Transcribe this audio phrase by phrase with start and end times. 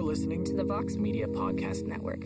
[0.00, 2.20] You're listening to the Vox Media Podcast Network.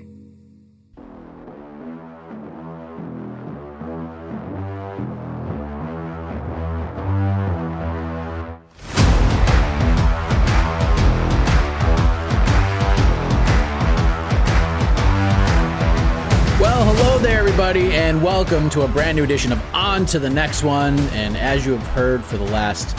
[16.60, 20.30] Well, hello there, everybody, and welcome to a brand new edition of On to the
[20.30, 20.96] Next One.
[21.08, 22.96] And as you have heard for the last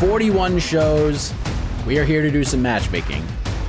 [0.00, 1.34] 41 shows,
[1.86, 3.22] we are here to do some matchmaking.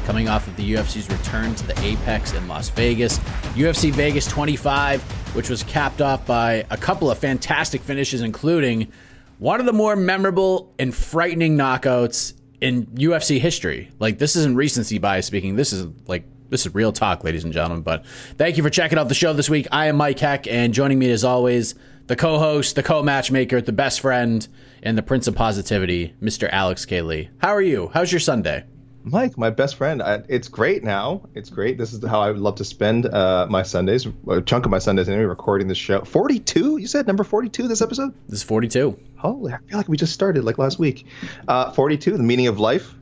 [0.06, 3.18] Coming off of the UFC's return to the Apex in Las Vegas,
[3.56, 5.02] UFC Vegas 25,
[5.36, 8.92] which was capped off by a couple of fantastic finishes, including
[9.40, 13.90] one of the more memorable and frightening knockouts in UFC history.
[13.98, 17.52] Like, this isn't recency bias speaking, this is like this is real talk, ladies and
[17.52, 17.82] gentlemen.
[17.82, 18.06] But
[18.38, 19.68] thank you for checking out the show this week.
[19.72, 21.74] I am Mike Heck, and joining me as always,
[22.06, 24.48] the co-host, the co-matchmaker, the best friend,
[24.84, 26.48] and the prince of positivity, Mr.
[26.52, 27.02] Alex K.
[27.02, 27.32] Lee.
[27.40, 27.90] How are you?
[27.92, 28.66] How's your Sunday?
[29.08, 30.02] Mike, my best friend.
[30.02, 31.22] I, it's great now.
[31.36, 31.78] It's great.
[31.78, 34.80] This is how I would love to spend uh, my Sundays, a chunk of my
[34.80, 36.02] Sundays anyway, recording this show.
[36.04, 36.78] 42?
[36.78, 38.16] You said number 42 this episode?
[38.28, 39.00] This is 42.
[39.18, 41.06] Holy, I feel like we just started like last week.
[41.48, 42.96] Uh, 42, The Meaning of Life.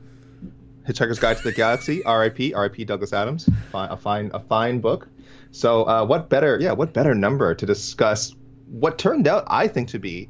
[0.86, 2.52] Hitchhiker's Guide to the Galaxy, R.I.P.
[2.52, 2.84] R.I.P.
[2.84, 5.08] Douglas Adams, fine, a fine, a fine book.
[5.52, 8.34] So, uh, what better, yeah, what better number to discuss
[8.66, 10.28] what turned out, I think, to be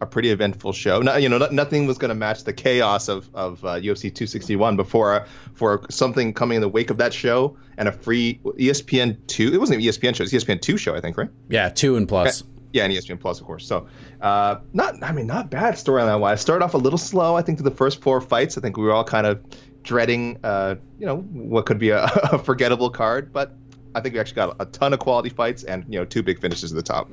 [0.00, 1.00] a pretty eventful show.
[1.00, 4.02] No, you know, no, nothing was going to match the chaos of of uh, UFC
[4.02, 8.40] 261 before uh, for something coming in the wake of that show and a free
[8.44, 9.52] ESPN two.
[9.52, 11.28] It wasn't an ESPN show; it's ESPN two show, I think, right?
[11.48, 12.42] Yeah, two and plus.
[12.72, 13.66] Yeah, and ESPN Plus, of course.
[13.66, 13.88] So,
[14.20, 16.40] uh, not, I mean, not bad storyline wise.
[16.40, 18.56] Started off a little slow, I think, to the first four fights.
[18.56, 19.42] I think we were all kind of
[19.82, 23.56] dreading, uh, you know, what could be a, a forgettable card, but
[23.94, 26.40] I think we actually got a ton of quality fights and you know two big
[26.40, 27.10] finishes at the top.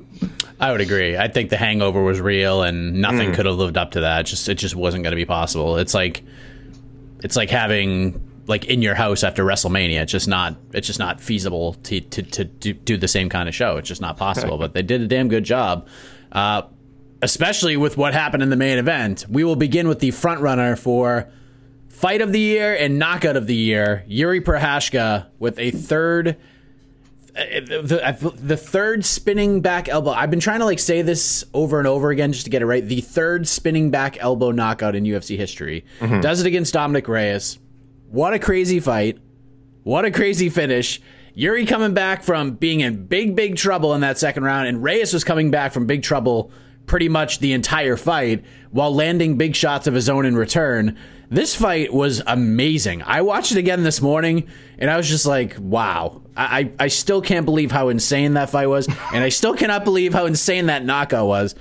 [0.60, 1.16] I would agree.
[1.16, 3.34] I think the hangover was real, and nothing Mm.
[3.34, 4.20] could have lived up to that.
[4.20, 5.76] It just it just wasn't going to be possible.
[5.78, 6.22] It's like
[7.22, 10.00] it's like having like in your house after WrestleMania.
[10.02, 13.48] It's just not it's just not feasible to to to do, do the same kind
[13.48, 13.76] of show.
[13.76, 14.56] It's just not possible.
[14.58, 15.86] but they did a damn good job.
[16.32, 16.62] Uh,
[17.22, 19.26] especially with what happened in the main event.
[19.28, 21.28] We will begin with the front runner for
[21.88, 26.36] fight of the year and knockout of the year, Yuri Prochazka with a third
[27.38, 30.10] the, the third spinning back elbow.
[30.10, 32.66] I've been trying to like say this over and over again just to get it
[32.66, 32.84] right.
[32.84, 35.84] The third spinning back elbow knockout in UFC history.
[36.00, 36.20] Mm-hmm.
[36.20, 37.58] Does it against Dominic Reyes.
[38.10, 39.18] What a crazy fight.
[39.84, 41.00] What a crazy finish.
[41.34, 45.12] Yuri coming back from being in big, big trouble in that second round, and Reyes
[45.12, 46.50] was coming back from big trouble
[46.86, 50.98] pretty much the entire fight while landing big shots of his own in return.
[51.30, 53.02] This fight was amazing.
[53.02, 54.48] I watched it again this morning,
[54.78, 56.22] and I was just like, wow.
[56.38, 60.14] I, I, still can't believe how insane that fight was, and I still cannot believe
[60.14, 61.56] how insane that knockout was.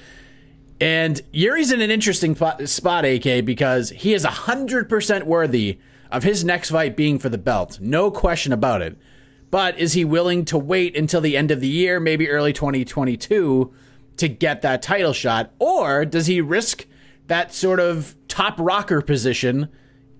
[0.79, 5.79] And Yuri's in an interesting spot, AK, because he is 100% worthy
[6.11, 7.79] of his next fight being for the belt.
[7.81, 8.97] No question about it.
[9.49, 13.73] But is he willing to wait until the end of the year, maybe early 2022,
[14.17, 15.51] to get that title shot?
[15.57, 16.85] Or does he risk
[17.27, 19.69] that sort of top rocker position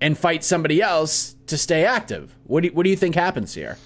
[0.00, 2.34] and fight somebody else to stay active?
[2.44, 3.76] What do what do you think happens here?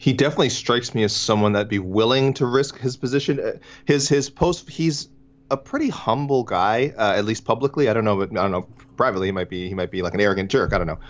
[0.00, 3.38] He definitely strikes me as someone that'd be willing to risk his position.
[3.38, 3.52] Uh,
[3.84, 5.10] his his post he's
[5.50, 7.86] a pretty humble guy, uh, at least publicly.
[7.90, 8.66] I don't know, but I don't know
[8.96, 9.28] privately.
[9.28, 10.72] He might be he might be like an arrogant jerk.
[10.72, 11.00] I don't know,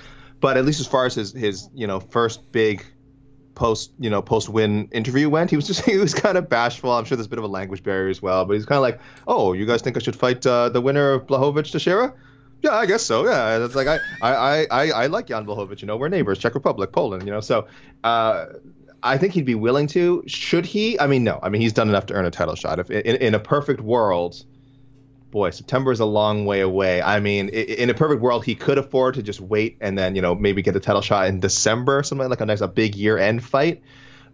[0.40, 2.84] but at least as far as his his you know first big
[3.54, 6.90] post you know post win interview went, he was just he was kind of bashful.
[6.90, 8.82] I'm sure there's a bit of a language barrier as well, but he's kind of
[8.82, 8.98] like,
[9.28, 12.12] oh, you guys think I should fight uh, the winner of Blachowicz Teixeira?
[12.62, 13.24] Yeah, I guess so.
[13.24, 15.80] Yeah, it's like I, I, I, I like Jan Blachowicz.
[15.80, 17.24] You know, we're neighbors, Czech Republic, Poland.
[17.24, 17.66] You know, so
[18.04, 18.46] uh,
[19.02, 20.22] I think he'd be willing to.
[20.26, 20.98] Should he?
[20.98, 21.38] I mean, no.
[21.42, 22.78] I mean, he's done enough to earn a title shot.
[22.78, 24.44] If in, in a perfect world,
[25.30, 27.00] boy, September is a long way away.
[27.02, 30.22] I mean, in a perfect world, he could afford to just wait and then you
[30.22, 33.18] know maybe get the title shot in December, something like a nice a big year
[33.18, 33.82] end fight.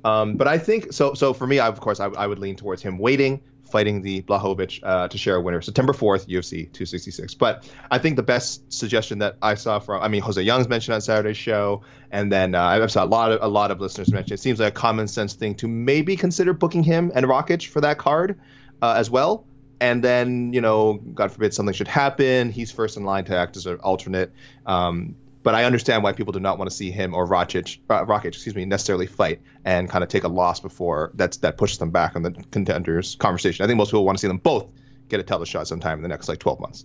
[0.05, 1.15] Um, but I think so.
[1.15, 4.23] So for me, I, of course, I, I would lean towards him waiting, fighting the
[4.23, 7.35] Blachowicz uh, Teixeira winner September 4th, UFC 266.
[7.35, 10.95] But I think the best suggestion that I saw from, I mean, Jose Youngs mentioned
[10.95, 14.13] on Saturday's show, and then uh, I've saw a lot of a lot of listeners
[14.13, 14.35] mention.
[14.35, 17.81] It seems like a common sense thing to maybe consider booking him and Rakic for
[17.81, 18.39] that card
[18.83, 19.47] uh, as well.
[19.81, 23.57] And then, you know, God forbid something should happen, he's first in line to act
[23.57, 24.33] as an alternate.
[24.65, 25.17] Um,
[25.47, 28.57] but I understand why people do not want to see him or Rakic, uh, excuse
[28.57, 32.17] me, necessarily fight and kind of take a loss before that's that pushes them back
[32.17, 33.63] on the contenders conversation.
[33.63, 34.67] I think most people want to see them both
[35.09, 36.85] get a title shot sometime in the next like 12 months.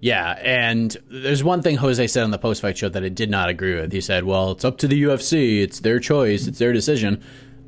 [0.00, 3.30] Yeah, and there's one thing Jose said on the post fight show that I did
[3.30, 3.90] not agree with.
[3.92, 5.62] He said, "Well, it's up to the UFC.
[5.62, 6.46] It's their choice.
[6.46, 7.22] It's their decision."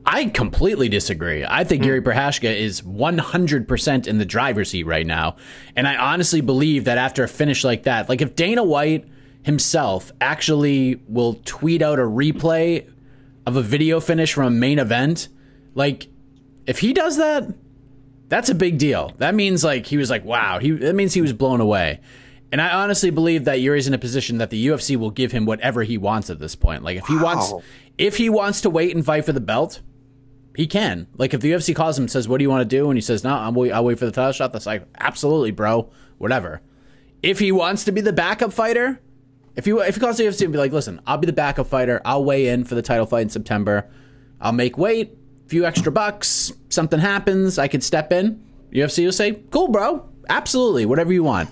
[0.04, 1.46] I completely disagree.
[1.48, 1.86] I think mm.
[1.86, 5.36] Jiri Prochazka is 100% in the driver's seat right now.
[5.74, 9.06] And I honestly believe that after a finish like that, like if Dana White
[9.48, 12.86] himself actually will tweet out a replay
[13.46, 15.28] of a video finish from a main event,
[15.74, 16.08] like
[16.66, 17.48] if he does that,
[18.28, 19.14] that's a big deal.
[19.16, 22.00] That means like he was like, wow, he that means he was blown away.
[22.52, 25.46] And I honestly believe that Jiri's in a position that the UFC will give him
[25.46, 26.82] whatever he wants at this point.
[26.82, 27.22] Like if he wow.
[27.22, 27.54] wants
[27.96, 29.80] if he wants to wait and fight for the belt,
[30.54, 31.06] he can.
[31.16, 32.98] Like if the UFC calls him and says, "What do you want to do?" and
[32.98, 35.90] he says, "No, I'm wait, I'll wait for the title shot." That's like, absolutely, bro,
[36.18, 36.60] whatever.
[37.22, 39.00] If he wants to be the backup fighter,
[39.58, 41.66] if you if he calls the UFC and be like, listen, I'll be the backup
[41.66, 42.00] fighter.
[42.04, 43.90] I'll weigh in for the title fight in September.
[44.40, 46.52] I'll make weight, a few extra bucks.
[46.68, 48.40] Something happens, I could step in.
[48.72, 51.50] UFC will say, cool, bro, absolutely, whatever you want.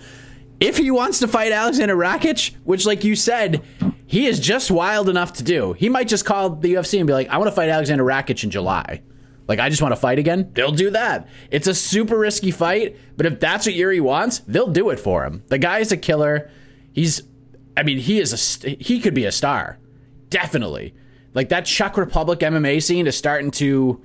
[0.60, 3.62] If he wants to fight Alexander Rakic, which, like you said,
[4.06, 7.12] he is just wild enough to do, he might just call the UFC and be
[7.12, 9.02] like, I want to fight Alexander Rakic in July.
[9.48, 10.50] Like, I just want to fight again.
[10.54, 11.28] They'll do that.
[11.50, 15.24] It's a super risky fight, but if that's what Yuri wants, they'll do it for
[15.24, 15.42] him.
[15.48, 16.50] The guy is a killer.
[16.92, 17.22] He's
[17.76, 19.78] I mean, he is a he could be a star,
[20.30, 20.94] definitely.
[21.34, 24.00] Like that Czech Republic MMA scene is starting to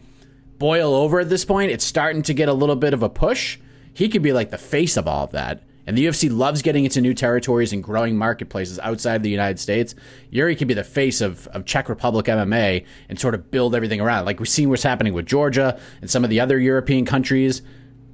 [0.58, 1.72] boil over at this point.
[1.72, 3.58] It's starting to get a little bit of a push.
[3.94, 5.64] He could be like the face of all of that.
[5.88, 9.96] And the UFC loves getting into new territories and growing marketplaces outside the United States.
[10.30, 14.00] Yuri could be the face of, of Czech Republic MMA and sort of build everything
[14.00, 14.26] around.
[14.26, 17.64] Like we've seen what's happening with Georgia and some of the other European countries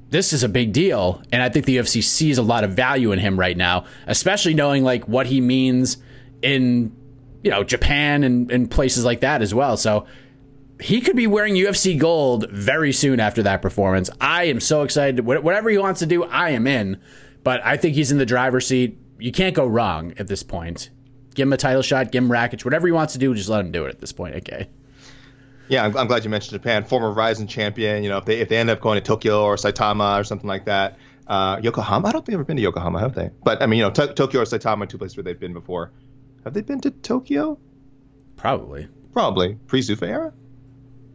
[0.10, 3.12] this is a big deal, and I think the UFC sees a lot of value
[3.12, 5.98] in him right now, especially knowing like what he means
[6.42, 6.96] in
[7.44, 9.78] you know Japan and, and places like that as well.
[9.78, 10.06] So
[10.80, 14.10] he could be wearing UFC gold very soon after that performance.
[14.22, 15.26] I am so excited.
[15.26, 17.02] Whatever he wants to do, I am in.
[17.44, 18.98] But I think he's in the driver's seat.
[19.20, 20.90] You can't go wrong at this point.
[21.34, 23.62] Give him a title shot, give him Rakic, whatever he wants to do, just let
[23.62, 24.36] him do it at this point.
[24.36, 24.70] Okay.
[25.70, 26.84] Yeah, I'm, I'm, glad you mentioned Japan.
[26.86, 28.04] Former Rizin champion.
[28.04, 30.48] You know, if they if they end up going to Tokyo or Saitama or something
[30.48, 30.98] like that,
[31.28, 32.08] uh, Yokohama.
[32.08, 33.32] I don't think they've ever been to Yokohama, have they?
[33.44, 35.92] But I mean, you know, t- Tokyo or Saitama, two places where they've been before.
[36.44, 37.60] Have they been to Tokyo?
[38.38, 38.88] Probably.
[39.12, 40.34] Probably pre Zuffa era.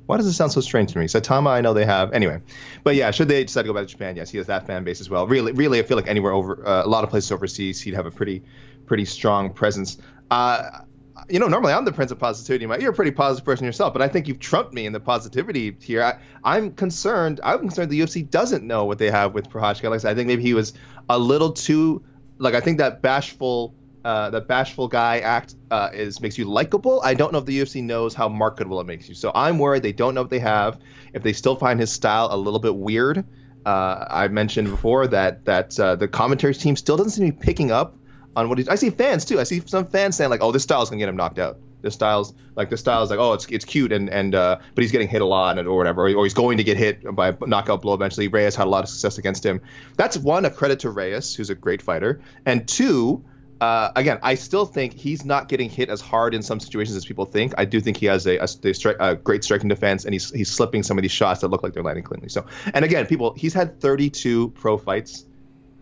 [0.06, 1.06] Why does it sound so strange to me?
[1.06, 2.12] Saitama, I know they have.
[2.12, 2.42] Anyway,
[2.84, 4.16] but yeah, should they decide to go back to Japan?
[4.16, 5.26] Yes, he has that fan base as well.
[5.26, 8.06] Really, really, I feel like anywhere over uh, a lot of places overseas, he'd have
[8.06, 8.42] a pretty,
[8.84, 9.98] pretty strong presence.
[10.30, 10.80] Uh,
[11.28, 12.64] you know, normally I'm the prince of positivity.
[12.80, 15.76] You're a pretty positive person yourself, but I think you've trumped me in the positivity
[15.80, 16.18] here.
[16.42, 17.40] I, am concerned.
[17.42, 19.84] I'm concerned the UFC doesn't know what they have with Prochazka.
[19.84, 20.72] Like I said, I think maybe he was
[21.08, 22.04] a little too
[22.38, 23.74] like I think that bashful.
[24.04, 27.00] Uh, that bashful guy act uh, is makes you likable.
[27.04, 29.14] I don't know if the UFC knows how marketable it makes you.
[29.14, 30.80] So I'm worried they don't know what they have.
[31.12, 33.24] If they still find his style a little bit weird,
[33.64, 37.44] uh, I mentioned before that that uh, the commentary team still doesn't seem to be
[37.44, 37.96] picking up
[38.36, 38.68] on what he's.
[38.68, 39.40] I see fans too.
[39.40, 41.94] I see some fans saying like, "Oh, this style's gonna get him knocked out." This
[41.94, 45.08] style's like this style's like, "Oh, it's it's cute and and uh, but he's getting
[45.08, 47.94] hit a lot or whatever, or, he's going to get hit by a knockout blow
[47.94, 49.60] eventually." Reyes had a lot of success against him.
[49.96, 53.24] That's one a credit to Reyes, who's a great fighter, and two.
[53.60, 57.04] Uh, again, I still think he's not getting hit as hard in some situations as
[57.04, 57.54] people think.
[57.56, 60.50] I do think he has a, a, a, a, great striking defense, and he's he's
[60.50, 62.28] slipping some of these shots that look like they're landing cleanly.
[62.28, 65.26] So, and again, people, he's had 32 pro fights.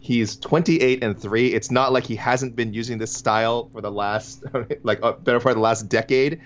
[0.01, 1.53] He's 28 and three.
[1.53, 4.45] It's not like he hasn't been using this style for the last,
[4.83, 6.41] like, a better part of the last decade.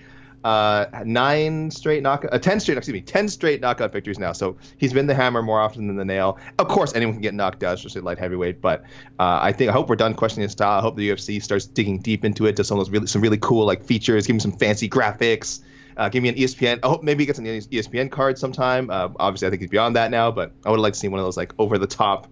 [0.45, 4.31] uh, nine straight knockout, uh, ten straight, excuse me, ten straight knockout victories now.
[4.31, 6.37] So he's been the hammer more often than the nail.
[6.59, 8.61] Of course, anyone can get knocked out, especially light heavyweight.
[8.61, 8.83] But
[9.19, 10.77] uh, I think I hope we're done questioning his style.
[10.77, 13.23] I hope the UFC starts digging deep into it, does some of those really some
[13.23, 15.61] really cool like features, give him some fancy graphics.
[15.97, 16.79] Uh, give me an ESPN.
[16.83, 18.91] I hope maybe he gets an ESPN card sometime.
[18.91, 21.19] Uh, obviously, I think he's beyond that now, but I would like to see one
[21.19, 22.27] of those like over the top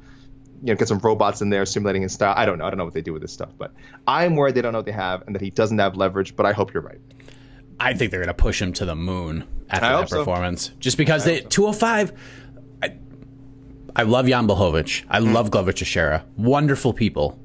[0.63, 2.33] you know, get some robots in there simulating his style.
[2.37, 2.65] I don't know.
[2.65, 3.73] I don't know what they do with this stuff, but
[4.07, 6.35] I'm worried they don't know what they have and that he doesn't have leverage.
[6.35, 6.99] But I hope you're right.
[7.79, 10.19] I think they're going to push him to the moon after that so.
[10.19, 12.13] performance, just because they 205.
[12.81, 12.93] I,
[13.95, 15.03] I love Jan Blachowicz.
[15.09, 15.33] I Mm.
[15.33, 16.23] love Glover Teixeira.
[16.37, 17.37] Wonderful people,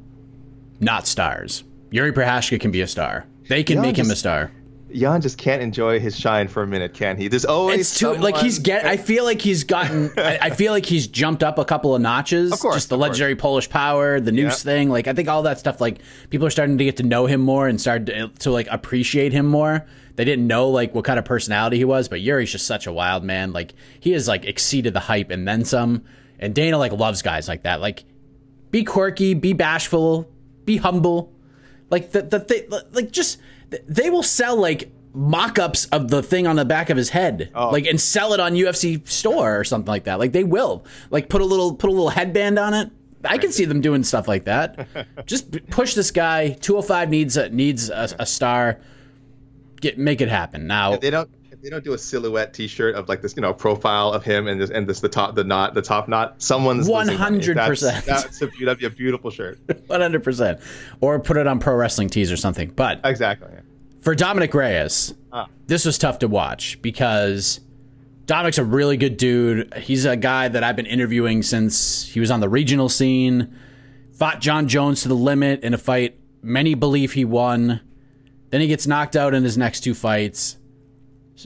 [0.80, 1.64] not stars.
[1.90, 3.26] Yuri Prochazka can be a star.
[3.48, 4.52] They can Yeah, make him a star.
[4.92, 7.28] Jan just can't enjoy his shine for a minute, can he?
[7.28, 8.84] There's always It's too like he's someone- get.
[8.86, 10.10] I feel like he's gotten.
[10.18, 12.52] I, feel like he's jumped up a couple of notches.
[12.52, 13.08] Of course, just the of course.
[13.10, 14.72] legendary Polish power, the noose Yeah.
[14.72, 14.88] thing.
[14.90, 15.80] Like I think all that stuff.
[15.80, 15.98] Like
[16.30, 19.32] people are starting to get to know him more and start to, to like appreciate
[19.32, 19.86] him more.
[20.16, 22.92] They didn't know like what kind of personality he was, but Yuri's just such a
[22.92, 23.52] wild man.
[23.52, 26.04] Like he has like exceeded the hype and then some.
[26.40, 27.80] And Dana like loves guys like that.
[27.80, 28.04] Like
[28.70, 30.28] be quirky, be bashful,
[30.64, 31.32] be humble.
[31.90, 33.38] Like the the they, like just
[33.86, 37.70] they will sell like mock-ups of the thing on the back of his head oh.
[37.70, 40.18] like and sell it on UFC store or something like that.
[40.18, 40.84] Like they will.
[41.10, 42.90] Like put a little put a little headband on it.
[43.24, 44.86] I can see them doing stuff like that.
[45.26, 46.50] just push this guy.
[46.50, 48.80] 205 needs a needs a, a star.
[49.80, 50.66] Get make it happen.
[50.66, 51.30] Now they don't.
[51.62, 54.60] They don't do a silhouette T-shirt of like this, you know, profile of him and
[54.60, 56.40] this and this the top the knot the top knot.
[56.40, 57.54] Someone's 100%.
[57.54, 59.58] That's- That's a, that'd be a beautiful shirt.
[59.66, 60.62] 100%.
[61.00, 62.70] Or put it on pro wrestling tees or something.
[62.70, 63.48] But exactly.
[63.52, 63.60] yeah.
[64.00, 65.46] for Dominic Reyes, Ah.
[65.66, 67.60] this was tough to watch because
[68.26, 69.72] Dominic's a really good dude.
[69.78, 73.56] He's a guy that I've been interviewing since he was on the regional scene.
[74.14, 77.80] Fought Jon Jones to the limit in a fight many believe he won.
[78.50, 80.56] Then he gets knocked out in his next two fights.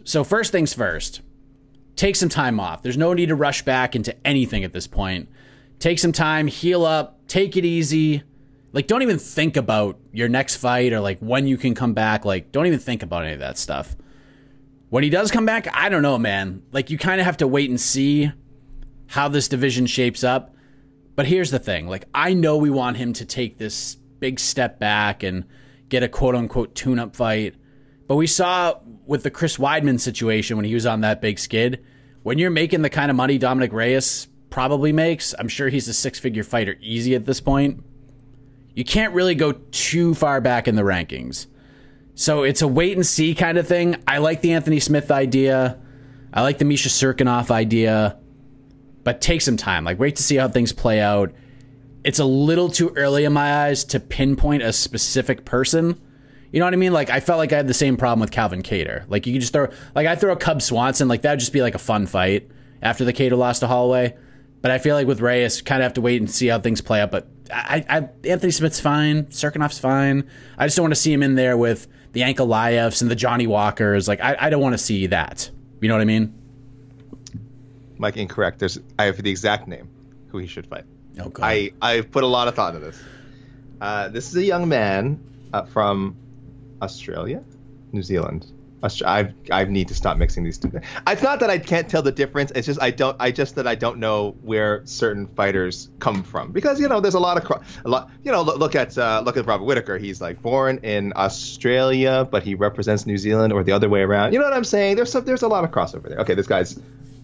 [0.04, 1.20] So first things first,
[1.96, 2.82] take some time off.
[2.82, 5.28] There's no need to rush back into anything at this point.
[5.78, 8.22] Take some time, heal up, take it easy.
[8.72, 12.24] Like don't even think about your next fight or like when you can come back.
[12.24, 13.94] Like don't even think about any of that stuff.
[14.88, 16.62] When he does come back, I don't know, man.
[16.72, 18.32] Like you kind of have to wait and see
[19.08, 20.54] how this division shapes up.
[21.16, 24.78] But here's the thing, like I know we want him to take this big step
[24.78, 25.44] back and
[25.90, 27.56] get a quote unquote tune up fight.
[28.12, 28.74] But we saw
[29.06, 31.82] with the Chris Weidman situation when he was on that big skid,
[32.24, 35.94] when you're making the kind of money Dominic Reyes probably makes, I'm sure he's a
[35.94, 37.82] six figure fighter easy at this point.
[38.74, 41.46] You can't really go too far back in the rankings.
[42.14, 43.96] So it's a wait and see kind of thing.
[44.06, 45.80] I like the Anthony Smith idea.
[46.34, 48.18] I like the Misha Cirkunov idea.
[49.04, 49.84] But take some time.
[49.86, 51.32] Like wait to see how things play out.
[52.04, 55.98] It's a little too early in my eyes to pinpoint a specific person.
[56.52, 56.92] You know what I mean?
[56.92, 59.04] Like I felt like I had the same problem with Calvin Kattar.
[59.08, 61.62] Like you could just throw like I throw a Cub Swanson, like that'd just be
[61.62, 62.48] like a fun fight
[62.82, 64.14] after the Kattar lost to Holloway.
[64.60, 66.80] But I feel like with Reyes, kind of have to wait and see how things
[66.80, 67.10] play out.
[67.10, 70.28] But I, I Anthony Smith's fine, Cirkunov's fine.
[70.58, 73.46] I just don't want to see him in there with the Ankalaevs and the Johnny
[73.46, 74.06] Walkers.
[74.06, 75.50] Like I, I don't want to see that.
[75.80, 76.38] You know what I mean?
[77.96, 78.58] Mike, incorrect.
[78.58, 79.88] There's I have the exact name
[80.28, 80.84] who he should fight.
[81.18, 81.44] Oh god.
[81.44, 83.02] I I've put a lot of thought into this.
[83.80, 85.18] Uh, this is a young man
[85.52, 86.16] uh, from
[86.82, 87.42] Australia,
[87.92, 88.52] New Zealand.
[89.06, 90.68] I I need to stop mixing these two.
[90.68, 90.84] things.
[91.06, 92.50] It's not that I can't tell the difference.
[92.54, 93.16] It's just I don't.
[93.20, 97.14] I just that I don't know where certain fighters come from because you know there's
[97.14, 98.10] a lot of a lot.
[98.24, 99.98] You know look, look at uh, look at Robert Whitaker.
[99.98, 104.32] He's like born in Australia, but he represents New Zealand or the other way around.
[104.32, 104.96] You know what I'm saying?
[104.96, 106.18] There's some, there's a lot of crossover there.
[106.18, 106.80] Okay, this guy's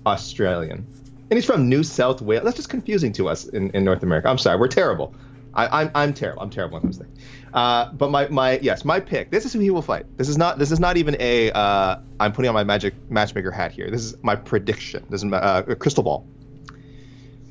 [0.07, 0.87] Australian,
[1.31, 2.45] and he's from New South Wales.
[2.45, 4.29] That's just confusing to us in, in North America.
[4.29, 5.13] I'm sorry, we're terrible.
[5.55, 6.43] I, I'm I'm terrible.
[6.43, 7.19] I'm terrible on those things.
[7.53, 9.31] Uh, but my my yes, my pick.
[9.31, 10.07] This is who he will fight.
[10.17, 11.51] This is not this is not even a.
[11.51, 13.91] Uh, I'm putting on my magic matchmaker hat here.
[13.91, 15.07] This is my prediction.
[15.09, 16.27] This is my, uh, a crystal ball.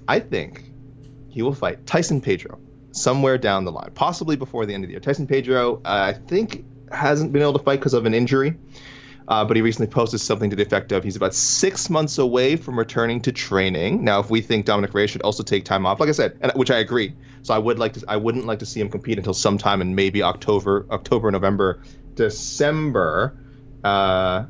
[0.07, 0.63] I think
[1.29, 2.59] he will fight Tyson Pedro
[2.91, 4.99] somewhere down the line, possibly before the end of the year.
[4.99, 8.55] Tyson Pedro, uh, I think, hasn't been able to fight because of an injury.
[9.27, 12.55] Uh, but he recently posted something to the effect of he's about six months away
[12.55, 14.05] from returning to training.
[14.05, 16.53] Now, if we think Dominic Reyes should also take time off, like I said, and,
[16.53, 17.13] which I agree,
[17.43, 19.95] so I would like to, I wouldn't like to see him compete until sometime in
[19.95, 21.81] maybe October, October, November,
[22.15, 23.37] December.
[23.83, 24.45] Uh,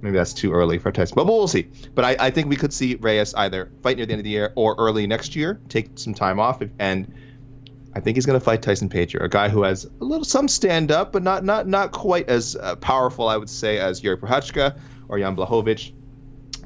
[0.00, 1.68] maybe that's too early for Tyson, but we'll see.
[1.94, 4.30] But I, I think we could see Reyes either fight near the end of the
[4.30, 7.12] year or early next year, take some time off, and
[7.92, 10.48] I think he's going to fight Tyson Pedro, a guy who has a little some
[10.48, 14.16] stand up, but not not not quite as uh, powerful, I would say, as Yuri
[14.16, 14.78] Prochazka
[15.08, 15.92] or Jan Blachowicz.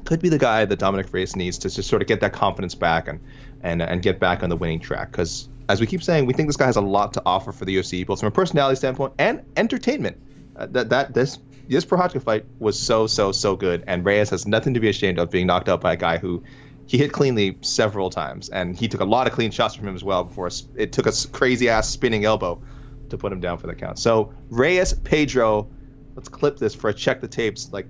[0.03, 2.75] Could be the guy that Dominic Reyes needs to just sort of get that confidence
[2.75, 3.19] back and
[3.61, 5.11] and and get back on the winning track.
[5.11, 7.65] Because as we keep saying, we think this guy has a lot to offer for
[7.65, 10.17] the UFC, both from a personality standpoint and entertainment.
[10.55, 14.47] Uh, that that this this Prochazka fight was so so so good, and Reyes has
[14.47, 16.43] nothing to be ashamed of being knocked out by a guy who
[16.87, 19.95] he hit cleanly several times, and he took a lot of clean shots from him
[19.95, 20.23] as well.
[20.23, 22.61] Before it took a crazy ass spinning elbow
[23.09, 23.99] to put him down for the count.
[23.99, 25.69] So Reyes Pedro,
[26.15, 27.87] let's clip this for a check the tapes like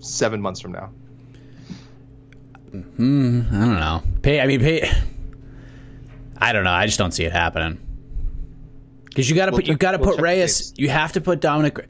[0.00, 0.90] seven months from now.
[2.70, 4.02] Hmm, I don't know.
[4.22, 4.40] Pay.
[4.40, 4.90] I mean, pay.
[6.42, 6.72] I don't know.
[6.72, 7.78] I just don't see it happening.
[9.04, 10.74] Because you got to We'll put you got to we'll put Reyes.
[10.76, 11.88] You have to put Dominic.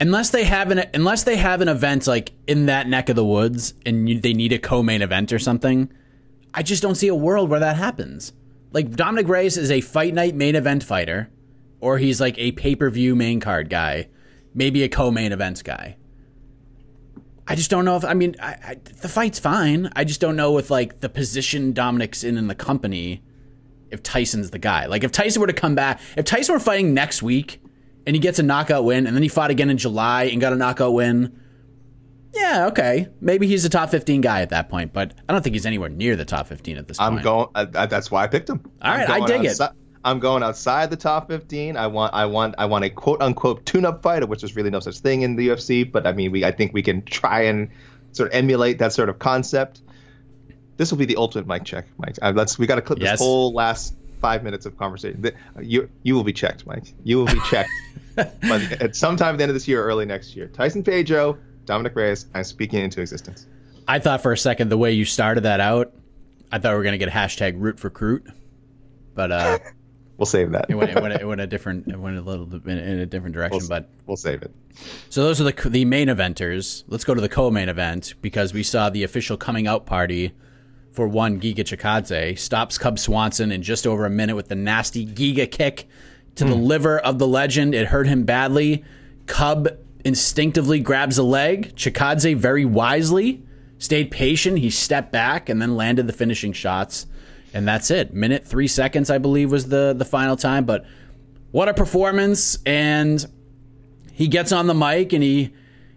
[0.00, 3.24] Unless they have an unless they have an event like in that neck of the
[3.24, 5.88] woods and you, they need a co-main event or something,
[6.52, 8.32] I just don't see a world where that happens.
[8.72, 11.30] Like Dominic Reyes is a fight night main event fighter,
[11.78, 14.08] or he's like a pay per view main card guy,
[14.52, 15.96] maybe a co-main events guy.
[17.46, 19.92] I just don't know if I mean I, I, the fight's fine.
[19.94, 23.22] I just don't know with like the position Dominic's in in the company.
[23.92, 26.94] If Tyson's the guy, like if Tyson were to come back, if Tyson were fighting
[26.94, 27.60] next week
[28.06, 30.52] and he gets a knockout win, and then he fought again in July and got
[30.52, 31.38] a knockout win,
[32.34, 34.92] yeah, okay, maybe he's a top fifteen guy at that point.
[34.92, 37.24] But I don't think he's anywhere near the top fifteen at this I'm point.
[37.24, 37.48] going.
[37.54, 38.60] Uh, uh, that's why I picked him.
[38.80, 39.50] All right, I dig it.
[39.50, 39.72] outside-
[40.04, 41.76] I'm going outside the top 15.
[41.76, 42.12] I want.
[42.12, 42.56] I want.
[42.58, 45.36] I want a quote unquote tune-up fight, of which is really no such thing in
[45.36, 45.84] the UFC.
[45.90, 46.44] But I mean, we.
[46.44, 47.68] I think we can try and
[48.10, 49.82] sort of emulate that sort of concept.
[50.76, 52.16] This will be the ultimate mic check, Mike.
[52.22, 52.58] Uh, let's.
[52.58, 53.12] We got to clip Yes.
[53.12, 55.24] this whole last five minutes of conversation.
[55.60, 55.88] You.
[56.02, 56.92] You will be checked, Mike.
[57.04, 57.70] You will be checked.
[58.14, 58.32] but
[58.80, 61.94] at sometime at the end of this year or early next year, Tyson Pedro, Dominic
[61.96, 62.26] Reyes.
[62.34, 63.46] I'm speaking into existence.
[63.88, 65.92] I thought for a second the way you started that out,
[66.50, 68.30] I thought we were gonna get hashtag root for Crute,
[69.14, 69.58] but uh,
[70.18, 70.66] We'll save that.
[70.68, 72.98] it went, it went, it went a different, it went a little bit in, in
[73.00, 73.88] a different direction, We'll, but.
[74.06, 74.52] we'll save it.
[75.08, 76.84] So those are the the main eventers.
[76.86, 80.32] Let's go to the co-main event because we saw the official coming out party
[80.92, 85.06] for one Giga Chikadze stops Cub Swanson in just over a minute with the nasty
[85.06, 85.88] Giga kick
[86.36, 86.62] to the hmm.
[86.62, 87.74] liver of the legend.
[87.74, 88.84] It hurt him badly.
[89.26, 89.68] Cub
[90.04, 91.74] instinctively grabs a leg.
[91.74, 93.42] Chikadze very wisely
[93.78, 94.58] stayed patient.
[94.58, 97.06] He stepped back and then landed the finishing shots.
[97.54, 98.14] And that's it.
[98.14, 100.64] Minute three seconds, I believe, was the the final time.
[100.64, 100.86] But
[101.50, 102.58] what a performance!
[102.64, 103.26] And
[104.12, 105.52] he gets on the mic and he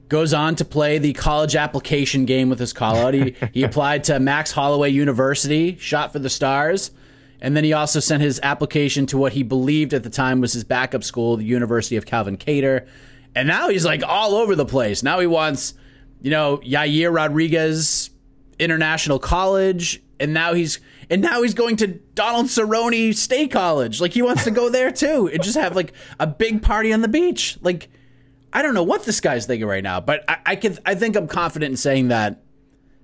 [0.09, 3.13] goes on to play the college application game with his call out.
[3.13, 6.91] He, he applied to Max Holloway University, shot for the stars,
[7.41, 10.53] and then he also sent his application to what he believed at the time was
[10.53, 12.87] his backup school, the University of Calvin Kattar.
[13.35, 15.03] And now he's like all over the place.
[15.03, 15.73] Now he wants,
[16.21, 18.09] you know, Yair Rodriguez
[18.57, 23.99] International College, and now he's and now he's going to Donald Cerrone State College.
[23.99, 27.01] Like he wants to go there too, and just have like a big party on
[27.01, 27.57] the beach.
[27.61, 27.89] Like
[28.55, 31.17] I don't know what this guy's thinking right now, but I, I can I think
[31.17, 32.41] I'm confident in saying that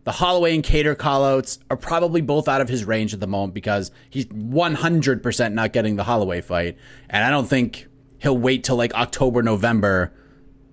[0.05, 3.53] the Holloway and Kattar callouts are probably both out of his range at the moment
[3.53, 6.77] because he's 100% not getting the Holloway fight,
[7.09, 7.87] and I don't think
[8.19, 10.13] he'll wait till like October November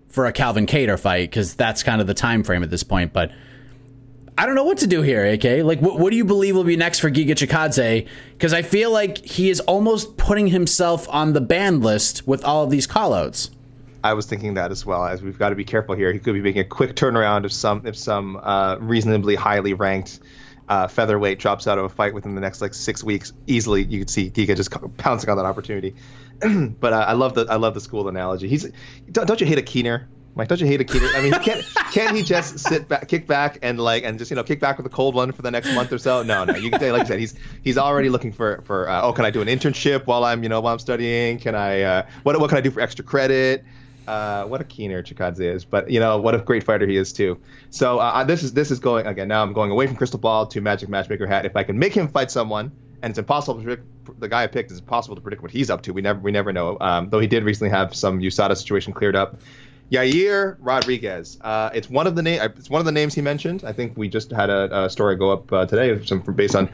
[0.07, 3.12] for a Calvin Kattar fight because that's kind of the time frame at this point.
[3.12, 3.33] But
[4.38, 5.64] I don't know what to do here, AK.
[5.64, 8.07] Like, what, what do you believe will be next for Giga Chikadze?
[8.31, 12.62] Because I feel like he is almost putting himself on the ban list with all
[12.62, 13.51] of these callouts.
[14.02, 15.04] I was thinking that as well.
[15.04, 16.12] As we've got to be careful here.
[16.12, 20.20] He could be making a quick turnaround if some if some uh, reasonably highly ranked
[20.68, 23.32] uh, featherweight drops out of a fight within the next like six weeks.
[23.46, 25.94] Easily, you could see Giga just pouncing on that opportunity.
[26.80, 28.48] but uh, I love the I love the school analogy.
[28.48, 28.70] He's
[29.11, 30.08] don't, don't you hate a Keener?
[30.34, 31.08] Mike, don't you hate a Keener?
[31.14, 34.37] I mean, can't can he just sit back, kick back, and like and just you
[34.37, 36.22] know kick back with a cold one for the next month or so?
[36.22, 36.54] No, no.
[36.54, 37.34] You can say like I said, he's
[37.64, 40.48] he's already looking for for uh, oh, can I do an internship while I'm you
[40.48, 41.38] know while I'm studying?
[41.38, 43.64] Can I uh, what what can I do for extra credit?
[44.09, 47.12] Uh, what a keener Chikadze is, but you know what a great fighter he is
[47.12, 47.38] too.
[47.68, 49.29] So uh, this is this is going again.
[49.29, 51.44] Now I'm going away from crystal ball to magic matchmaker hat.
[51.44, 54.47] If I can make him fight someone, and it's impossible to predict the guy I
[54.47, 55.92] picked, it's impossible to predict what he's up to.
[55.92, 56.79] We never we never know.
[56.81, 59.40] Um, though he did recently have some USADA situation cleared up.
[59.92, 61.37] Yair Rodriguez.
[61.42, 62.40] Uh, it's one of the name.
[62.40, 63.62] It's one of the names he mentioned.
[63.62, 66.71] I think we just had a, a story go up uh, today, some based on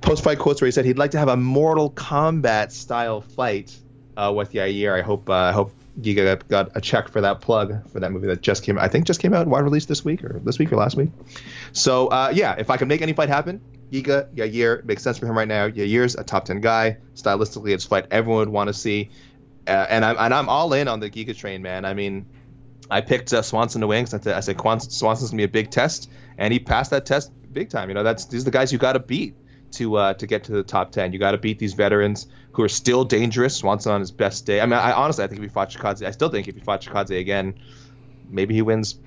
[0.00, 3.78] post-fight quotes where he said he'd like to have a Mortal Kombat style fight
[4.16, 4.98] uh, with Yair.
[4.98, 8.26] I hope uh, I hope Giga got, a check for that plug for that movie
[8.28, 8.78] that just came.
[8.78, 11.10] I think just came out wide release this week or this week or last week.
[11.72, 15.26] So uh, yeah, if I can make any fight happen, Giga Yair makes sense for
[15.26, 15.68] him right now.
[15.68, 16.98] Yair's a top ten guy.
[17.14, 19.10] Stylistically, it's fight everyone would want to see,
[19.66, 21.84] uh, and I'm and I'm all in on the Giga train, man.
[21.84, 22.26] I mean.
[22.90, 26.10] I picked uh, Swanson to win because I said Swanson's gonna be a big test,
[26.36, 27.88] and he passed that test big time.
[27.88, 29.34] You know, that's these are the guys you got to beat
[29.72, 31.12] to uh, to get to the top ten.
[31.12, 33.56] You got to beat these veterans who are still dangerous.
[33.56, 34.60] Swanson on his best day.
[34.60, 36.60] I mean, I honestly I think if he fought Chikadze, I still think if he
[36.60, 37.54] fought Chikadze again,
[38.28, 38.98] maybe he wins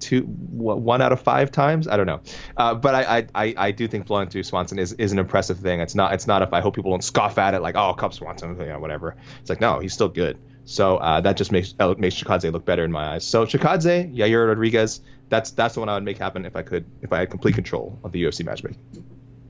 [0.00, 1.88] two one out of five times.
[1.88, 2.20] I don't know,
[2.56, 5.80] uh, but I, I, I do think blowing through Swanson is, is an impressive thing.
[5.80, 8.12] It's not it's not if I hope people don't scoff at it like oh Cub
[8.12, 9.16] Swanson you know whatever.
[9.40, 10.38] It's like no he's still good.
[10.64, 13.26] So uh, that just makes uh, makes Chikadze look better in my eyes.
[13.26, 16.86] So Chikadze, Yair Rodriguez, that's that's the one I would make happen if I could
[17.02, 18.78] if I had complete control of the UFC matchmaking.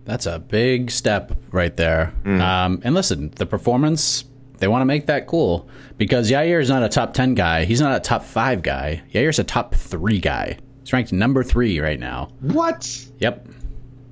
[0.05, 2.12] That's a big step right there.
[2.27, 4.25] Um, and listen, the performance,
[4.59, 7.64] they want to make that cool because Yair is not a top 10 guy.
[7.64, 9.03] He's not a top five guy.
[9.12, 10.59] Yair's a top three guy.
[10.81, 12.29] He's ranked number three right now.
[12.40, 13.07] What?
[13.19, 13.47] Yep.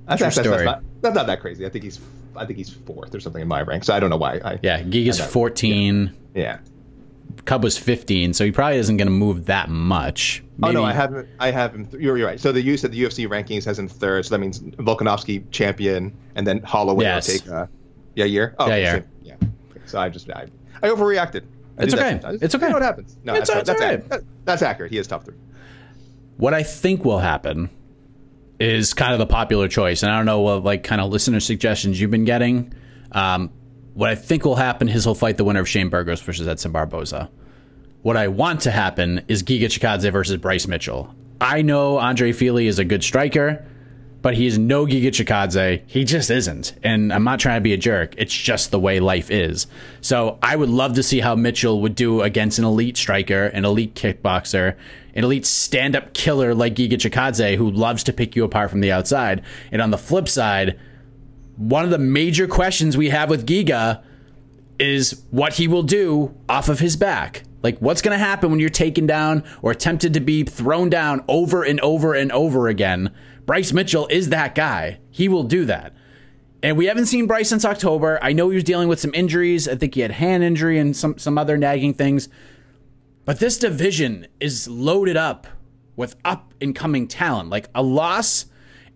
[0.07, 0.65] That's, True that's, that's, story.
[0.65, 1.65] not, that's not that crazy.
[1.65, 1.99] I think he's
[2.35, 3.83] I think he's fourth or something in my rank.
[3.83, 4.39] So I don't know why.
[4.43, 4.81] I, Yeah.
[4.81, 5.29] Giga's I know.
[5.29, 6.11] 14.
[6.33, 6.57] Yeah.
[7.45, 10.43] Cub was 15, so he probably isn't going to move that much.
[10.61, 11.25] Oh no, I have.
[11.39, 11.87] I have him.
[11.91, 12.39] You're, you're right.
[12.39, 14.25] So the you said the UFC rankings has him third.
[14.25, 17.27] So that means Volkanovski champion, and then Holloway Yes.
[17.27, 17.49] will take.
[17.49, 17.65] Uh,
[18.15, 18.55] yeah, year.
[18.59, 18.91] Oh, Yair.
[18.91, 19.05] same.
[19.23, 19.35] Yeah.
[19.85, 20.47] So I just I,
[20.81, 21.43] I overreacted.
[21.77, 22.11] I It's okay.
[22.11, 22.41] sometimes.
[22.43, 22.65] It's okay.
[22.65, 23.17] You know what happens?
[23.23, 24.09] No, It's- that's, that's, right.
[24.09, 24.91] that- that's accurate.
[24.91, 25.35] He is top three.
[26.37, 27.69] What I think will happen
[28.59, 31.39] is kind of the popular choice, and I don't know what like kind of listener
[31.39, 32.73] suggestions you've been getting.
[33.11, 33.49] Um,
[33.93, 36.71] what I think will happen is he'll fight the winner of Shane Burgos versus Edson
[36.71, 37.29] Barboza.
[38.01, 41.13] What I want to happen is Giga Chikadze versus Bryce Mitchell.
[41.39, 43.65] I know Andre Fili is a good striker,
[44.21, 45.83] but he is no Giga Chikadze.
[45.85, 46.73] He just isn't.
[46.81, 48.15] And I'm not trying to be a jerk.
[48.17, 49.67] It's just the way life is.
[50.01, 53.65] So I would love to see how Mitchell would do against an elite striker, an
[53.65, 54.75] elite kickboxer,
[55.13, 58.79] an elite stand up killer like Giga Chikadze who loves to pick you apart from
[58.79, 59.43] the outside.
[59.71, 60.79] And on the flip side,
[61.55, 64.03] one of the major questions we have with Giga
[64.79, 67.43] is what he will do off of his back.
[67.61, 71.23] Like, what's going to happen when you're taken down or attempted to be thrown down
[71.27, 73.13] over and over and over again?
[73.45, 74.99] Bryce Mitchell is that guy.
[75.11, 75.93] He will do that.
[76.61, 78.19] And we haven't seen Bryce since October.
[78.21, 79.67] I know he was dealing with some injuries.
[79.67, 82.29] I think he had hand injury and some, some other nagging things.
[83.25, 85.47] But this division is loaded up
[85.95, 87.49] with up and coming talent.
[87.49, 88.45] Like a loss,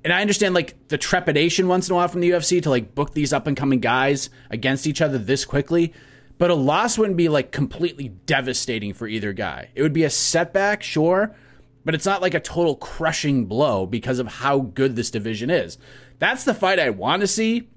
[0.04, 2.96] and I understand like the trepidation once in a while from the UFC to like
[2.96, 5.94] book these up and coming guys against each other this quickly.
[6.38, 9.70] But a loss wouldn't be like completely devastating for either guy.
[9.74, 11.36] It would be a setback, sure,
[11.84, 15.78] but it's not like a total crushing blow because of how good this division is.
[16.20, 17.70] That's the fight I want to see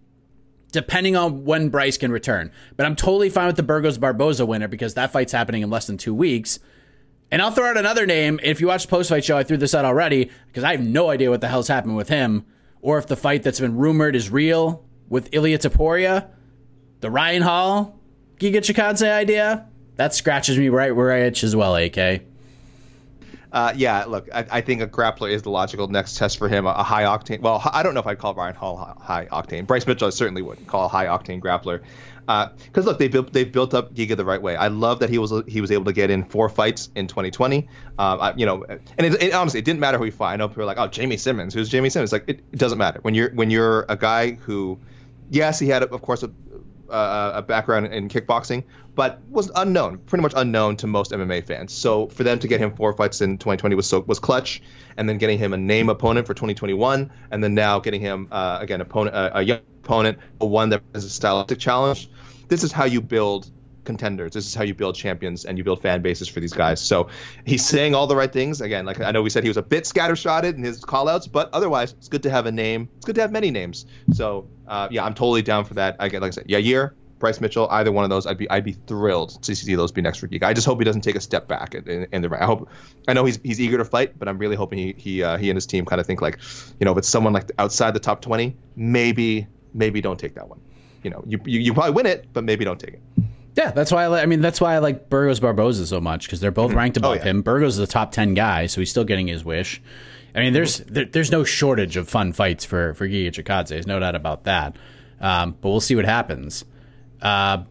[0.72, 2.52] depending on when Bryce can return.
[2.76, 5.86] But I'm totally fine with the Burgos Barboza winner because that fight's happening in less
[5.86, 6.58] than two weeks.
[7.30, 8.40] And I'll throw out another name.
[8.42, 10.84] If you watch the post fight show, I threw this out already because I have
[10.84, 12.44] no idea what the hell's happened with him
[12.82, 16.28] or if the fight that's been rumored is real with Ilia Topuria,
[17.00, 17.98] the Ryan Hall,
[18.38, 19.66] Giga Chikadze idea.
[19.96, 22.22] That scratches me right where I itch as well, AK.
[23.52, 26.66] Uh, yeah, look, I, I think a grappler is the logical next test for him.
[26.66, 27.40] A, a high octane.
[27.40, 29.66] Well, I don't know if I'd call Ryan Hall hi- high octane.
[29.66, 31.82] Bryce Mitchell, I certainly wouldn't call a high octane grappler.
[32.30, 34.54] Because look, they built they've built up Giga the right way.
[34.54, 37.68] I love that he was he was able to get in four fights in 2020.
[37.98, 40.32] Um, I, you know, and it, it, honestly, it didn't matter who he fought.
[40.32, 41.54] I know people are like, oh, Jamey Simmons.
[41.54, 42.12] Who's Jamey Simmons?
[42.12, 44.78] Like, it, it doesn't matter when you're when you're a guy who,
[45.30, 46.30] yes, he had of course a
[46.90, 48.64] uh, a background in kickboxing,
[48.94, 51.72] but was unknown, pretty much unknown to most MMA fans.
[51.72, 54.62] So for them to get him four fights in 2020 was so was clutch,
[54.96, 58.58] and then getting him a name opponent for 2021, and then now getting him uh,
[58.60, 62.10] again opponent uh, a young opponent, a one that is a stylistic challenge.
[62.50, 63.48] This is how you build
[63.84, 64.32] contenders.
[64.32, 66.80] This is how you build champions and you build fan bases for these guys.
[66.80, 67.08] So
[67.44, 68.60] he's saying all the right things.
[68.60, 71.48] Again, like I know we said he was a bit scattershotted in his callouts, but
[71.52, 72.88] otherwise it's good to have a name.
[72.96, 73.86] It's good to have many names.
[74.12, 75.96] So uh, yeah, I'm totally down for that.
[76.00, 78.64] I get like I said, Yair, Bryce Mitchell, either one of those, I'd be I'd
[78.64, 80.42] be thrilled to see those be next for Geek.
[80.42, 82.68] I just hope he doesn't take a step back in, in, the I hope
[83.06, 85.50] I know he's he's eager to fight, but I'm really hoping he he uh, he
[85.50, 86.40] and his team kind of think like,
[86.80, 90.48] you know, if it's someone like outside the top 20, maybe maybe don't take that
[90.48, 90.60] one.
[91.02, 93.02] You know, you you, you probably win it, but maybe don't take it.
[93.56, 96.26] Yeah, that's why I, li- I mean that's why I like Burgos Barboza so much
[96.26, 97.22] because they're both ranked above Oh, yeah.
[97.24, 97.42] him.
[97.42, 99.82] Burgos is the top ten guy, so he's still getting his wish.
[100.34, 103.68] I mean, there's there, there's no shortage of fun fights for for Giga Chikadze.
[103.68, 104.76] There's no doubt about that.
[105.20, 106.64] Um, but we'll see what happens.
[107.20, 107.64] Uh,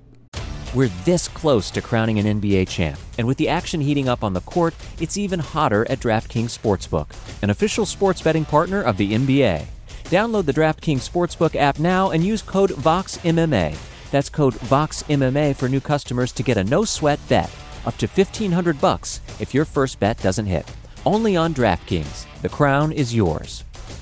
[0.76, 4.34] We're this close to crowning an NBA champ, and with the action heating up on
[4.34, 7.08] the court, it's even hotter at DraftKings Sportsbook,
[7.42, 9.66] an official sports betting partner of the NBA.
[10.10, 13.78] Download the DraftKings Sportsbook app now and use code VOXMMA.
[14.10, 17.52] That's code VOXMMA for new customers to get a no-sweat bet
[17.86, 20.68] up to 1500 bucks if your first bet doesn't hit.
[21.06, 22.26] Only on DraftKings.
[22.42, 23.66] The crown is yours.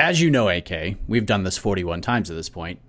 [0.00, 2.80] As you know, AK, we've done this 41 times at this point.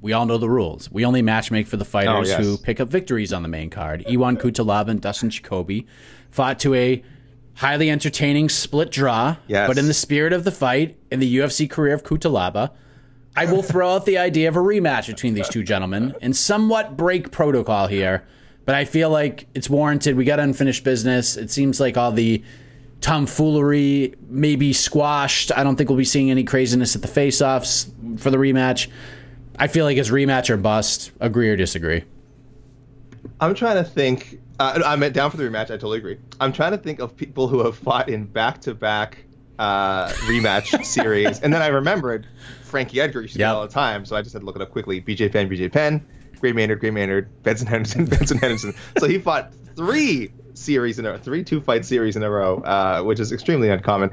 [0.00, 0.90] We all know the rules.
[0.90, 2.40] We only matchmake for the fighters Oh, yes.
[2.40, 4.04] who pick up victories on the main card.
[4.08, 5.86] Ion Cutelaba and Dustin Jacoby
[6.30, 7.02] fought to a
[7.54, 9.36] highly entertaining split draw.
[9.48, 9.66] Yes.
[9.68, 12.70] But in the spirit of the fight, in the UFC career of Cutelaba,
[13.34, 16.96] I will throw out the idea of a rematch between these two gentlemen and somewhat
[16.96, 18.24] break protocol here.
[18.64, 20.16] But I feel like it's warranted.
[20.16, 21.36] We got unfinished business.
[21.36, 22.42] It seems like all the
[23.00, 25.52] tomfoolery may be squashed.
[25.56, 28.88] I don't think we'll be seeing any craziness at the face-offs for the rematch.
[29.58, 31.12] I feel like it's rematch or bust.
[31.20, 32.04] Agree or disagree?
[33.40, 34.40] I'm trying to think.
[34.58, 35.64] Uh, I'm down for the rematch.
[35.64, 36.18] I totally agree.
[36.40, 39.18] I'm trying to think of people who have fought in back-to-back
[39.58, 42.26] uh, rematch series, and then I remembered
[42.64, 43.54] Frankie Edgar used to Yep.
[43.54, 45.00] all the time, so I just had to look it up quickly.
[45.00, 46.04] BJ Penn, BJ Penn,
[46.40, 48.74] Gray Maynard, Gray Maynard, Benson Henderson, Benson Henderson.
[48.98, 53.20] So he fought three series in a three two-fight series in a row, uh, which
[53.20, 54.10] is extremely uncommon.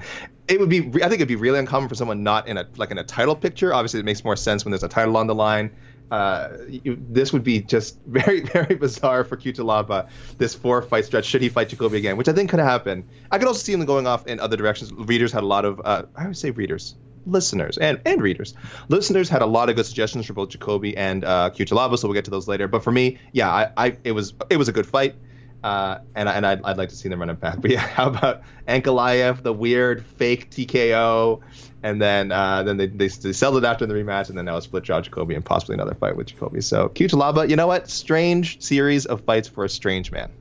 [0.47, 2.91] It would be, I think, it'd be really uncommon for someone not in a like
[2.91, 3.73] in a title picture.
[3.73, 5.71] Obviously, it makes more sense when there's a title on the line
[6.13, 11.25] uh, you, this would be just very, very bizarre for Cutelaba, this four fight stretch,
[11.25, 13.07] should he fight Jacoby again, which I think could happen.
[13.31, 14.93] I could also see him going off in other directions.
[14.93, 16.93] Readers had a lot of, uh, I would say readers,
[17.25, 18.53] listeners, and, and readers.
[18.89, 21.65] Listeners had a lot of good suggestions for both Jacoby and uh, so
[22.03, 22.67] we'll get to those later.
[22.67, 25.15] But for me, yeah, I, I it was it was a good fight.
[25.63, 27.57] Uh, and and I'd, I'd like to see them run it back.
[27.61, 31.39] But yeah, how about Ankalaev, the weird fake TKO,
[31.83, 34.57] and then uh, then they, they, they settled it after the rematch, and then now
[34.57, 36.59] a split jaw Jacoby and possibly another fight with Jacoby.
[36.61, 37.89] So Cutelaba, you know what?
[37.89, 40.31] Strange series of fights for a strange man.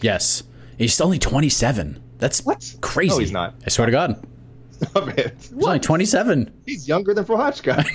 [0.00, 0.42] Yes.
[0.78, 2.02] He's only 27.
[2.16, 2.74] That's What?
[2.80, 3.10] crazy.
[3.10, 3.54] No, he's not.
[3.66, 4.26] I swear to God.
[4.70, 5.34] Stop it.
[5.38, 6.62] He's only 27.
[6.64, 7.86] He's younger than Prochazka.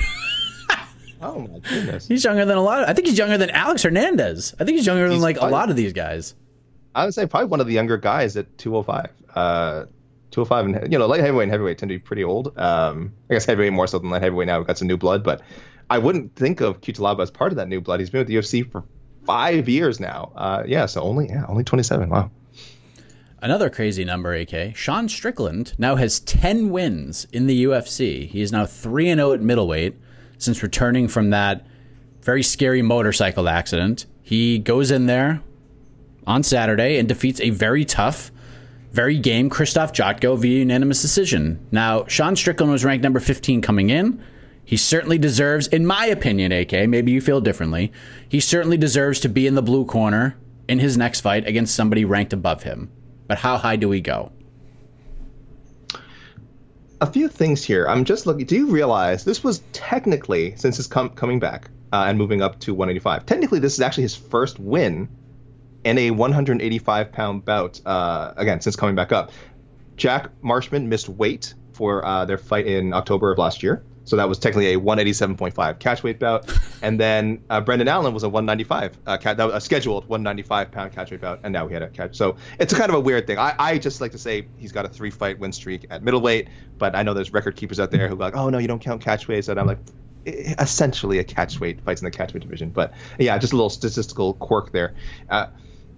[1.23, 2.07] oh my goodness.
[2.07, 2.83] He's younger than a lot.
[2.83, 4.53] Of, I think he's younger than Alex Hernandez.
[4.59, 6.35] I think he's younger than He's like a lot of these guys.
[6.95, 9.09] I would say probably one of the younger guys at 205.
[9.35, 9.85] Uh,
[10.31, 12.57] 205 and you know light heavyweight and heavyweight tend to be pretty old.
[12.57, 14.57] Um, I guess heavyweight more so than light heavyweight now.
[14.57, 15.41] We've got some new blood, but
[15.89, 17.99] I wouldn't think of Cutelaba as part of that new blood.
[17.99, 18.83] He's been with the UFC for
[19.25, 20.31] five years now.
[20.35, 22.09] Uh, yeah, so only yeah only 27.
[22.09, 22.31] Wow.
[23.41, 24.75] Another crazy number, AK.
[24.75, 28.27] Sean Strickland now has 10 wins in the UFC.
[28.27, 29.95] He is now 3 0 at middleweight
[30.37, 31.65] since returning from that
[32.21, 34.05] very scary motorcycle accident.
[34.23, 35.41] He goes in there
[36.27, 38.31] on Saturday and defeats a very tough,
[38.91, 41.65] very game Christoph Jotko via unanimous decision.
[41.71, 44.23] Now, Sean Strickland was ranked number 15 coming in.
[44.63, 47.91] He certainly deserves, in my opinion, AK, maybe you feel differently,
[48.27, 50.35] he certainly deserves to be in the blue corner
[50.67, 52.91] in his next fight against somebody ranked above him.
[53.27, 54.31] But how high do we go?
[57.01, 57.87] a few things here.
[57.87, 58.45] I'm just looking.
[58.45, 62.59] Do you realize this was technically, since his com- coming back uh, and moving up
[62.61, 65.09] to 185, technically this is actually his first win
[65.85, 69.31] in a 185 pound bout, uh, again, since coming back up.
[69.95, 73.83] Jack Marshman missed weight for uh, their fight in October of last year.
[74.03, 76.51] So that was technically a 187.5 catch weight bout.
[76.81, 80.69] And then uh, Brendan Allen was a 195, uh, ca- that was a scheduled 195
[80.71, 81.39] pound catch weight bout.
[81.43, 82.15] And now he had a catch.
[82.15, 83.39] So it's a kind of a weird thing.
[83.39, 86.49] I, I just like to say he's got a three fight win streak at middleweight.
[86.77, 88.81] But I know there's record keepers out there who are like, oh, no, you don't
[88.81, 89.47] count catch weights.
[89.47, 89.79] And I'm like,
[90.27, 92.69] "Eh, essentially a catch weight fights in the catch weight division.
[92.69, 94.93] But yeah, just a little statistical quirk there.
[95.27, 95.47] Uh,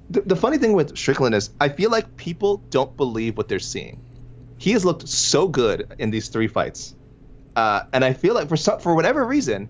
[0.09, 3.59] the, the funny thing with Strickland is I feel like people don't believe what they're
[3.59, 4.01] seeing.
[4.57, 6.95] He has looked so good in these three fights,
[7.55, 9.69] uh, and I feel like for some, for whatever reason,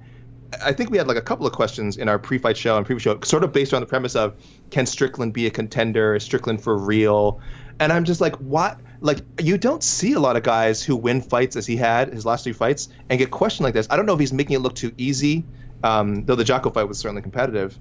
[0.64, 2.98] I think we had like a couple of questions in our pre-fight show and pre
[3.00, 4.36] show, sort of based on the premise of
[4.70, 6.16] can Strickland be a contender?
[6.16, 7.42] Is Strickland for real?
[7.80, 8.80] And I'm just like, what?
[9.02, 12.26] Like, you don't see a lot of guys who win fights as he had his
[12.26, 13.88] last three fights and get questioned like this.
[13.90, 15.46] I don't know if he's making it look too easy,
[15.84, 17.78] um, though the Jotko fight was certainly competitive.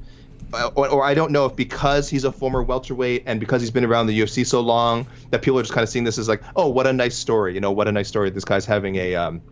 [0.53, 3.85] Or, or, I don't know if because he's a former welterweight and because he's been
[3.85, 6.43] around the UFC so long that people are just kind of seeing this as like,
[6.55, 7.55] oh, what a nice story.
[7.55, 8.31] You know, what a nice story.
[8.31, 9.43] This guy's having a um,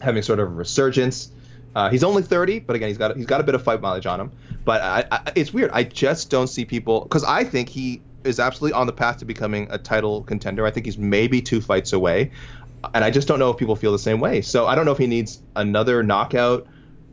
[0.00, 1.30] having sort of a resurgence.
[1.74, 4.06] Uh, he's only 30, but again, he's got he's got a bit of fight mileage
[4.06, 4.32] on him.
[4.64, 5.70] But I, I, it's weird.
[5.72, 9.24] I just don't see people because I think he is absolutely on the path to
[9.24, 10.64] becoming a title contender.
[10.64, 12.30] I think he's maybe two fights away,
[12.94, 14.42] and I just don't know if people feel the same way.
[14.42, 16.66] So I don't know if he needs another knockout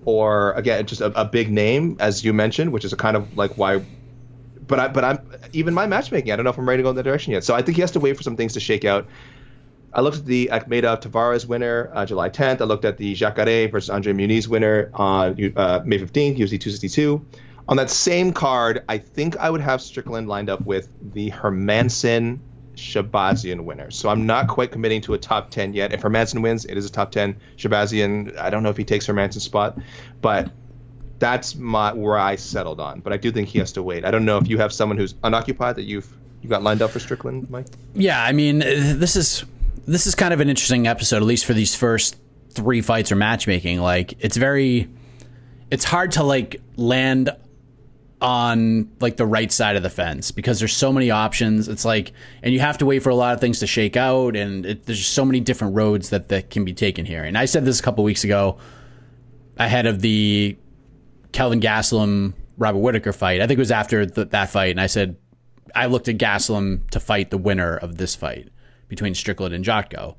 [0.06, 3.38] or again just a, a big name as you mentioned, which is a kind of
[3.38, 3.84] like why.
[4.66, 5.20] But I but I'm
[5.52, 6.32] even my matchmaking.
[6.32, 7.44] I don't know if I'm ready to go in that direction yet.
[7.44, 9.08] So I think he has to wait for some things to shake out.
[9.94, 12.62] I looked at the Akhmedov Tavares winner uh, July 10th.
[12.62, 17.24] I looked at the Jacare versus Andre Muniz winner on uh, May 15th, UFC 262.
[17.68, 22.39] On that same card, I think I would have Strickland lined up with the Hermansson
[22.76, 23.92] Shahbazyan winner.
[23.92, 25.94] So I'm not quite committing to a top 10 yet.
[25.94, 27.36] If Hermansson wins, it is a top 10.
[27.58, 29.78] Shahbazyan, I don't know if he takes Hermansson's spot,
[30.22, 30.52] but
[31.20, 33.00] that's my where I settled on.
[33.00, 34.06] But I do think he has to wait.
[34.06, 36.92] I don't know if you have someone who's unoccupied that you've you got lined up
[36.92, 37.68] for Strickland, Mike.
[37.96, 39.46] Yeah, I mean, this is
[39.88, 42.18] this is kind of an interesting episode, at least for these first
[42.50, 43.80] three fights or matchmaking.
[43.80, 44.90] Like, it's very,
[45.72, 47.30] it's hard to like land
[48.24, 51.68] on like the right side of the fence because there's so many options.
[51.68, 54.38] It's like, and you have to wait for a lot of things to shake out,
[54.38, 57.26] and it, there's so many different roads that that can be taken here.
[57.26, 58.58] And I said this a couple weeks ago,
[59.58, 60.58] ahead of the
[61.34, 63.42] Kelvin Gastelum Robert Whitaker fight.
[63.42, 65.18] I think it was after that fight, and I said
[65.76, 68.48] I looked at Gastelum to fight the winner of this fight
[68.88, 70.16] between Strickland and Jotko.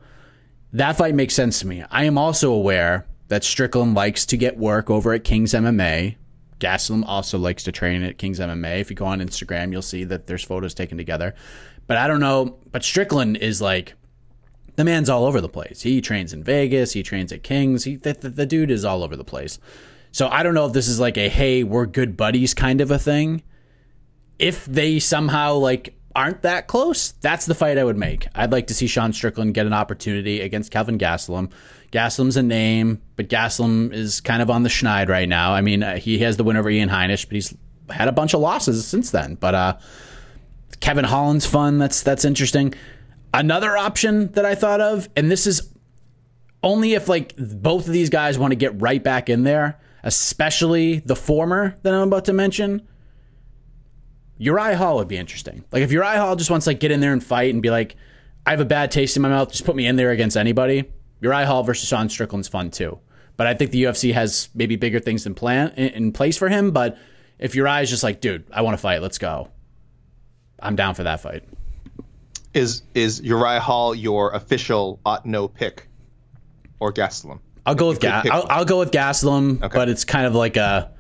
[0.75, 1.83] That fight makes sense to me.
[1.91, 6.17] I am also aware that Strickland likes to get work over at King's MMA
[6.61, 8.81] Gastelum also likes to train at King's MMA.
[8.81, 11.35] If you go on Instagram, you'll see that there's photos taken together.
[11.87, 12.59] But I don't know.
[12.71, 13.95] But Strickland is like
[14.77, 15.83] the man's all over the place.
[15.83, 16.93] He trains in Vegas.
[16.93, 17.85] He trains at King's.
[17.85, 19.59] He the, the, the dude is all over the place.
[20.13, 22.91] So I don't know if this is like a hey we're good buddies kind of
[22.91, 23.43] a thing.
[24.39, 28.29] If they somehow like aren't that close, that's the fight I would make.
[28.35, 31.51] I'd like to see Sean Strickland get an opportunity against Kelvin Gastelum.
[31.95, 35.55] Gastelum's a name, but Gastelum is kind of on the schneid right now.
[35.55, 37.55] I mean, uh, he has the win over Ian Heinisch, but he's
[37.89, 39.37] had a bunch of losses since then.
[39.37, 39.77] But uh,
[40.81, 41.79] Kevin Holland's fun.
[41.79, 42.75] That's that's interesting.
[43.33, 45.71] Another option that I thought of, and this is
[46.65, 50.99] only if like both of these guys want to get right back in there, especially
[50.99, 52.89] the former that I'm about to mention.
[54.39, 55.65] Uriah Hall would be interesting.
[55.71, 57.71] Like if Uriah Hall just wants to like get in there and fight and be
[57.71, 57.95] like,
[58.45, 60.91] I have a bad taste in my mouth, just put me in there against anybody.
[61.25, 62.99] Uriah Hall versus Sean Strickland's fun too.
[63.37, 66.71] But I think the UFC has maybe bigger things in plan in, place for him.
[66.71, 66.99] But
[67.39, 69.49] if Uriah's just like, dude, I want to fight, let's go.
[70.61, 71.43] I'm down for that fight.
[72.53, 75.89] Is is Uriah Hall your official uh, no pick,
[76.79, 77.41] or Gastelum?
[77.67, 79.77] I'll go with Ga- I'll, I'll, go with Gastelum, okay.
[79.77, 80.93] but it's kind of like a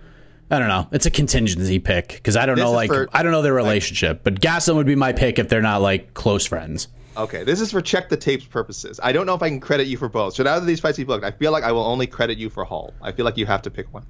[0.50, 0.88] I don't know.
[0.90, 3.54] It's a contingency pick because I don't this know like for, I don't know their
[3.54, 6.88] relationship, but Gastelum would be my pick if they're not like close friends.
[7.16, 8.98] Okay, this is for check the tapes purposes.
[9.02, 10.34] I don't know if I can credit you for both.
[10.34, 12.50] So out of these fights you've booked, I feel like I will only credit you
[12.50, 12.92] for Hall.
[13.00, 14.04] I feel like you have to pick one.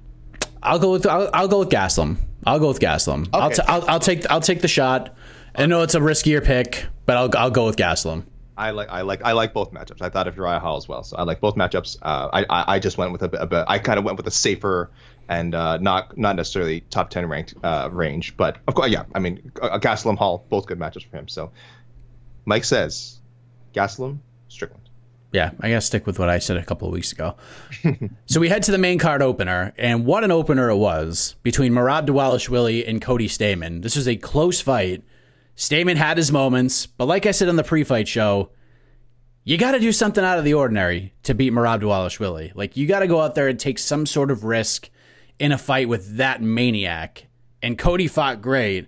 [0.63, 2.17] I'll go with I'll, I'll go with Gaslam.
[2.45, 3.27] I'll go with Gastelum.
[3.27, 3.29] Okay.
[3.33, 5.15] I'll, t- I'll, I'll take I'll take the shot.
[5.55, 8.23] I know it's a riskier pick, but I'll I'll go with Gaslam.
[8.57, 10.01] I like I like I like both matchups.
[10.01, 11.97] I thought of Uriah Hall as well, so I like both matchups.
[12.01, 14.17] Uh, I, I, I just went with a bit, a bit I kind of went
[14.17, 14.91] with a safer
[15.27, 19.03] and uh, not not necessarily top ten ranked uh, range, but of course, yeah.
[19.13, 21.27] I mean, uh, Gastelum Hall, both good matchups for him.
[21.27, 21.51] So,
[22.45, 23.19] Mike says
[23.73, 24.89] Gastelum, Strickland.
[25.31, 27.35] Yeah, I gotta stick with what I said a couple of weeks ago.
[28.25, 31.73] so we head to the main card opener, and what an opener it was between
[31.73, 33.81] Merab Dvalishvili and Cody Stamann.
[33.81, 35.03] This was a close fight.
[35.57, 38.51] Stamann had his moments, but like I said on the pre-fight show,
[39.43, 42.53] you got to do something out of the ordinary to beat Merab Dvalishvili.
[42.55, 44.89] Like you got to go out there and take some sort of risk
[45.37, 47.27] in a fight with that maniac.
[47.61, 48.87] And Cody fought great,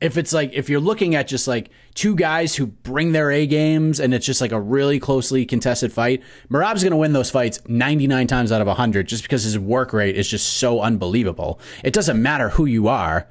[0.00, 3.46] if it's like if you're looking at just like two guys who bring their A
[3.46, 7.30] games and it's just like a really closely contested fight, Merab's going to win those
[7.30, 11.60] fights 99 times out of 100 just because his work rate is just so unbelievable.
[11.82, 13.28] It doesn't matter who you are,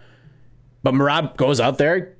[0.84, 2.16] but Merab goes out there,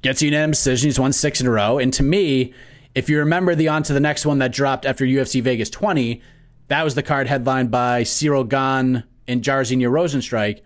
[0.00, 0.88] gets unanimous decision.
[0.88, 1.78] He's won six in a row.
[1.78, 2.54] And to me,
[2.94, 6.22] if you remember the on to the next one that dropped after UFC Vegas 20,
[6.68, 10.62] that was the card headlined by Cyril Gane and Jairzinho Rozenstruik.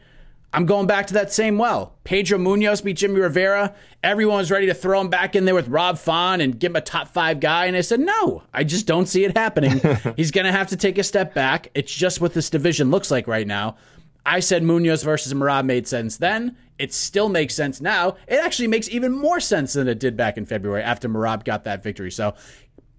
[0.55, 1.97] I'm going back to that same well.
[2.05, 3.75] Pedro Munhoz beat Jimmy Rivera.
[4.05, 6.77] Everyone was ready to throw him back in there with Rob Font and give him
[6.77, 7.67] a top five guy.
[7.67, 9.81] And I said, no, I just don't see it happening.
[10.17, 11.73] He's going to have to take a step back.
[11.75, 13.79] It's just what this division looks like right now.
[14.25, 16.57] I said Munhoz versus Merab made sense then.
[16.79, 18.17] It still makes sense now.
[18.29, 21.65] It actually makes even more sense than it did back in February after Merab got
[21.65, 22.13] that victory.
[22.13, 22.35] So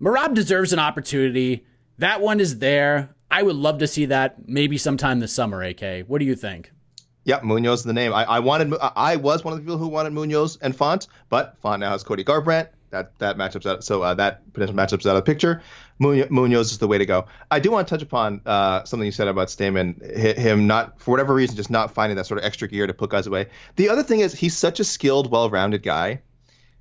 [0.01, 1.65] Merab deserves an opportunity.
[1.99, 3.15] That one is there.
[3.31, 6.05] I would love to see that maybe sometime this summer, AK.
[6.07, 6.71] What do you think?
[7.25, 8.13] Yep, Munhoz is the name.
[8.13, 8.73] I, I wanted.
[8.79, 12.03] I was one of the people who wanted Munhoz and Font, but Font now has
[12.03, 12.69] Cody Garbrandt.
[12.91, 13.83] That that matchup's out.
[13.83, 15.61] So uh, that potential matchup's out of the picture.
[15.99, 17.25] Munhoz is the way to go.
[17.49, 21.11] I do want to touch upon uh, something you said about Stamann, him not for
[21.11, 23.47] whatever reason just not finding that sort of extra gear to put guys away.
[23.75, 26.21] The other thing is he's such a skilled, well-rounded guy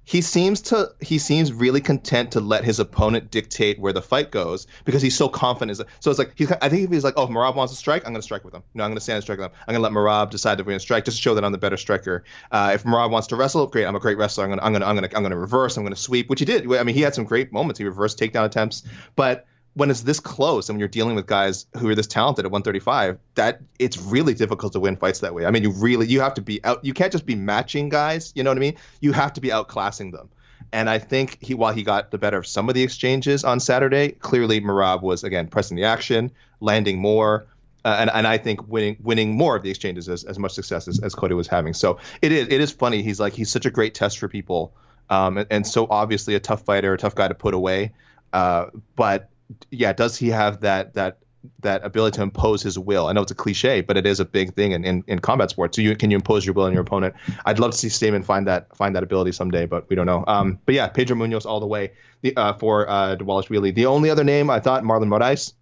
[0.05, 4.31] he seems to he seems really content to let his opponent dictate where the fight
[4.31, 5.81] goes because he's so confident.
[6.01, 8.03] So it's like he's, I think if he's like, oh, if Merab wants to strike,
[8.03, 8.63] I'm going to strike with him.
[8.75, 9.53] No, I'm going to stand and strike with him.
[9.67, 11.45] I'm going to let Merab decide if we're going to strike, just to show that
[11.45, 12.25] I'm the better striker.
[12.51, 14.45] Uh, if Merab wants to wrestle, great, I'm a great wrestler.
[14.45, 15.77] I'm going to I'm going to I'm going to reverse.
[15.77, 16.71] I'm going to sweep, which he did.
[16.75, 17.79] I mean, he had some great moments.
[17.79, 18.83] He reversed takedown attempts,
[19.17, 22.45] but when it's this close and when you're dealing with guys who are this talented
[22.45, 25.47] at 135, that it's really difficult to win fights that way.
[25.47, 26.85] I mean, you really you have to be out.
[26.85, 28.33] You can't just be matching guys.
[28.35, 28.77] You know what I mean?
[29.01, 30.31] You have to be outclassing them.
[30.73, 33.61] And I think he, while he got the better of some of the exchanges on
[33.61, 37.47] Saturday, clearly Merab was again pressing the action, landing more,
[37.85, 40.89] uh, and and I think winning winning more of the exchanges as, as much success
[40.89, 41.75] as, as Cody was having.
[41.75, 43.03] So it is it is funny.
[43.03, 44.73] He's like he's such a great test for people,
[45.11, 47.93] um, and, and so obviously a tough fighter, a tough guy to put away.
[48.33, 48.67] Uh,
[48.97, 49.31] but
[49.71, 51.19] yeah, does he have that that
[51.61, 53.07] that ability to impose his will?
[53.07, 55.51] I know it's a cliche, but it is a big thing in, in, in combat
[55.51, 55.77] sports.
[55.77, 57.15] So you can you impose your will on your opponent?
[57.45, 60.25] I'd love to see Stamann find that find that ability someday, but we don't know.
[60.27, 61.93] Um, but yeah, Pedro Munhoz all the way
[62.23, 63.75] the, uh, for uh, Dvalishvili.
[63.75, 65.53] The only other name I thought Marlon Moraes,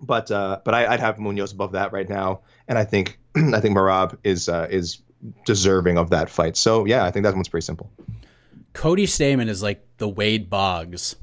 [0.00, 3.60] but uh, but I, would have Munhoz above that right now, and I think I
[3.60, 4.98] think Merab is uh, is
[5.44, 6.56] deserving of that fight.
[6.56, 7.90] So yeah, I think that one's pretty simple.
[8.72, 11.16] Cody Stamann is like the Wade Boggs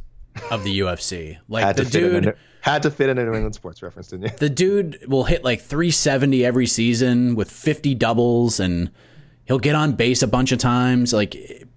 [0.51, 1.37] of the UFC.
[1.47, 4.37] Like the dude had to fit in a New England sports reference, didn't you?
[4.37, 8.91] The dude will hit like 370 every season with 50 doubles, and
[9.45, 11.13] he'll get on base a bunch of times.
[11.13, 11.67] Like,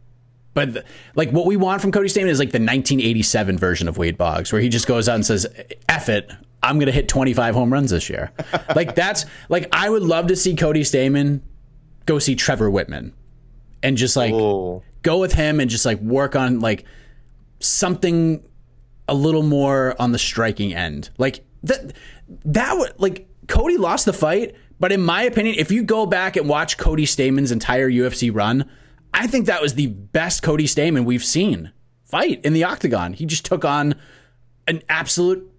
[0.55, 0.85] but
[1.15, 4.53] like what we want from Cody Stamann is like the 1987 version of Wade Boggs,
[4.53, 5.47] where he just goes out and says,
[5.89, 6.31] "Eff it,
[6.63, 8.33] I'm gonna hit 25 home runs this year."
[8.77, 11.41] like that's like I would love to see Cody Stamann
[12.07, 13.13] go see Trevor Wittman
[13.83, 16.85] and just like go with him and just like work on like
[17.65, 18.43] something
[19.09, 21.11] a little more on the striking end.
[21.19, 21.93] Like that
[22.45, 26.37] that would like Cody lost the fight, but in my opinion, if you go back
[26.37, 28.69] and watch Cody Stamann's entire UFC run,
[29.13, 31.73] I think that was the best Cody Stamann we've seen
[32.05, 33.15] fight in the octagon.
[33.15, 33.95] He just took on
[34.69, 35.51] an absolute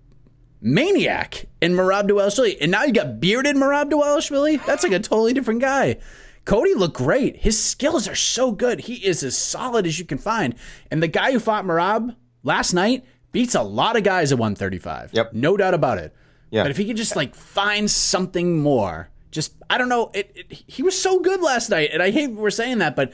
[0.62, 2.58] maniac in Merab Dvalishvili.
[2.62, 4.66] And now you got bearded Merab Dvalishvili.
[4.66, 5.98] That's like a totally different guy.
[6.46, 7.38] Cody looked great.
[7.38, 8.82] His skills are so good.
[8.82, 10.56] He is as solid as you can find.
[10.92, 15.12] And the guy who fought Merab last night beats a lot of guys at 135.
[15.14, 15.34] Yep.
[15.34, 16.14] No doubt about it.
[16.52, 16.64] Yeah.
[16.64, 20.12] But if he could just like find something more, just I don't know.
[20.14, 23.12] It, it, he was so good last night, and I hate we're saying that, but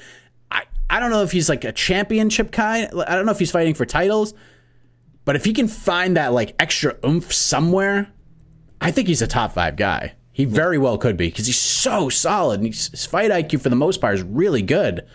[0.51, 2.83] I I don't know if he's like a championship guy.
[2.83, 4.33] I don't know if he's fighting for titles,
[5.23, 8.11] but if he can find that like extra oomph somewhere,
[8.81, 10.15] I think he's a top five guy.
[10.39, 13.75] He very well could be because he's so solid and his fight IQ for the
[13.75, 15.05] most part is really good.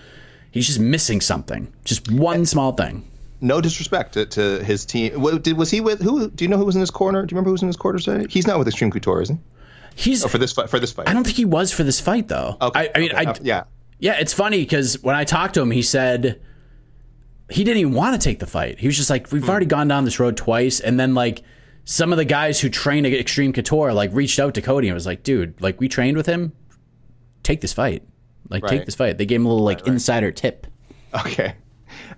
[0.51, 3.09] He's just missing something, just one small thing
[3.45, 5.21] no disrespect to, to his team.
[5.21, 6.31] What, did, was he with who?
[6.31, 7.25] Do you know who was in his corner?
[7.25, 8.27] Do you remember who was in his corner today?
[8.29, 9.37] He's not with Extreme Couture, is he?
[9.95, 10.71] He's oh, for this fight.
[10.71, 12.57] For this fight, I don't think he was for this fight though.
[12.61, 13.27] Okay, I, I mean, okay.
[13.27, 13.65] I, uh, yeah,
[13.99, 14.15] yeah.
[14.15, 16.41] It's funny because when I talked to him, he said
[17.51, 18.79] he didn't even want to take the fight.
[18.79, 19.51] He was just like, we've hmm.
[19.51, 21.43] already gone down this road twice, and then like
[21.85, 24.95] some of the guys who trained at Extreme Couture like reached out to Cody and
[24.95, 26.53] was like, dude, like we trained with him.
[27.43, 28.03] Take this fight.
[28.49, 28.71] Like right.
[28.71, 29.19] take this fight.
[29.19, 29.93] They gave him a little like right, right.
[29.95, 30.67] insider tip.
[31.15, 31.55] Okay.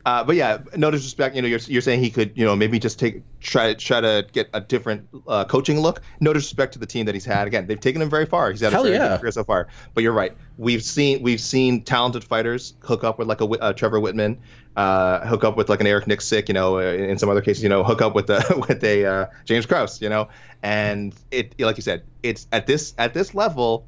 [0.04, 1.34] Uh, but yeah, no disrespect.
[1.34, 4.26] You know, you're, you're saying he could, you know, maybe just take try try to
[4.32, 6.00] get a different uh, coaching look.
[6.20, 7.46] No disrespect to the team that he's had.
[7.46, 8.50] Again, they've taken him very far.
[8.50, 9.08] He's had Hell a very yeah.
[9.08, 9.68] good career so far.
[9.94, 10.36] But you're right.
[10.58, 14.38] We've seen we've seen talented fighters hook up with like a, a Trevor Wittman,
[14.76, 17.62] uh, hook up with like an Eric Nicksick, you know, uh, in some other cases,
[17.62, 20.28] you know, hook up with a with a uh, James Krause, you know,
[20.62, 23.86] and it like you said, it's at this at this level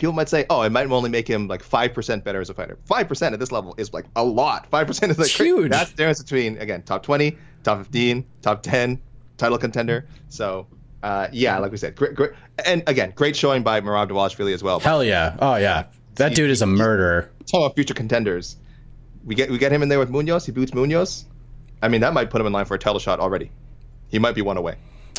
[0.00, 2.54] people might say, oh, it might only make him like five percent better as a
[2.54, 2.76] fighter.
[2.86, 4.68] Five percent at this level is like a lot.
[4.70, 5.70] Five percent is like huge.
[5.70, 9.00] That's the difference between again top twenty, top fifteen, top ten,
[9.36, 10.08] title contender.
[10.28, 10.66] So.
[11.02, 12.32] Uh, yeah, like we said, great, great,
[12.66, 14.80] and again, great showing by Merab Dvalishvili as well.
[14.80, 15.34] Hell yeah!
[15.38, 15.86] Oh yeah,
[16.16, 17.30] that dude is a murderer.
[17.46, 18.58] Talk about future contenders.
[19.24, 20.44] We get we get him in there with Munhoz.
[20.44, 21.24] He boots Munhoz.
[21.80, 23.50] I mean, that might put him in line for a title shot already.
[24.08, 24.76] He might be one away.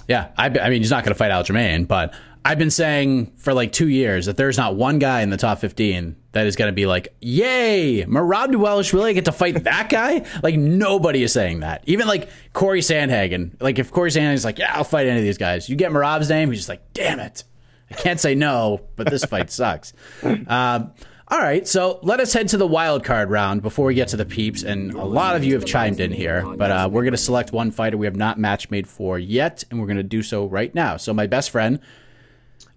[0.07, 3.53] Yeah, I, I mean, he's not going to fight Aljamain, but I've been saying for
[3.53, 6.69] like two years that there's not one guy in the top 15 that is going
[6.69, 10.25] to be like, yay, Merab Dvalishvili get to fight that guy?
[10.43, 11.83] Like, nobody is saying that.
[11.85, 13.51] Even like Corey Sandhagen.
[13.61, 16.29] Like, if Corey Sandhagen's like, yeah, I'll fight any of these guys, you get Merab's
[16.29, 17.43] name, he's just like, damn it.
[17.91, 19.93] I can't say no, but this fight sucks.
[20.23, 20.93] Um,
[21.31, 24.17] all right, so let us head to the wild card round before we get to
[24.17, 24.63] the peeps.
[24.63, 27.53] And a lot of you have chimed in here, but uh, we're going to select
[27.53, 30.45] one fighter we have not match made for yet, and we're going to do so
[30.45, 30.97] right now.
[30.97, 31.79] So, my best friend,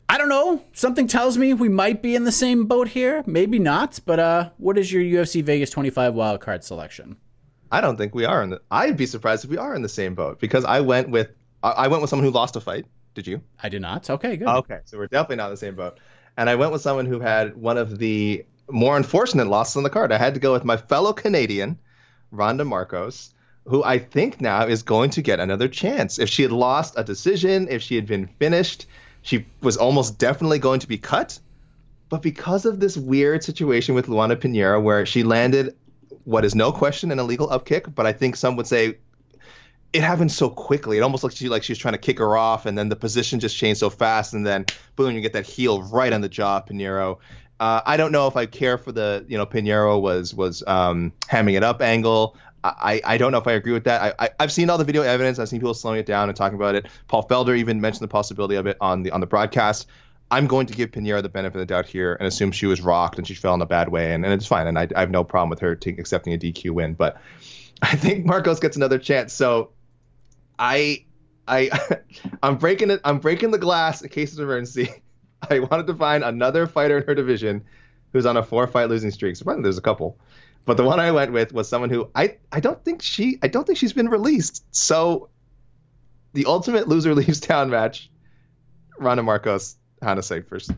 [0.08, 0.64] I don't know.
[0.72, 3.24] Something tells me we might be in the same boat here.
[3.26, 3.98] Maybe not.
[4.06, 7.16] But uh, what is your UFC Vegas 25 wild card selection?
[7.72, 8.60] I don't think we are in the.
[8.70, 11.30] I'd be surprised if we are in the same boat because I went with
[11.64, 12.86] I I went with someone who lost a fight.
[13.14, 13.42] Did you?
[13.60, 14.08] I did not.
[14.10, 14.46] Okay, good.
[14.46, 15.98] Okay, so we're definitely not in the same boat.
[16.36, 19.90] And I went with someone who had one of the more unfortunate losses on the
[19.90, 20.12] card.
[20.12, 21.78] I had to go with my fellow Canadian,
[22.30, 23.30] Randa Markos,
[23.66, 26.18] who I think now is going to get another chance.
[26.18, 28.86] If she had lost a decision, if she had been finished,
[29.22, 31.38] she was almost definitely going to be cut.
[32.08, 35.74] But because of this weird situation with Luana Pinheiro, where she landed
[36.24, 38.98] what is no question an illegal up kick, but I think some would say
[39.94, 40.98] it happened so quickly.
[40.98, 42.96] It almost looked she like she was trying to kick her off, and then the
[42.96, 44.66] position just changed so fast, and then
[44.96, 47.18] boom, you get that heel right on the jaw, Pinheiro.
[47.60, 51.12] Uh, I don't know if I care for the you know Pinheiro was was um,
[51.30, 52.36] hamming it up angle.
[52.64, 54.16] I, I don't know if I agree with that.
[54.18, 55.38] I, I have seen all the video evidence.
[55.38, 56.86] I've seen people slowing it down and talking about it.
[57.08, 59.86] Paul Felder even mentioned the possibility of it on the on the broadcast.
[60.30, 62.80] I'm going to give Pinheiro the benefit of the doubt here and assume she was
[62.80, 64.66] rocked and she fell in a bad way, and, and it's fine.
[64.66, 66.94] And I, I have no problem with her t- accepting a DQ win.
[66.94, 67.20] But
[67.82, 69.32] I think Markos gets another chance.
[69.32, 69.70] So
[70.58, 71.04] I
[71.46, 71.70] I
[72.42, 73.00] I'm breaking it.
[73.04, 74.90] I'm breaking the glass in case of emergency.
[75.50, 77.64] I wanted to find another fighter in her division
[78.12, 79.36] who's on a four fight losing streak.
[79.36, 80.18] So there's a couple,
[80.64, 83.48] but the one I went with was someone who I I don't think she I
[83.48, 84.64] don't think she's been released.
[84.70, 85.30] So
[86.32, 88.10] the ultimate loser leaves town match.
[88.98, 90.70] Randa Markos, Hannah Cifers.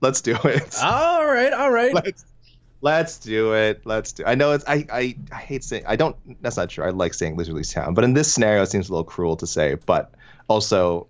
[0.00, 0.76] Let's do it.
[0.82, 1.92] All right, all right.
[1.92, 2.24] Let's
[2.84, 3.82] let's do it.
[3.84, 4.24] Let's do.
[4.26, 6.16] I know it's I, I I hate saying I don't.
[6.42, 6.84] That's not true.
[6.84, 9.46] I like saying leaves town, but in this scenario, it seems a little cruel to
[9.46, 9.74] say.
[9.74, 10.12] But
[10.48, 11.08] also,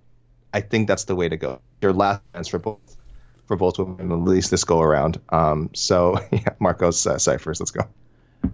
[0.54, 1.60] I think that's the way to go.
[1.82, 2.78] Your last chance for both
[3.46, 5.20] for both women, at least this go around.
[5.28, 7.82] Um, so yeah, Markos uh, Cifers, let's go.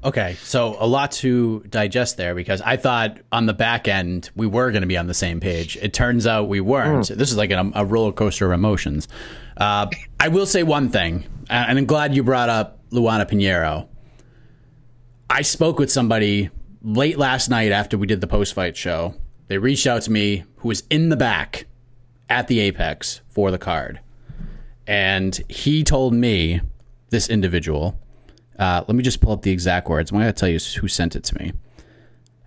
[0.04, 4.46] Okay, so a lot to digest there because I thought on the back end we
[4.46, 5.76] were going to be on the same page.
[5.76, 7.06] It turns out we weren't.
[7.06, 7.16] Mm.
[7.16, 9.08] This is like a, a, roller coaster of emotions.
[9.60, 9.86] Uh,
[10.18, 13.86] I will say one thing, and I'm glad you brought up Luana Pinheiro.
[15.28, 16.50] I spoke with somebody
[16.82, 19.14] late last night after we did the post fight show.
[19.46, 21.66] They reached out to me who was in the back
[22.28, 24.00] at the Apex for the card
[24.90, 26.60] and he told me
[27.10, 27.96] this individual.
[28.58, 30.10] Uh, let me just pull up the exact words.
[30.10, 31.52] I'm going to tell you who sent it to me.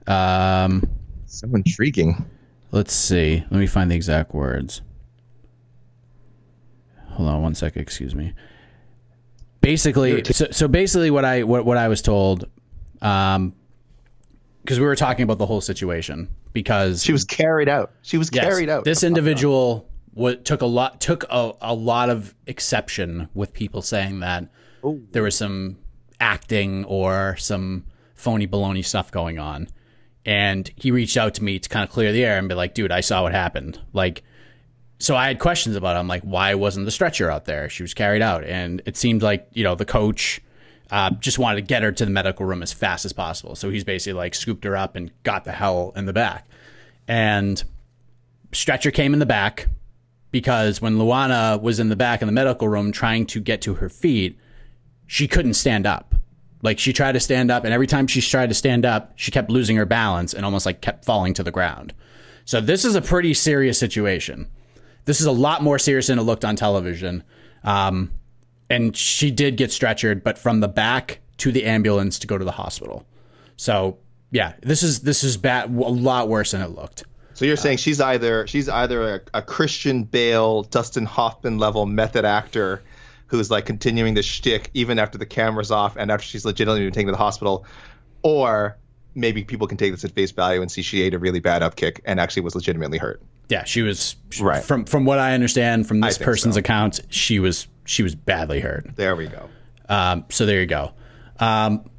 [0.07, 0.83] Um,
[1.25, 2.25] so intriguing.
[2.71, 3.45] Let's see.
[3.49, 4.81] Let me find the exact words.
[7.13, 7.81] Hold on one second.
[7.81, 8.33] Excuse me.
[9.61, 12.49] Basically, so, so basically, what I what, what I was told,
[13.01, 13.53] um,
[14.61, 17.91] because we were talking about the whole situation, because she was carried out.
[18.01, 18.83] She was yes, carried out.
[18.83, 24.19] This individual what took a lot took a, a lot of exception with people saying
[24.19, 24.47] that
[24.85, 25.05] Ooh.
[25.11, 25.77] there was some
[26.19, 27.85] acting or some
[28.15, 29.67] phony baloney stuff going on.
[30.25, 32.73] And he reached out to me to kind of clear the air and be like,
[32.73, 33.79] dude, I saw what happened.
[33.91, 34.23] Like,
[34.99, 35.99] so I had questions about it.
[35.99, 37.69] I'm like, why wasn't the stretcher out there?
[37.69, 38.43] She was carried out.
[38.43, 40.41] And it seemed like, you know, the coach
[40.91, 43.55] uh, just wanted to get her to the medical room as fast as possible.
[43.55, 46.47] So he's basically like scooped her up and got the hell in the back.
[47.07, 47.61] And
[48.53, 49.67] stretcher came in the back
[50.31, 53.75] because when Luana was in the back in the medical room trying to get to
[53.75, 54.37] her feet,
[55.07, 56.15] she couldn't stand up.
[56.61, 59.31] Like she tried to stand up, and every time she tried to stand up, she
[59.31, 61.93] kept losing her balance and almost like kept falling to the ground.
[62.45, 64.47] So this is a pretty serious situation.
[65.05, 67.23] This is a lot more serious than it looked on television.
[67.63, 68.11] Um,
[68.69, 72.45] and she did get stretchered, but from the back to the ambulance to go to
[72.45, 73.05] the hospital.
[73.57, 73.97] So
[74.31, 77.03] yeah, this is this is bad, a lot worse than it looked.
[77.35, 82.25] So you're saying she's either she's either a, a, Christian Bale, Dustin Hoffman level method
[82.25, 82.83] actor
[83.27, 86.93] who's like continuing the shtick even after the camera's off and after she's legitimately been
[86.93, 87.65] taken to the hospital,
[88.21, 88.77] or
[89.15, 91.61] maybe people can take this at face value and see she ate a really bad
[91.61, 93.21] upkick and actually was legitimately hurt.
[93.49, 94.63] Yeah, she was right.
[94.63, 96.59] From from what I understand from this person's so.
[96.59, 98.95] account, she was she was badly hurt.
[98.95, 99.49] There we go.
[99.89, 100.93] Um, so there you go.
[101.39, 101.89] Um,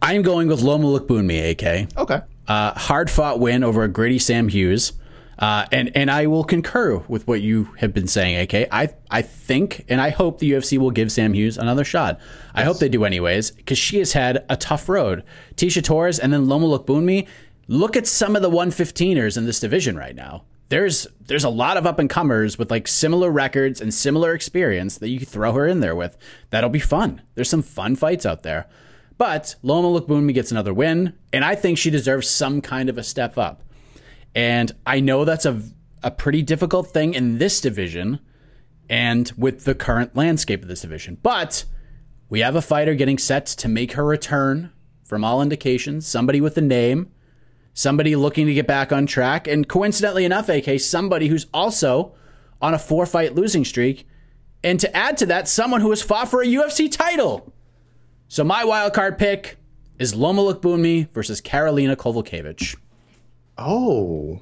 [0.00, 1.96] I'm going with Loma AK.
[1.96, 2.20] Okay.
[2.48, 4.92] Uh, hard fought win over a gritty Sam Hughes.
[5.38, 8.68] Uh, and and I will concur with what you have been saying, AK.
[8.72, 12.18] I I think and I hope the UFC will give Sam Hughes another shot.
[12.18, 12.28] Yes.
[12.54, 15.24] I hope they do anyways because she has had a tough road.
[15.56, 16.66] Tecia Torres and then Loma.
[17.68, 20.44] Look at some of the 115ers in this division right now.
[20.68, 24.98] There's there's a lot of up and comers with like similar records and similar experience
[24.98, 26.16] that you could throw her in there with.
[26.50, 27.22] That'll be fun.
[27.34, 28.66] There's some fun fights out there.
[29.18, 33.02] But Loma Lookboonmee gets another win, and I think she deserves some kind of a
[33.02, 33.62] step up.
[34.34, 35.62] And I know that's a
[36.02, 38.20] a pretty difficult thing in this division
[38.88, 41.18] and with the current landscape of this division.
[41.22, 41.64] But
[42.28, 44.70] we have a fighter getting set to make her return
[45.04, 47.10] from all indications, somebody with a name,
[47.76, 52.14] somebody looking to get back on track, and coincidentally enough, AK, somebody who's also
[52.60, 54.08] on a four fight losing streak.
[54.64, 57.52] And to add to that, someone who has fought for a UFC title.
[58.26, 59.58] So my wild card pick
[59.98, 62.76] is Loma Lookboonmee versus Karolina Kowalkiewicz.
[63.58, 64.40] Oh,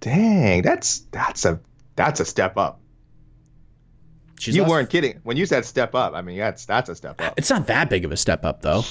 [0.00, 0.62] dang!
[0.62, 1.60] That's that's a
[1.94, 2.80] that's a step up.
[4.38, 6.12] She's you lost- weren't kidding when you said step up.
[6.12, 7.34] I mean, that's that's a step up.
[7.38, 8.82] It's not that big of a step up, though.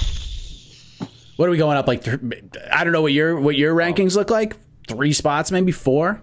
[1.37, 2.03] What are we going up like?
[2.03, 2.19] Th-
[2.71, 4.55] I don't know what your what your rankings look like.
[4.87, 6.21] Three spots, maybe four.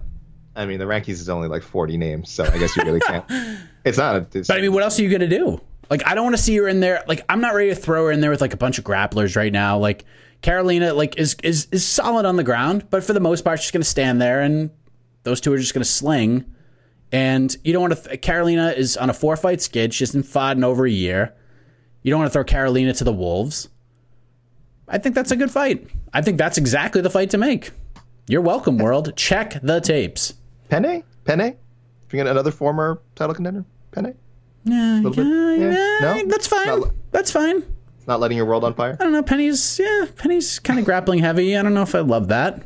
[0.54, 3.24] I mean, the rankings is only like 40 names, so I guess you really can't.
[3.84, 4.14] It's not.
[4.14, 5.60] A, it's, But I mean, what else are you gonna do?
[5.90, 7.02] Like, I don't want to see her in there.
[7.08, 9.34] Like, I'm not ready to throw her in there with like a bunch of grapplers
[9.34, 9.76] right now.
[9.76, 10.04] Like,
[10.40, 13.72] Karolina, like, is is is solid on the ground, but for the most part, she's
[13.72, 14.70] gonna stand there, and
[15.24, 16.44] those two are just gonna sling.
[17.10, 18.08] And you don't want to.
[18.10, 19.92] Th- Karolina is on a four fight skid.
[19.92, 21.34] She's been fought in over a year.
[22.02, 23.68] You don't want to throw Karolina to the wolves.
[24.88, 25.86] I think that's a good fight.
[26.12, 27.70] I think that's exactly the fight to make.
[28.28, 29.14] You're welcome, world.
[29.16, 30.34] Check the tapes.
[30.68, 31.02] Penne?
[31.24, 31.40] Penne?
[31.40, 33.64] If you get another former title contender?
[33.90, 34.14] Penne?
[34.64, 35.24] Yeah, Little?
[35.56, 35.98] Yeah.
[36.00, 36.22] No?
[36.26, 36.66] that's fine.
[36.66, 37.62] Not- that's fine.
[37.98, 38.96] It's not letting your world on fire?
[38.98, 39.22] I don't know.
[39.22, 41.56] Penne's yeah, Penne's kind of grappling heavy.
[41.56, 42.62] I don't know if I love that.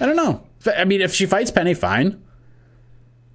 [0.00, 0.44] I don't know.
[0.76, 2.22] I mean, if she fights Penne, fine.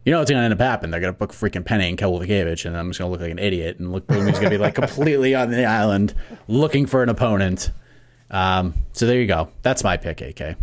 [0.06, 0.92] You know what's gonna end up happening?
[0.92, 3.80] They're gonna book freaking Penne and Kowalkiewicz, and I'm just gonna look like an idiot,
[3.80, 6.14] and Lookboonmee's gonna be like completely on the island
[6.48, 7.72] looking for an opponent.
[8.34, 9.50] Um, so there you go.
[9.62, 10.58] That's my pick, AK.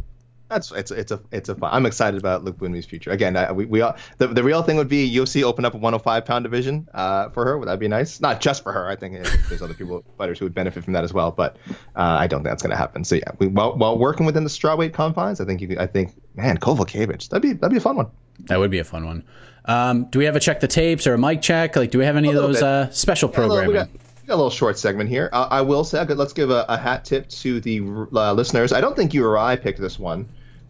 [0.49, 1.71] That's it's it's a it's a fun.
[1.73, 3.13] I'm excited about Lookboonmee's future.
[3.13, 5.77] Again, I, we we all, the the real thing would be UFC open up a
[5.77, 7.57] 105 pound division uh, for her.
[7.57, 8.21] Would that be nice?
[8.21, 8.89] Not just for her.
[8.89, 11.31] I think there's other people fighters who would benefit from that as well.
[11.31, 11.57] But
[11.95, 13.05] uh, I don't think that's going to happen.
[13.05, 15.87] So yeah, we, while while working within the strawweight confines, I think you could, I
[15.87, 18.09] think man Kowalkiewicz that'd be that'd be a fun one.
[18.47, 19.23] That would be a fun one.
[19.67, 21.77] Um, do we have a check the tapes or a mic check?
[21.77, 23.89] Like, do we have any of those uh, special Yeah, programming?
[24.31, 25.29] A little short segment here.
[25.33, 27.81] Uh, I will say, let's give a, a hat tip to the
[28.15, 28.73] uh, listeners.
[28.73, 30.29] I don't think you or I picked this one.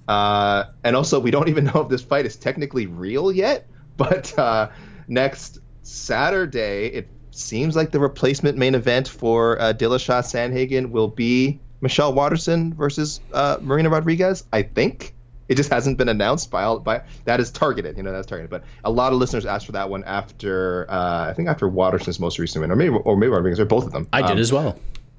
[0.09, 3.67] Uh, and also, we don't even know if this fight is technically real yet.
[3.97, 4.71] But uh,
[5.09, 11.61] next Saturday, it seems like the replacement main event for uh, Dillashaw Sandhagen will be
[11.83, 14.45] Michelle Waterson versus uh, Marina Rodriguez.
[14.55, 15.15] I think
[15.51, 17.97] it just hasn't been announced by all by that is targeted.
[17.97, 18.49] You know that's targeted.
[18.51, 22.19] But a lot of listeners asked for that one after uh, I think after Waterson's
[22.21, 24.07] most recent win, or maybe or maybe Rodriguez or both of them.
[24.13, 24.79] I did Um, as well.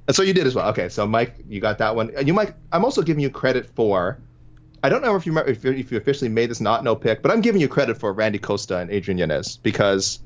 [0.09, 0.69] so you did as well.
[0.69, 2.11] Okay, so Mike, you got that one.
[2.17, 4.17] And You Mike, I'm also giving you credit for.
[4.83, 6.95] I don't know if you remember if you, if you officially made this not no
[6.95, 10.19] pick, but I'm giving you credit for Randy Costa and Adrian Yanez because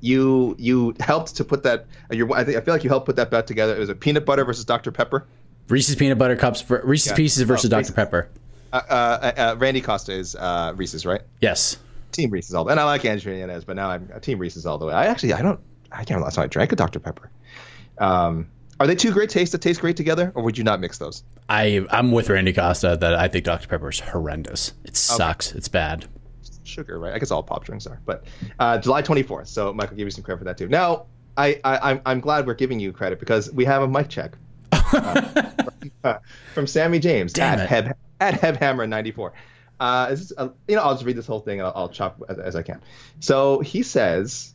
[0.00, 1.86] you you helped to put that.
[2.10, 3.76] Your, I think I feel like you helped put that bet together.
[3.76, 5.26] It was a peanut butter versus Dr Pepper.
[5.68, 7.16] Reese's peanut butter cups, Reese's Yeah.
[7.16, 7.92] Pieces versus Oh, Dr.
[7.92, 8.28] Pepper.
[8.72, 11.22] Uh, uh, uh, Randy Costa is uh, Reese's, right?
[11.40, 11.78] Yes.
[12.12, 12.72] Team Reese's all the way.
[12.72, 14.94] And I like Adrian Yanez, but now I'm Team Reese's all the way.
[14.94, 15.60] I actually I don't
[15.92, 17.30] I can't remember last time I drank a Dr Pepper.
[17.98, 18.48] Um,
[18.78, 21.22] are they two great tastes that taste great together, or would you not mix those?
[21.48, 24.72] I I'm with Randy Costa that I think Dr Pepper is horrendous.
[24.84, 25.52] It sucks.
[25.52, 26.06] It's bad.
[26.64, 27.14] sugar, right?
[27.14, 28.00] I guess all pop drinks are.
[28.04, 28.24] But
[28.58, 29.46] uh, July 24th.
[29.48, 30.68] So Michael, give you some credit for that too.
[30.68, 31.06] Now,
[31.36, 34.36] I, I I'm I'm glad we're giving you credit because we have a mic check
[34.72, 35.52] uh,
[36.02, 36.18] from,
[36.54, 37.68] from Sammy James Damn at it.
[37.68, 39.32] Heb at Hebhammer 94.
[39.78, 42.22] Uh, is, uh, you know, I'll just read this whole thing and I'll, I'll chop
[42.28, 42.80] as, as I can.
[43.20, 44.54] So he says,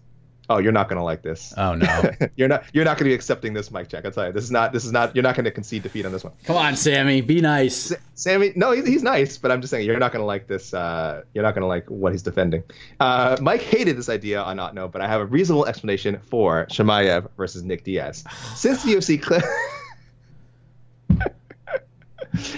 [0.49, 1.53] "Oh, you're not gonna like this.
[1.55, 2.11] Oh no.
[2.35, 4.03] you're not you're not gonna be accepting this mic check.
[4.03, 6.11] I'll tell you, this is not this is not you're not gonna concede defeat on
[6.11, 7.21] this one." Come on, Sammy.
[7.21, 7.93] Be nice.
[8.15, 10.73] Sammy, no, he's, he's nice, but I'm just saying you're not gonna like this.
[10.73, 12.63] Uh, you're not gonna like what he's defending.
[12.99, 16.65] Uh, Mike hated this idea on Not Know, but I have a reasonable explanation for
[16.65, 18.23] Chimaev versus Nick Diaz.
[18.55, 19.39] Since the UFC, cle-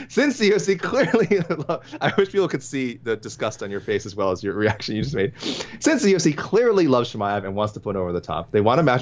[0.10, 1.42] since the UFC clearly,
[2.02, 4.96] I wish people could see the disgust on your face as well as your reaction
[4.96, 5.34] you just made.
[5.80, 8.62] Since the UFC clearly loves Chimaev and wants to put him over the top, they
[8.62, 9.02] want to match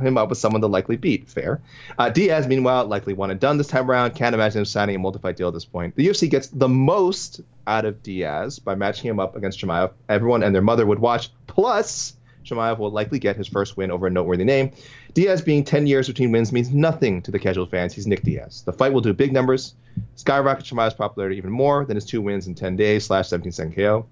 [0.00, 1.28] him up with someone to likely beat.
[1.28, 1.60] Fair.
[1.98, 4.14] Uh, Diaz, meanwhile, likely one and done this time around.
[4.14, 5.96] Can't imagine him signing a multi-fight deal at this point.
[5.96, 9.92] The UFC gets the most out of Diaz by matching him up against Chimaev.
[10.08, 11.30] Everyone and their mother would watch.
[11.46, 14.72] Plus, Chimaev will likely get his first win over a noteworthy name.
[15.16, 17.94] Diaz being 10 years between wins means nothing to the casual fans.
[17.94, 18.60] He's Nick Diaz.
[18.66, 19.74] The fight will do big numbers,
[20.14, 23.74] skyrocket Chimaev's popularity even more than his two wins in 10 days slash 17 second
[23.74, 24.04] KO.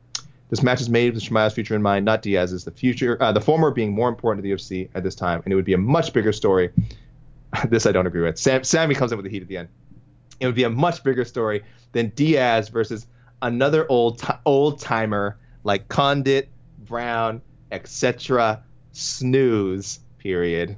[0.48, 2.64] This match is made with Chimaev's future in mind, not Diaz's.
[2.64, 5.52] The future, uh, the former being more important to the UFC at this time, and
[5.52, 6.70] it would be a much bigger story.
[7.68, 8.38] this I don't agree with.
[8.38, 9.68] Sam, Sammy comes in with the heat at the end.
[10.40, 13.06] It would be a much bigger story than Diaz versus
[13.42, 16.48] another old ti- old timer like Condit,
[16.78, 18.62] Brown, etc.
[18.92, 20.00] Snooze.
[20.16, 20.76] Period.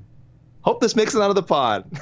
[0.66, 1.90] Hope this makes it out of the pod.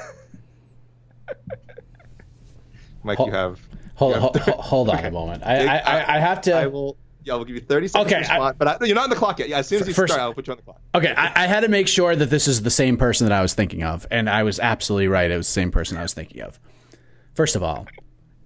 [3.03, 3.59] Mike, you have.
[3.93, 5.43] Hold, you have hold, hold on a moment.
[5.45, 6.53] I, I, I, I have to.
[6.53, 6.97] I will.
[7.23, 8.57] Yeah, I will give you 30 seconds Okay, to respond.
[8.59, 9.49] but I, you're not on the clock yet.
[9.49, 10.79] Yeah, as soon as you First- start, I'll put you on the clock.
[10.93, 13.41] Okay, I, I had to make sure that this is the same person that I
[13.41, 15.29] was thinking of, and I was absolutely right.
[15.31, 16.59] It was the same person I was thinking of.
[17.33, 17.87] First of all,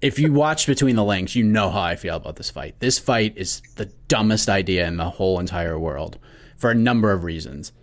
[0.01, 2.79] if you watch Between the Links, you know how I feel about this fight.
[2.79, 6.17] This fight is the dumbest idea in the whole entire world
[6.55, 7.73] for a number of reasons.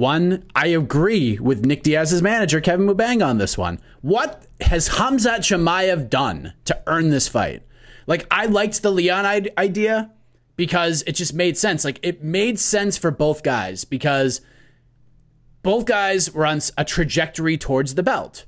[0.00, 3.78] One, I agree with Nick Diaz's manager, Kevin Mubang, on this one.
[4.00, 7.64] What has Khamzat Chimaev done to earn this fight?
[8.06, 9.26] Like, I liked the Leon
[9.58, 10.10] idea
[10.56, 11.84] because it just made sense.
[11.84, 14.40] Like, it made sense for both guys because
[15.62, 18.46] both guys were on a trajectory towards the belt.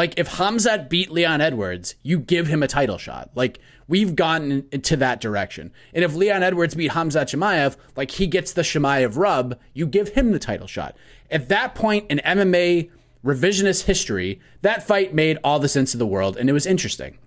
[0.00, 3.28] Like if Khamzat beat Leon Edwards, you give him a title shot.
[3.34, 5.72] Like we've gotten into that direction.
[5.92, 10.08] And if Leon Edwards beat Khamzat Chimaev, like he gets the Chimaev rub, you give
[10.14, 10.96] him the title shot.
[11.30, 12.88] At that point in MMA
[13.22, 17.18] revisionist history, that fight made all the sense of the world and it was interesting.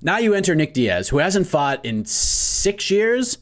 [0.00, 3.36] Now you enter Nick Diaz, who hasn't fought in six years,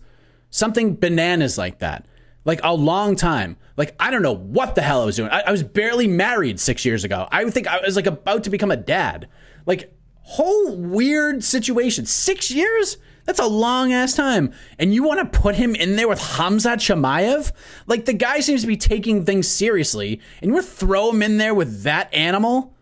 [0.50, 2.04] something bananas like that.
[2.44, 3.58] Like a long time.
[3.80, 5.30] Like I don't know what the hell I was doing.
[5.30, 7.26] I, I was barely married six years ago.
[7.32, 9.26] I would think I was like about to become a dad.
[9.64, 12.04] Like whole weird situation.
[12.04, 12.98] Six years?
[13.24, 14.52] That's a long ass time.
[14.78, 17.52] And you want to put him in there with Hamza Chimaev?
[17.86, 21.22] Like the guy seems to be taking things seriously, and you want to throw him
[21.22, 22.76] in there with that animal?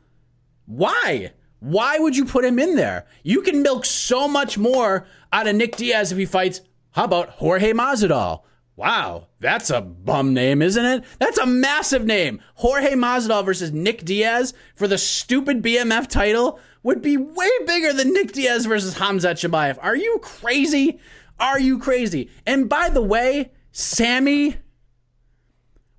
[0.67, 1.31] Why?
[1.61, 3.07] Why would you put him in there?
[3.23, 7.29] You can milk so much more out of Nick Diaz if he fights, how about
[7.31, 8.43] Jorge Masvidal?
[8.79, 11.05] Wow, that's a bum name, isn't it?
[11.19, 12.41] That's a massive name.
[12.55, 18.13] Jorge Masvidal versus Nick Diaz for the stupid BMF title would be way bigger than
[18.13, 19.79] Nick Diaz versus Khamzat Chimaev.
[19.83, 21.01] Are you crazy?
[21.41, 22.31] Are you crazy?
[22.47, 24.59] And by the way, Sammy,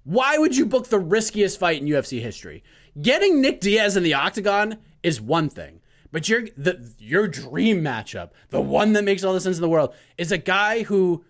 [0.05, 2.63] why would you book the riskiest fight in UFC history?
[3.01, 5.81] Getting Nick Diaz in the octagon is one thing,
[6.13, 9.67] but your the your dream matchup, the one that makes all the sense in the
[9.67, 11.25] world, is a guy who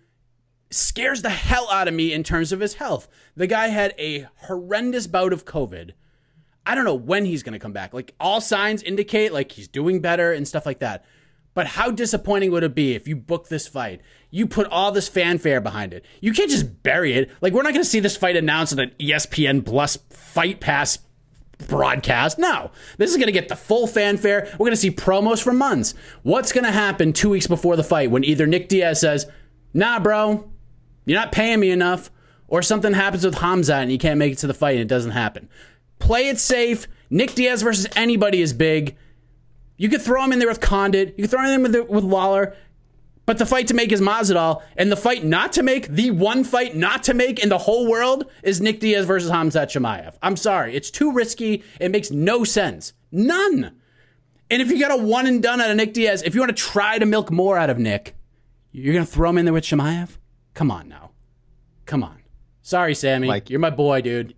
[0.70, 3.08] scares the hell out of me in terms of his health.
[3.36, 5.92] The guy had a horrendous bout of COVID.
[6.66, 7.92] I don't know when he's going to come back.
[7.92, 11.04] Like all signs indicate like he's doing better and stuff like that.
[11.52, 14.00] But how disappointing would it be if you book this fight?
[14.30, 16.04] You put all this fanfare behind it.
[16.20, 17.30] You can't just bury it.
[17.40, 20.98] Like we're not going to see this fight announced on an ESPN Plus Fight Pass
[21.66, 22.38] broadcast.
[22.38, 24.48] No, this is going to get the full fanfare.
[24.52, 25.94] We're going to see promos for months.
[26.22, 29.26] What's going to happen two weeks before the fight when either Nick Diaz says,
[29.74, 30.48] "Nah, bro,
[31.10, 32.10] you're not paying me enough,"
[32.48, 34.88] or something happens with Hamza and you can't make it to the fight and it
[34.88, 35.48] doesn't happen?
[35.98, 36.88] Play it safe.
[37.10, 38.96] Nick Diaz versus anybody is big.
[39.76, 41.14] You could throw him in there with Condit.
[41.16, 42.54] You could throw him in there with, with Lawler.
[43.26, 46.42] But the fight to make is Masvidal, and the fight not to make, the one
[46.42, 50.16] fight not to make in the whole world is Nick Diaz versus Khamzat Chimaev.
[50.20, 51.62] I'm sorry, it's too risky.
[51.78, 53.76] It makes no sense, none.
[54.50, 56.56] And if you got a one and done out of Nick Diaz, if you want
[56.56, 58.16] to try to milk more out of Nick,
[58.72, 60.18] you're gonna throw him in there with Chimaev?
[60.54, 61.10] Come on now,
[61.86, 62.16] come on.
[62.62, 63.50] Sorry, Sammy, Mike.
[63.50, 64.34] you're my boy, dude.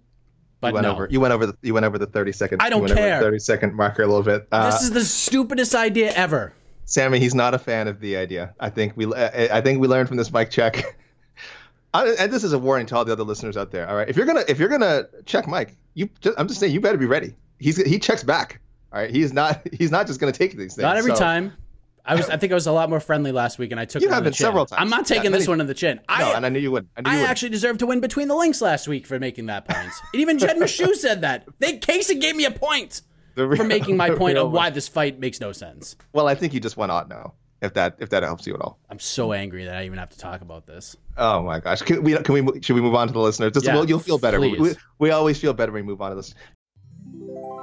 [0.61, 1.09] But You went no, over.
[1.11, 1.57] You went over the.
[1.63, 2.63] You went over the thirty second.
[2.63, 3.19] I don't you went over care.
[3.19, 4.47] the Thirty second marker a little bit.
[4.53, 6.53] Uh, this is the stupidest idea ever.
[6.85, 8.55] Sammy, he's not a fan of the idea.
[8.61, 9.13] I think we.
[9.13, 10.97] I I think we learned from this mic check.
[11.95, 13.89] I, and this is a warning to all the other listeners out there.
[13.89, 16.73] All right, if you're gonna if you're gonna check Mike, you just, I'm just saying
[16.73, 17.35] you better be ready.
[17.59, 18.61] He's he checks back.
[18.93, 20.79] All right, he's not he's not just gonna take these things.
[20.83, 21.53] Not every So- time.
[22.05, 22.29] I was.
[22.29, 24.03] I think I was a lot more friendly last week, and I took.
[24.03, 24.81] You it on have the been several times.
[24.83, 25.99] I'm not Yeah, taking this many- one in the chin.
[26.09, 26.89] No, I, and I knew you would.
[26.97, 27.31] I knew you I would.
[27.31, 29.91] actually deserve to win between the links last week for making that point.
[30.13, 31.47] and even Jed Meshew said that.
[31.61, 33.03] They Casey gave me a point
[33.37, 35.95] real- for making my point of why this fight makes no sense.
[36.13, 37.35] Well, I think you just went out now.
[37.61, 38.81] If that if that helps you at all.
[38.91, 40.97] I'm so angry that I even have to talk about this.
[41.17, 41.83] Oh my gosh!
[41.83, 43.53] Can we can we should we move on to the listeners?
[43.53, 44.41] Just, Yeah, well, you'll feel better.
[44.41, 44.75] We, please.
[44.99, 46.35] we, we always feel better when we move on to this.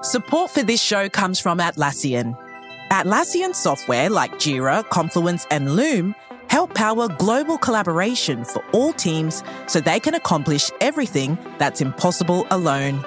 [0.02, 2.38] Support for this show comes from Atlassian.
[2.92, 6.16] Atlassian software like Jira, Confluence, and Loom
[6.50, 13.06] help power global collaboration for all teams so they can accomplish everything that's impossible alone.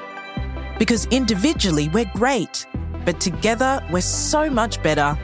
[0.79, 2.65] Because individually we're great,
[3.05, 5.19] but together we're so much better.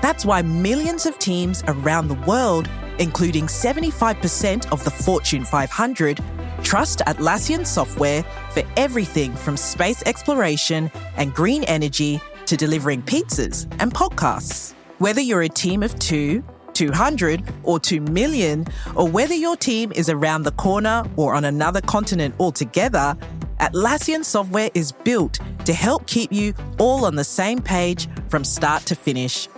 [0.00, 6.18] That's why millions of teams around the world, including 75% of the Fortune 500,
[6.62, 8.22] trust Atlassian software
[8.52, 14.74] for everything from space exploration and green energy to delivering pizzas and podcasts.
[14.98, 16.42] Whether you're a team of two,
[16.72, 21.80] 200, or 2 million, or whether your team is around the corner or on another
[21.80, 23.16] continent altogether,
[23.60, 28.82] Atlassian software is built to help keep you all on the same page from start
[28.86, 29.48] to finish.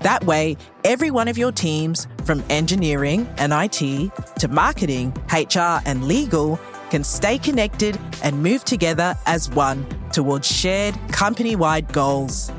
[0.00, 6.04] That way, every one of your teams, from engineering and IT to marketing, HR, and
[6.04, 6.58] legal,
[6.92, 12.52] can stay connected and move together as one towards shared company wide goals.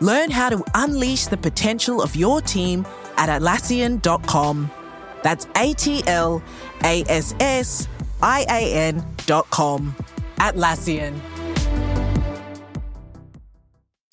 [0.00, 4.70] Learn how to unleash the potential of your team at Atlassian.com.
[5.22, 6.42] That's A T L
[6.84, 7.88] A S S
[8.20, 9.96] I A N.com.
[10.36, 11.18] Atlassian.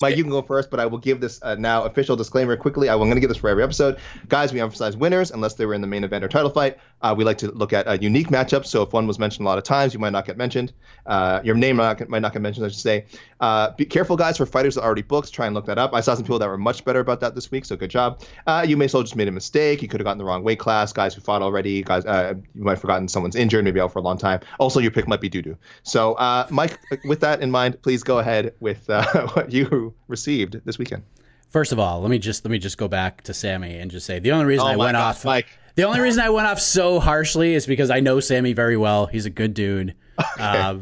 [0.00, 2.88] Mike, you can go first, but I will give this uh, now official disclaimer quickly.
[2.88, 3.98] I'm going to give this for every episode.
[4.28, 6.78] Guys, we emphasize winners unless they were in the main event or title fight.
[7.02, 8.66] Uh, we like to look at uh, unique matchups.
[8.66, 10.72] So if one was mentioned a lot of times, you might not get mentioned.
[11.06, 13.06] Uh, your name might not, might not, get mentioned, I should say.
[13.40, 15.32] Uh, be careful, guys, for fighters that already booked.
[15.32, 15.94] Try and look that up.
[15.94, 18.22] I saw some people that were much better about that this week, so good job.
[18.46, 19.82] Uh, you may still just made a mistake.
[19.82, 20.92] You could have gotten the wrong weight class.
[20.92, 21.82] Guys who fought already.
[21.82, 24.40] Guys, you might have forgotten someone's injured, maybe out for a long time.
[24.58, 25.56] Also, your pick might be doo doo.
[25.82, 26.16] So,
[26.50, 28.88] Mike, with that in mind, please go ahead with
[29.32, 31.02] what you received this weekend.
[31.50, 34.06] First of all, let me just let me just go back to Sammy and just
[34.06, 35.48] say the only reason oh I went God, off Mike.
[35.76, 39.06] The only reason I went off so harshly is because I know Sammy very well.
[39.06, 39.94] He's a good dude.
[40.36, 40.42] Okay.
[40.58, 40.78] Uh,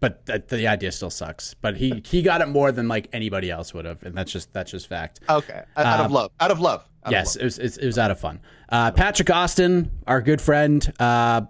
[0.00, 1.52] but th- the idea still sucks.
[1.52, 4.50] But he he got it more than like anybody else would have, and that's just
[4.54, 5.20] that's just fact.
[5.28, 6.88] Okay, out of Um, love, out of love.
[7.04, 8.40] Out yes, of it was, it was it was out of fun.
[8.70, 11.42] Uh, Patrick Austin, our good friend, uh,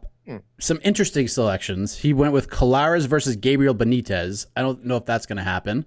[0.59, 1.97] some interesting selections.
[1.97, 4.47] He went with Colares versus Gabriel Benitez.
[4.57, 5.87] I don't know if that's going to happen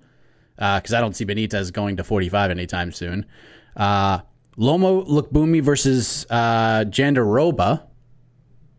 [0.55, 3.25] because I don't see Benitez going to 45 anytime soon.
[4.57, 7.87] Loma Lookboonmee versus uh, Jandiroba.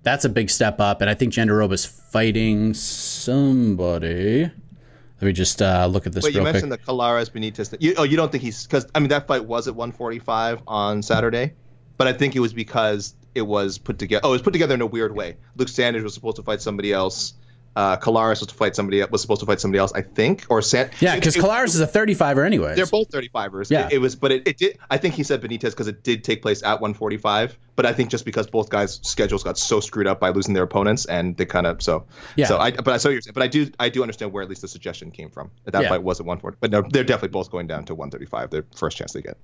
[0.03, 4.43] That's a big step up, and I think Jandiroba's fighting somebody.
[4.43, 6.55] Let me just uh, look at this Wait, you real quick.
[6.55, 7.75] mentioned the Colares Benitez.
[7.81, 11.03] You, oh, you don't think he's because I mean that fight was at 145 on
[11.03, 11.55] Saturday,
[11.97, 14.21] but I think it was because it was put together.
[14.25, 15.37] Oh, it was put together in a weird way.
[15.57, 17.35] Luke Sanders was supposed to fight somebody else.
[17.77, 20.63] Uh, Colares was to fight somebody was supposed to fight somebody else, I think, or
[20.63, 20.91] San.
[21.01, 22.75] yeah, because it- is a 35er anyway.
[22.77, 23.71] They're both 35ers.
[23.71, 23.87] Yeah.
[23.87, 24.79] It, it was, but it, it did.
[24.91, 27.59] I think he said Benitez because it did take place at 145.
[27.77, 30.63] But I think just because both guys' schedules got so screwed up by losing their
[30.63, 32.07] opponents, and they kind of so.
[32.37, 32.47] Yeah.
[32.47, 34.49] So I, but I saw you're saying, but I do, I do understand where at
[34.49, 35.51] least the suggestion came from.
[35.65, 35.89] That, that Yeah.
[35.89, 38.51] fight was at 140, but no, they're definitely both going down to 135.
[38.51, 39.37] Their first chance they get.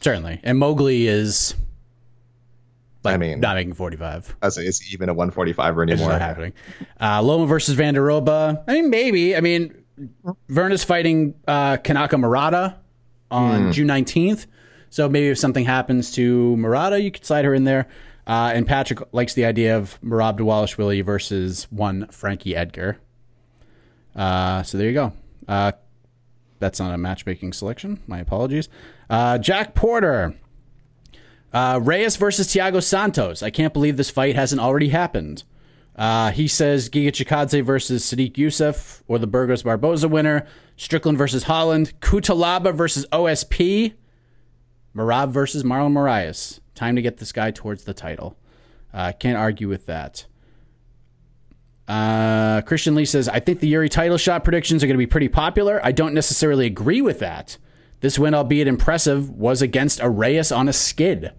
[0.00, 0.38] Certainly.
[0.44, 1.54] And Mowgli is
[3.04, 4.36] like I mean- not making 45.
[4.42, 6.10] As is he even a 145er It's anymore.
[6.12, 6.52] not happening.
[7.00, 8.62] Uh, Loma versus Jandiroba.
[8.66, 9.36] I mean, maybe.
[9.36, 9.74] I mean,
[10.48, 12.76] Virna's fighting uh, Kanako Murata
[13.30, 14.46] on June 19th.
[14.90, 17.88] So maybe if something happens to Murata, you could slide her in there.
[18.26, 22.98] Uh, and Patrick likes the idea of Merab Dvalishvili versus one Frankie Edgar.
[24.16, 25.12] Uh, so there you go.
[25.48, 25.72] Uh,
[26.60, 28.00] that's not a matchmaking selection.
[28.06, 28.68] My apologies.
[29.10, 30.34] Uh, Jack Porter.
[31.54, 33.40] Uh, Reyes versus Thiago Santos.
[33.40, 35.44] I can't believe this fight hasn't already happened.
[35.94, 40.48] Uh, he says Giga Chikadze versus Sodiq Yusuff or the Burgos Barboza winner.
[40.76, 41.92] Strickland versus Holland.
[42.00, 43.94] Cutelaba versus OSP.
[44.96, 46.58] Merab versus Marlon Moraes.
[46.74, 48.36] Time to get this guy towards the title.
[48.92, 50.26] Uh, can't argue with that.
[51.86, 55.06] Uh, Christian Lee says, I think the Jiri title shot predictions are going to be
[55.06, 55.80] pretty popular.
[55.84, 57.58] I don't necessarily agree with that.
[58.00, 61.32] This win, albeit impressive, was against a Reyes on a skid.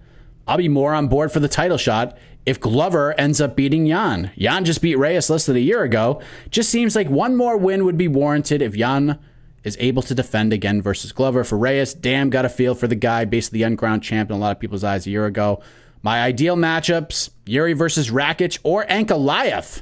[0.47, 4.31] I'll be more on board for the title shot if Glover ends up beating Jan.
[4.37, 6.21] Jan just beat Reyes less than a year ago.
[6.51, 9.19] Just seems like one more win would be warranted if Jan
[9.63, 11.43] is able to defend again versus Glover.
[11.43, 14.39] For Reyes, damn, got a feel for the guy, basically the uncrowned champ in a
[14.39, 15.61] lot of people's eyes a year ago.
[16.03, 19.81] My ideal matchups Jiri versus Rakic or Ankalaev.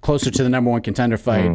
[0.00, 1.50] Closer to the number one contender fight.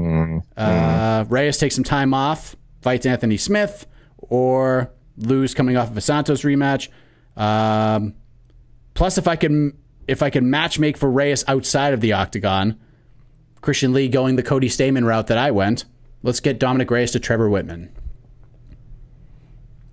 [0.56, 6.02] Uh, Reyes takes some time off, fights Anthony Smith, or lose coming off of a
[6.02, 6.90] Santos rematch.
[7.36, 8.14] Um,
[8.94, 9.78] plus, if I can,
[10.08, 12.80] if I can match make for Reyes outside of the octagon,
[13.62, 15.86] Christian Lee going the Cody Stamann route that I went.
[16.22, 17.90] Let's get Dominick Reyes to Trevor Wittman.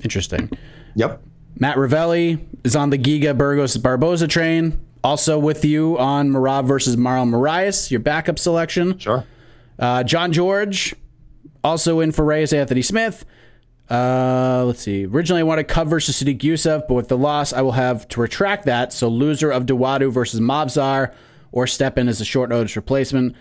[0.02, 0.50] Interesting.
[0.94, 1.22] Yep.
[1.58, 4.80] Matt Ravelli is on the Giga Burgos Barboza train.
[5.02, 8.98] Also with you on Merab versus Marlon Moraes, your backup selection.
[8.98, 9.24] Sure.
[9.78, 10.94] Uh, John George,
[11.64, 13.24] also in for Reyes Anthony Smith.
[13.90, 15.04] Uh, let's see.
[15.04, 18.20] Originally, I wanted Cub versus Sodiq Yusuff, but with the loss, I will have to
[18.20, 18.92] retract that.
[18.92, 21.12] So, loser of Dawodu versus Movsar
[21.50, 23.34] or step in as a short notice replacement.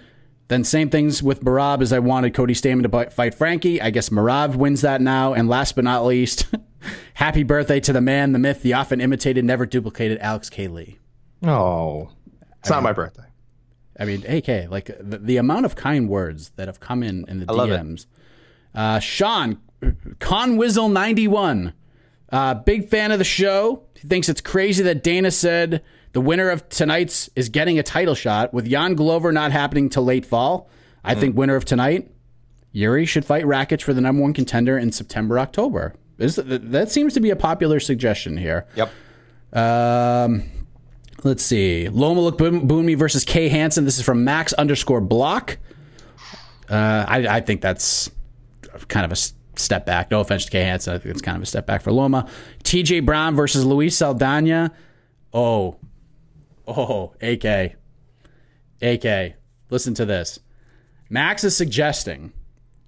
[0.48, 3.80] Then, same things with Merab as I wanted Cody Stamann to fight Frankie.
[3.80, 5.34] I guess Merab wins that now.
[5.34, 6.48] And last but not least,
[7.14, 10.68] happy birthday to the man, the myth, the often imitated, never duplicated Alex K.
[10.68, 10.98] Lee.
[11.44, 12.10] Oh,
[12.60, 13.24] it's not my birthday.
[14.00, 17.42] I mean, AK, like the, the amount of kind words that have come in in
[17.42, 17.80] the I love it.
[17.80, 18.08] DMs.
[18.74, 21.74] Uh, Sean Conwizzle ninety one,
[22.32, 23.84] uh, big fan of the show.
[23.96, 25.82] He thinks it's crazy that Dana said
[26.14, 30.04] the winner of tonight's is getting a title shot with Jan Glover not happening till
[30.04, 30.70] late fall.
[31.04, 31.20] I Hmm.
[31.22, 32.12] think winner of tonight,
[32.76, 35.94] Jiri should fight Rakic for the number one contender in September October.
[36.18, 38.66] Is, that seems to be a popular suggestion here.
[38.76, 38.92] Yep.
[39.54, 40.44] Um,
[41.24, 41.88] let's see.
[41.88, 43.86] Loma Lookboonmee versus Kay Hansen.
[43.86, 45.58] This is from Max underscore block.
[46.70, 48.12] Uh, I, I think that's
[48.90, 49.16] kind of a
[49.60, 50.12] step back.
[50.12, 50.96] No offense to Kay Hansen.
[50.96, 52.28] I think it's kind of a step back for Loma.
[52.64, 54.72] TJ Brown versus Luis Saldana.
[55.34, 55.78] Oh.
[56.68, 57.76] Oh, AK.
[58.82, 59.36] AK.
[59.70, 60.40] Listen to this.
[61.10, 62.32] Max is suggesting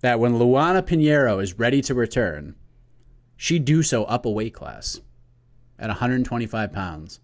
[0.01, 2.55] that when Luana Pinheiro is ready to return,
[3.35, 4.99] she do so up a weight class
[5.79, 7.19] at 125 pounds.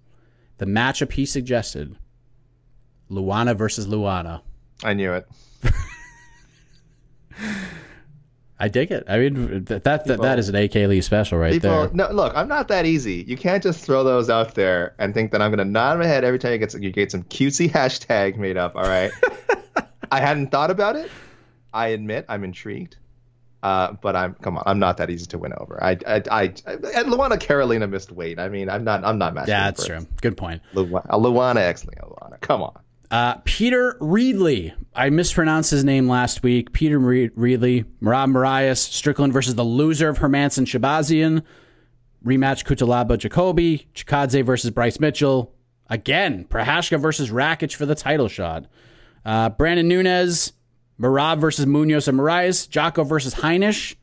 [0.58, 1.96] The matchup he suggested
[3.10, 4.42] Luana versus Luana.
[4.84, 5.28] I knew it.
[8.60, 9.04] I dig it.
[9.08, 11.90] I mean, that that, that, that is an AK Lee special right People, there.
[11.94, 13.24] no, look, I'm not that easy.
[13.28, 16.24] You can't just throw those out there and think that I'm gonna nod my head
[16.24, 18.76] every time you get some, you get some cutesy hashtag made up.
[18.76, 19.12] All right.
[20.12, 21.12] I hadn't thought about it.
[21.74, 22.98] I admit I'm intrigued.
[23.64, 25.84] Uh, but I'm come on, I'm not that easy to win over.
[25.84, 28.40] I I I, I and Luana Carolina missed weight.
[28.40, 29.50] I mean, I'm not I'm not matching.
[29.50, 30.06] Yeah, that's true.
[30.22, 30.62] Good point.
[30.74, 32.40] Luana, Luana X Luana.
[32.42, 32.80] Come on.
[33.10, 34.74] Uh, Peter Reedley.
[34.94, 36.74] I mispronounced his name last week.
[36.74, 37.86] Peter Re- Reedley.
[38.02, 38.78] Merab Moraes.
[38.78, 41.44] Strickland versus the loser of Hermansson Shahbazyan.
[42.26, 43.88] Rematch Cutelaba Jacoby.
[43.94, 45.54] Chikadze versus Bryce Mitchell.
[45.90, 48.66] Again, Prochazka versus Rakic for the title shot.
[49.24, 50.52] Uh, Brandon Nunez.
[51.00, 52.68] Merab versus Munhoz and Moraes.
[52.68, 53.96] Jotko versus Heinisch.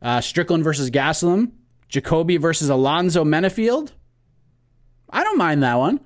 [0.00, 1.50] Uh, Strickland versus Gastelum.
[1.88, 3.92] Jacoby versus Alonzo Menifield.
[5.10, 6.00] I don't mind that one.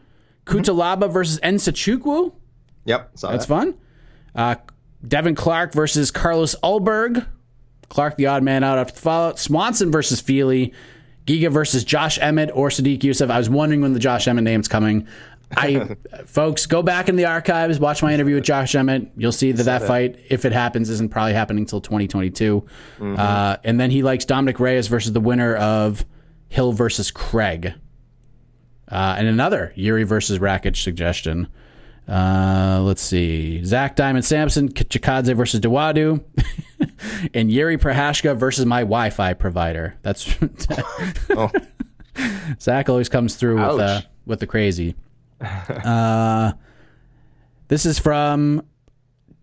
[0.46, 2.32] Cutelaba versus Nzechukwu.
[2.84, 3.10] Yep.
[3.18, 3.54] Saw That's that.
[3.54, 3.74] fun.
[4.34, 4.54] Uh,
[5.06, 7.26] Devin Clark versus Carlos Ulberg.
[7.88, 9.38] Clark, the odd man out after the fallout.
[9.38, 10.72] Swanson versus Fili.
[11.26, 13.30] Giga versus Josh Emmett or Sodiq Yusuff.
[13.30, 15.08] I was wondering when the Josh Emmett name's coming.
[15.56, 19.10] I, folks, go back in the archives, watch my interview with Josh Emmett.
[19.16, 22.64] You'll see that that fight, if it happens, isn't probably happening until 2022.
[23.00, 26.04] Uh, and then he likes Dominick Reyes versus the winner of
[26.48, 27.74] Hill versus Craig.
[28.90, 31.48] Uh, and another Jiri versus Rakic suggestion.
[32.08, 33.64] Uh, let's see.
[33.64, 36.22] Zach Diamond Sampson, Chikadze versus Dawodu,
[37.34, 39.96] and Jiri Prochazka versus my Wi Fi provider.
[40.02, 40.32] That's
[41.30, 41.50] Oh.
[42.60, 44.94] Zach always comes through with, uh, with the crazy.
[45.40, 46.52] Uh,
[47.68, 48.62] this is from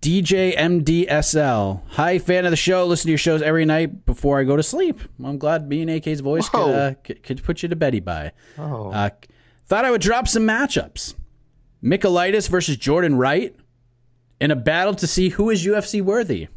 [0.01, 1.81] DJ MDSL.
[1.89, 2.85] Hi, fan of the show.
[2.85, 5.01] Listen to your shows every night before I go to sleep.
[5.23, 8.31] I'm glad being AK's voice could, uh, could, could put you to beddy by.
[8.57, 8.89] Oh.
[8.89, 9.09] Uh,
[9.65, 11.15] thought I would drop some matchups.
[11.83, 13.55] Michailidis versus Jordan Wright
[14.39, 16.47] in a battle to see who is UFC worthy.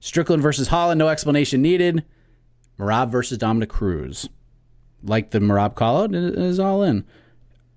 [0.00, 2.04] Strickland versus Holland, no explanation needed.
[2.78, 4.28] Merab versus Dominick Cruz.
[5.02, 7.04] Like the Merab call out it is all in.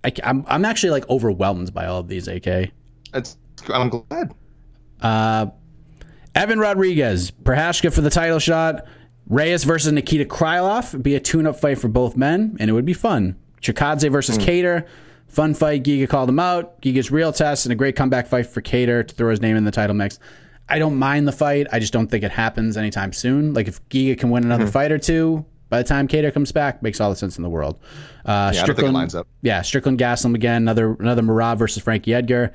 [0.04, 2.72] I, am I'm actually like overwhelmed by all of these, AK.
[3.14, 3.38] It's,
[3.70, 4.34] I'm glad.
[5.02, 5.48] Uh,
[6.36, 8.86] Evan Rodriguez, Prochazka for the title shot.
[9.28, 12.86] Reyes versus Nikita Krylov would be a tune-up fight for both men, and it would
[12.86, 13.38] be fun.
[13.64, 14.86] Chikadze versus Kattar,
[15.28, 15.84] fun fight.
[15.84, 16.82] Giga called him out.
[16.82, 19.64] Giga's real test and a great comeback fight for Kattar to throw his name in
[19.64, 20.20] the title mix.
[20.70, 21.68] I don't mind the fight.
[21.72, 23.54] I just don't think it happens anytime soon.
[23.54, 26.84] Like if Giga can win another fight or two by the time Kattar comes back,
[26.84, 27.80] makes all the sense in the world.
[28.26, 29.28] Uh, Yeah, I don't think it lines up.
[29.42, 32.54] yeah, Strickland Gastelum again, another another Merab versus Frankie Edgar.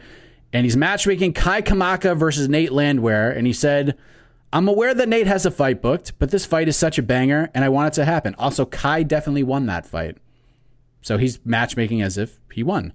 [0.52, 3.30] And he's matchmaking Kai Kamaka versus Nate Landwehr.
[3.30, 3.98] And he said,
[4.50, 7.50] I'm aware that Nate has a fight booked, but this fight is such a banger
[7.52, 8.34] and I want it to happen.
[8.38, 10.16] Also, Kai definitely won that fight.
[11.08, 12.92] So he's matchmaking as if he won.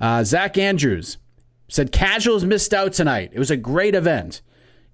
[0.00, 1.18] Uh, Zach Andrews
[1.66, 3.30] said casuals missed out tonight.
[3.32, 4.40] It was a great event.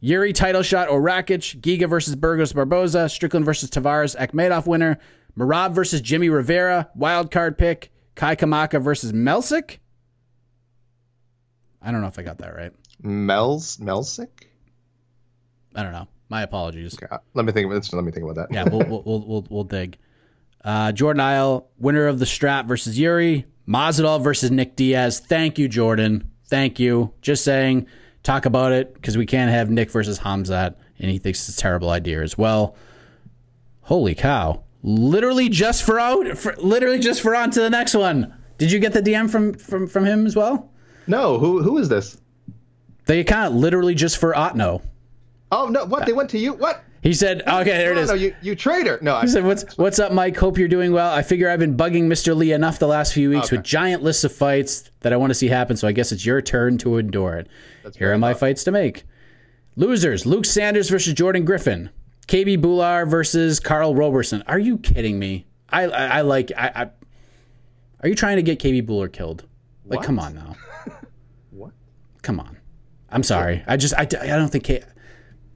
[0.03, 4.99] Jiri title shot or Rakic, Giga versus Burgos Barboza, Strickland versus Tavares, Akhmedov winner,
[5.37, 9.77] Merab versus Jimmy Rivera, wild card pick, Kai Kamaka versus Melsick.
[11.83, 12.73] I don't know if I got that right.
[13.03, 14.47] Mel's Melsick.
[15.75, 16.09] I don't know.
[16.31, 16.95] My apologies.
[16.95, 17.70] Okay, uh, let me think.
[17.70, 18.49] About, let me think about that.
[18.51, 19.99] Yeah, we'll we'll we'll, we'll, we'll dig.
[20.64, 23.44] Uh, Jordan Isle, winner of the strap versus Jiri.
[23.66, 25.20] Masvidal versus Nick Diaz.
[25.20, 26.30] Thank you, Jordan.
[26.46, 27.12] Thank you.
[27.22, 27.86] Just saying,
[28.22, 31.60] talk about it because we can't have Nick versus Khamzat, and he thinks it's a
[31.60, 32.76] terrible idea as well.
[33.82, 34.62] Holy cow!
[34.82, 38.34] Literally just for out, for, literally just for on to the next one.
[38.58, 40.70] Did you get the DM from from from him as well?
[41.06, 42.20] No, who who is this?
[43.06, 44.82] The account literally just for Otno.
[45.50, 45.84] Oh no!
[45.84, 46.52] What they went to you?
[46.52, 46.84] What?
[47.03, 48.98] He said, "Okay, there it is." No, you you traitor!
[49.03, 50.36] No, I He said, "What's what's up, Mike?
[50.36, 51.12] Hope you're doing well.
[51.12, 52.34] I figure I've been bugging Mr.
[52.36, 53.57] Lee enough the last few weeks Okay.
[53.57, 55.76] with giant lists of fights that I want to see happen.
[55.76, 57.48] So I guess it's your turn to endure it.
[57.96, 59.03] Here are my fights to make.
[59.74, 61.90] Losers: Luke Sanders versus Jordan Griffin.
[62.28, 64.44] KB Bhullar versus Carl Roberson.
[64.46, 65.46] Are you kidding me?
[65.70, 66.90] I I, I like I, I.
[68.05, 69.44] Are you trying to get KB Bhullar killed?
[69.84, 70.07] Like, What?
[70.07, 70.55] come on now.
[71.50, 71.72] What?
[72.22, 72.57] Come on.
[73.11, 73.62] I'm sorry.
[73.66, 74.05] I just I, I
[74.38, 74.82] don't think K,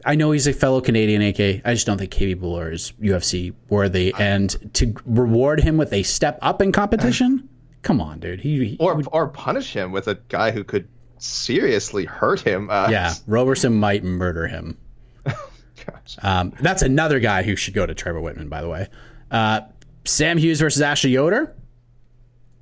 [0.06, 1.62] I know he's a fellow Canadian AK.
[1.64, 4.14] I just don't think KB Bhullar is UFC worthy.
[4.16, 7.48] And to reward him with a step up in competition,
[7.82, 8.40] come on, dude.
[8.40, 10.88] He, he or or punish him with a guy who could
[11.18, 12.70] seriously hurt him.
[12.70, 14.78] Uh, yeah, Roberson might murder him.
[16.22, 18.88] um, that's another guy who should go to Trevor Wittman, by the way.
[19.30, 19.62] Uh,
[20.04, 21.52] Sam Hughes versus Ashley Yoder.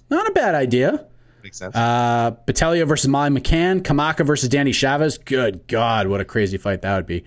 [0.09, 1.07] Not a bad idea.
[1.55, 1.77] Makes sense.
[1.77, 3.81] Uh, Battaglia versus Molly McCann.
[3.81, 5.19] Kamaka versus Danny Chavez.
[5.19, 7.25] Good God, what a crazy fight that would be.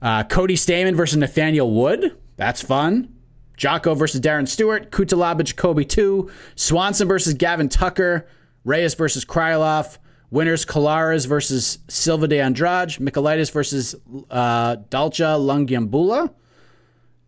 [0.00, 2.16] Uh, Cody Stamann versus Nathaniel Wood.
[2.36, 3.14] That's fun.
[3.58, 4.90] Jotko versus Darren Stewart.
[4.90, 6.30] Cutelaba Jacoby 2.
[6.54, 8.26] Swanson versus Gavin Tucker.
[8.64, 9.98] Reyes versus Krylov.
[10.30, 12.98] Winners Colares versus Silva de Andrade.
[13.00, 13.94] Michailidis versus
[14.30, 16.32] uh, Dalcha Lungiambula.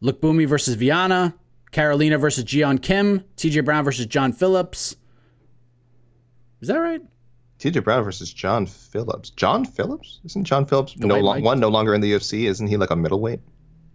[0.03, 1.35] Lookboonmee versus Viana.
[1.73, 3.25] Carolina versus Jion Kim.
[3.37, 4.97] TJ Brown versus John Phillips.
[6.61, 7.01] Is that right?
[7.59, 9.31] TJ Brown versus John Phillips.
[9.31, 10.21] John Phillips?
[10.25, 12.45] Isn't John Phillips The no lo- one no longer in the UFC?
[12.49, 13.41] Isn't he like a middleweight?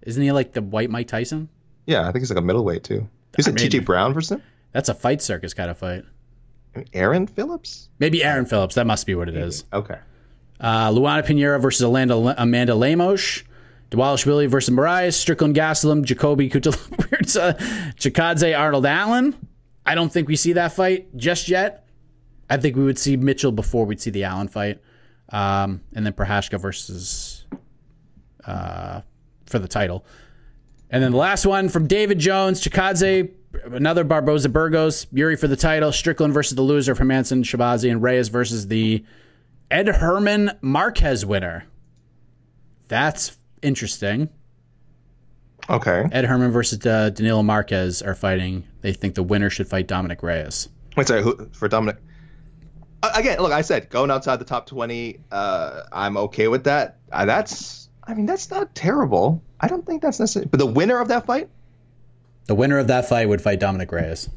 [0.03, 1.49] Isn't he like the white Mike Tyson?
[1.87, 3.07] Yeah, I think he's like a middleweight too.
[3.37, 4.43] Is it TJ Brown versus him?
[4.71, 6.03] That's a fight circus kind of fight.
[6.93, 7.89] Aaron Phillips?
[7.99, 8.75] Maybe Aaron Phillips.
[8.75, 9.63] That must be what it is.
[9.73, 9.97] Okay.
[10.59, 13.43] Uh, Luana Pinheiro versus Amanda, Amanda Lemos.
[13.91, 15.13] Dvalishvili versus Moraes.
[15.13, 16.03] Strickland Gastelum.
[16.03, 17.57] Jacoby Kutalapirza.
[17.95, 19.35] Chikadze Arnold Allen.
[19.85, 21.84] I don't think we see that fight just yet.
[22.49, 24.81] I think we would see Mitchell before we'd see the Allen fight.
[25.29, 27.45] Um, and then Prochazka versus
[28.45, 29.01] uh,
[29.45, 30.05] for the title.
[30.89, 33.31] And then the last one from David Jones, Chikadze,
[33.71, 38.01] another Barboza Burgos, Jiri for the title, Strickland versus the loser of Hermansson, Shabazi, and
[38.01, 39.03] Reyes versus the
[39.71, 41.65] Ed Herman Marques winner.
[42.87, 44.29] That's interesting.
[45.69, 46.07] Okay.
[46.11, 48.67] Ed Herman versus uh, Danilo Marques are fighting.
[48.81, 50.69] They think the winner should fight Dominick Reyes.
[50.95, 51.97] Wait, sorry, who, for Dominick?
[53.05, 56.97] Uh, again, look, I said going outside the top 20, uh, I'm okay with that.
[57.11, 59.41] Uh, that's, I mean, that's not terrible.
[59.59, 60.45] I don't think that's necessary.
[60.45, 61.49] But the winner of that fight?
[62.45, 64.29] The winner of that fight would fight Dominick Reyes.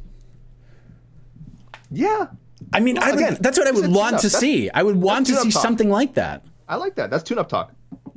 [1.90, 2.26] Yeah.
[2.72, 4.68] I mean, I would- again, that's what I would want to That's- see.
[4.70, 5.62] I would want to see talk.
[5.62, 6.44] something like that.
[6.68, 7.10] I like that.
[7.10, 7.72] That's tune up talk.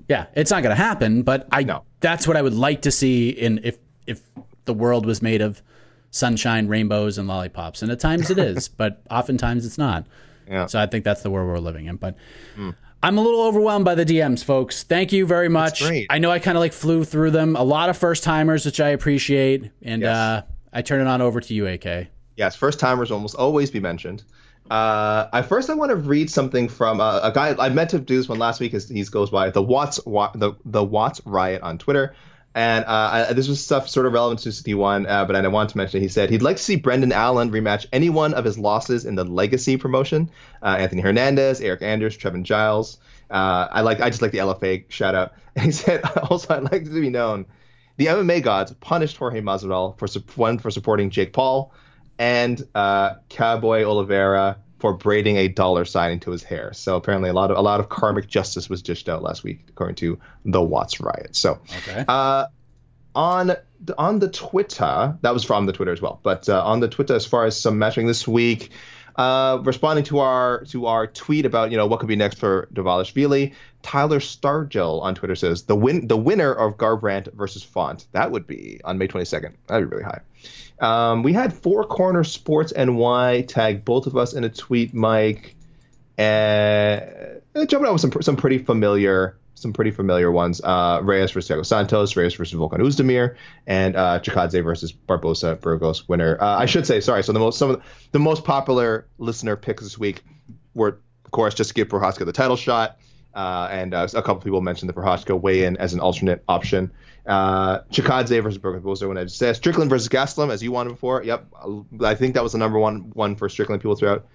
[0.10, 1.84] Yeah, it's not going to happen, but I No.
[2.02, 3.78] that's what I would like to see in if
[4.08, 4.22] if
[4.66, 5.62] the world was made of
[6.10, 7.82] sunshine, rainbows, and lollipops.
[7.82, 10.06] And at times it is, but oftentimes it's not.
[10.48, 10.66] Yeah.
[10.68, 11.96] So I think that's the world we're living in.
[11.98, 12.16] But
[13.04, 14.84] I'm a little overwhelmed by the DMs, folks.
[14.84, 15.82] Thank you very much.
[16.10, 17.56] I know I kind of like flew through them.
[17.56, 20.16] A lot of first timers, which I appreciate, and Yes.
[20.16, 20.42] uh,
[20.74, 22.08] I turn it on over to you, AK.
[22.38, 24.24] Yes, first timers almost always be mentioned.
[24.70, 28.00] Uh, I first I want to read something from uh, a guy I meant to
[28.00, 28.74] do this one last week.
[28.74, 32.16] As he goes by the Watts the the Watts riot on Twitter,
[32.54, 35.48] and uh, I, this was stuff sort of relevant to City One, uh, but I
[35.48, 36.00] wanted to mention.
[36.00, 36.04] it.
[36.04, 39.16] He said he'd like to see Brendan Allen rematch any one of his losses in
[39.16, 40.30] the Legacy promotion.
[40.62, 42.98] Uh, Anthony Hernandez, Eric Anders, Trevin Giles.
[43.30, 45.34] Uh, I like I just like the LFA shout out.
[45.54, 47.46] And he said also I'd like to be known.
[47.98, 51.74] The MMA gods punished Jorge Masvidal for one for supporting Jake Paul
[52.18, 56.74] and uh, Cowboy Oliveira for braiding a dollar sign into his hair.
[56.74, 59.64] So apparently, a lot of a lot of karmic justice was dished out last week,
[59.70, 61.36] according to the Watts riot.
[61.36, 62.04] So Okay.
[62.08, 62.48] uh,
[63.16, 63.54] on
[63.98, 66.20] on the Twitter, that was from the Twitter as well.
[66.24, 68.72] But uh, on the Twitter, as far as some matching this week,
[69.16, 72.68] uh, responding to our to our tweet about you know what could be next for
[72.74, 73.54] Dvalishvili,
[73.84, 78.48] Tyler Stargell on Twitter says the win the winner of Garbrandt versus Font that would
[78.48, 79.54] be on May 22nd.
[79.68, 80.22] That'd be really high.
[80.82, 85.56] Um, we had Four Corner Sports NY tag both of us in a tweet, Mike,
[86.18, 90.60] and uh, jumping out with some some pretty familiar some pretty familiar ones.
[90.62, 93.36] Uh, Reyes versus Thiago Santos, Reyes versus Volkan Oezdemir,
[93.68, 96.38] and uh, Chikadze versus Barboza Burgos winner.
[96.42, 97.24] Uh, I should say, sorry.
[97.24, 100.24] So the most some of the, the most popular listener picks this week
[100.74, 102.98] were, of course, just give Prochazka the title shot.
[103.34, 106.92] Uh, and uh, a couple people mentioned the Prochazka weigh in as an alternate option.
[107.26, 111.24] Uh, Chikadze versus Barboza when I just said Strickland versus Gastelum as you wanted before.
[111.24, 111.48] Yep,
[112.02, 113.82] I think that was the number one one for Strickland.
[113.82, 114.26] People threw out.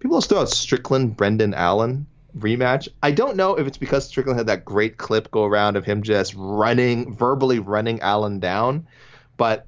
[0.00, 2.06] People still out Strickland Brendan Allen
[2.36, 2.88] rematch.
[3.02, 6.02] I don't know if it's because Strickland had that great clip go around of him
[6.02, 8.86] just running, verbally running Allen down,
[9.36, 9.66] but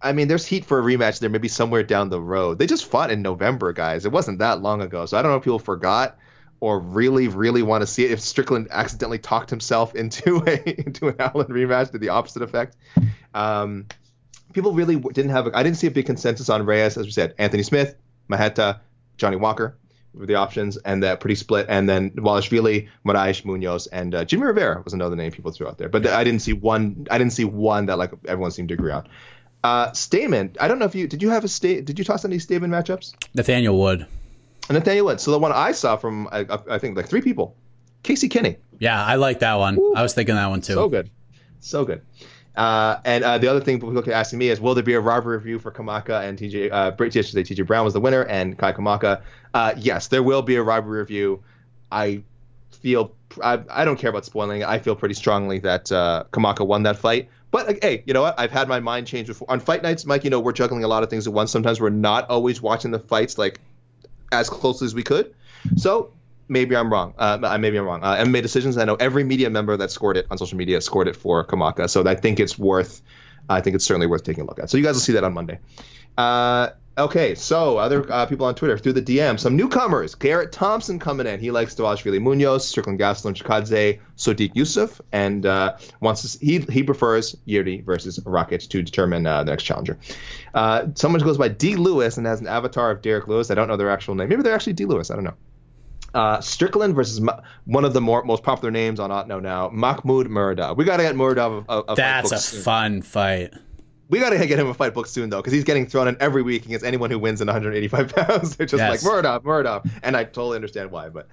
[0.00, 2.58] I mean, there's heat for a rematch there, maybe somewhere down the road.
[2.58, 4.04] They just fought in November, guys.
[4.04, 6.18] It wasn't that long ago, so I don't know if people forgot
[6.60, 8.10] or really, really want to see it.
[8.10, 12.76] If Strickland accidentally talked himself into a into an Allen rematch, did the opposite effect.
[13.34, 13.86] Um,
[14.52, 15.46] people really didn't have.
[15.48, 17.34] A, I didn't see a big consensus on Reyes, as we said.
[17.38, 17.96] Anthony Smith,
[18.30, 18.80] Maheta,
[19.16, 19.76] Johnny Walker
[20.14, 21.66] were the options, and that pretty split.
[21.68, 25.78] And then Walashvili, Moraes, Munhoz, and uh, Jimmy Rivera was another name people threw out
[25.78, 25.88] there.
[25.88, 27.06] But th- I didn't see one.
[27.10, 29.08] I didn't see one that like everyone seemed to agree on.
[29.62, 31.22] Uh, Stamann, I don't know if you did.
[31.22, 31.84] You have a state?
[31.84, 33.14] Did you toss any Stamann matchups?
[33.34, 34.06] Nathaniel Wood.
[34.68, 35.20] And Nathaniel Wood.
[35.20, 37.56] So the one I saw from I, I think like three people,
[38.02, 39.78] Casey Kenney Yeah, I like that one.
[39.94, 40.74] I was thinking that one too.
[40.74, 41.10] So good,
[41.60, 42.02] so good.
[42.56, 45.00] Uh, and uh, the other thing people keep asking me is, will there be a
[45.00, 46.70] rivalry review for Kamaka and TJ?
[46.70, 49.22] Uh, yesterday, TJ Brown was the winner, and Kai Kamaka.
[49.52, 51.42] Uh, yes, there will be a rivalry review.
[51.90, 52.22] I
[52.70, 54.62] feel I, I don't care about spoiling.
[54.62, 57.28] I feel pretty strongly that uh, Kamaka won that fight.
[57.50, 58.38] But hey, you know what?
[58.38, 59.50] I've had my mind change before.
[59.50, 61.50] On fight nights, Mike, you know we're juggling a lot of things at once.
[61.50, 63.60] Sometimes we're not always watching the fights like
[64.34, 65.34] as closely as we could.
[65.76, 66.12] So
[66.48, 67.14] maybe I'm wrong.
[67.18, 68.02] Uh, maybe I'm wrong.
[68.02, 68.76] Uh, MMA decisions.
[68.76, 71.88] I know every media member that scored it on social media scored it for Kamaka.
[71.88, 73.02] So I think it's worth.
[73.48, 74.70] I think it's certainly worth taking a look at.
[74.70, 75.58] So you guys will see that on Monday.
[76.16, 80.14] Uh, okay, so other uh, people on Twitter through the DM, some newcomers.
[80.14, 81.40] Garrett Thompson coming in.
[81.40, 86.82] He likes Dvalishvili Munhoz, Strickland Gastelum Chikadze, Sodiq Yusuff, and uh, wants to, he he
[86.82, 89.98] prefers Jiri versus Rakic to determine uh, the next challenger.
[90.54, 93.50] Uh, someone goes by D Lewis and has an avatar of Derrick Lewis.
[93.50, 94.28] I don't know their actual name.
[94.28, 95.10] Maybe they're actually D Lewis.
[95.10, 95.34] I don't know.
[96.14, 100.28] Uh, Strickland versus Ma- one of the more most popular names on Otno now, Mahmoud
[100.28, 100.76] Muradov.
[100.76, 102.62] We got to get Muradov a, a, a That's a soon.
[102.62, 103.52] fun fight.
[104.14, 106.16] We got to get him a fight book soon though, because he's getting thrown in
[106.20, 108.54] every week against anyone who wins in 185 pounds.
[108.56, 109.04] They're just Yes.
[109.04, 111.08] like Muradov, Muradov, and I totally understand why.
[111.08, 111.26] But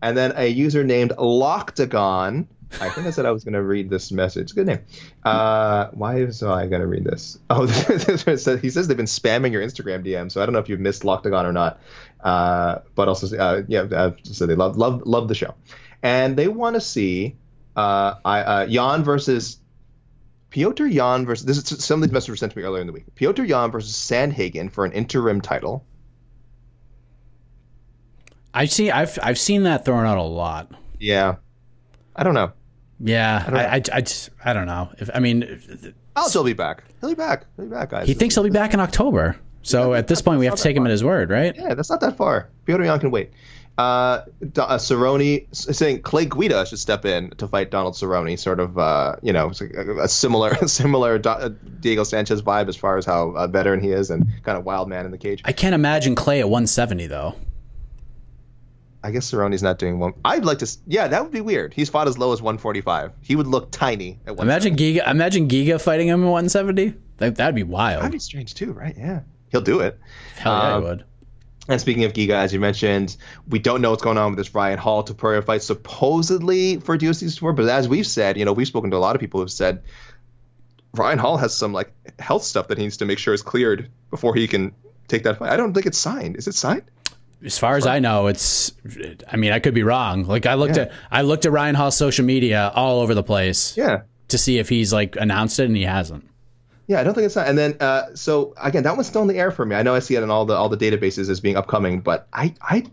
[0.00, 2.46] and then a user named Loctagon.
[2.80, 4.54] I think I said I was going to read this message.
[4.54, 4.78] Good name.
[5.24, 7.38] Uh, why is I going to read this?
[7.50, 10.52] Oh, this one says- he says they've been spamming your Instagram DM, so I don't
[10.52, 11.80] know if you've missed Loctagon or not.
[12.20, 15.54] Uh, but also, uh, yeah, uh, so they love love love the show,
[16.04, 17.36] and they want to see
[17.74, 19.58] uh, I, uh, Yan versus
[20.50, 22.86] Petr Yan versus this is some of these messages were sent to me earlier in
[22.86, 23.04] the week.
[23.14, 25.84] Petr Yan versus Sandhagen for an interim title.
[28.54, 28.90] I see.
[28.90, 30.72] I've I've seen that thrown out a lot.
[30.98, 31.36] Yeah,
[32.16, 32.52] I don't know.
[33.00, 33.60] Yeah, don't know.
[33.60, 34.90] I, I, I, just I don't know.
[34.98, 36.82] If I mean, I'll oh, still be back.
[37.00, 37.44] He'll be back.
[37.56, 38.08] He'll be back, guys.
[38.08, 39.36] he thinks he'll be back in October.
[39.62, 41.54] So at this point, we have to take him at his word, right?
[41.54, 42.48] Yeah, that's not that far.
[42.66, 43.32] Petr Yan can wait.
[43.78, 44.24] Uh,
[44.56, 49.14] uh, Cerrone saying Clay Guida should step in to fight Donald Cerrone, sort of, uh,
[49.22, 53.30] you know, a, a similar, similar Do- uh, Diego Sanchez vibe as far as how
[53.30, 55.42] uh, veteran he is and kind of wild man in the cage.
[55.44, 57.36] I can't imagine Clay at 170 though.
[59.04, 60.14] I guess Cerrone's not doing one.
[60.24, 60.76] I'd like to.
[60.88, 61.72] Yeah, that would be weird.
[61.72, 63.12] He's fought as low as 145.
[63.22, 64.44] He would look tiny at 1.
[64.44, 65.08] Imagine Giga.
[65.08, 66.94] Imagine Giga fighting him at 170.
[67.18, 68.00] That that'd be wild.
[68.00, 68.96] That'd be strange too, right?
[68.98, 70.00] Yeah, he'll do it.
[70.36, 71.04] Hell yeah, um, I would.
[71.68, 73.16] And speaking of Giga, as you mentioned,
[73.48, 77.30] we don't know what's going on with this Ryan Hall Topuria fight, supposedly for UFC
[77.30, 77.56] support.
[77.56, 79.82] But as we've said, you know, we've spoken to a lot of people who've said
[80.94, 83.90] Ryan Hall has some like health stuff that he needs to make sure is cleared
[84.10, 84.74] before he can
[85.08, 85.50] take that fight.
[85.50, 86.36] I don't think it's signed.
[86.36, 86.84] Is it signed?
[87.44, 88.72] As far as I know, it's.
[89.30, 90.24] I mean, I could be wrong.
[90.24, 90.84] Like I looked Yeah.
[90.84, 94.00] at I looked at Ryan Hall's social media all over the place Yeah.
[94.28, 96.24] to see if he's like announced it, and he hasn't.
[96.88, 97.46] Yeah, I don't think it's not.
[97.46, 99.76] And then, uh, so again, that one's still in the air for me.
[99.76, 102.26] I know I see it in all the all the databases as being upcoming, but
[102.32, 102.84] I I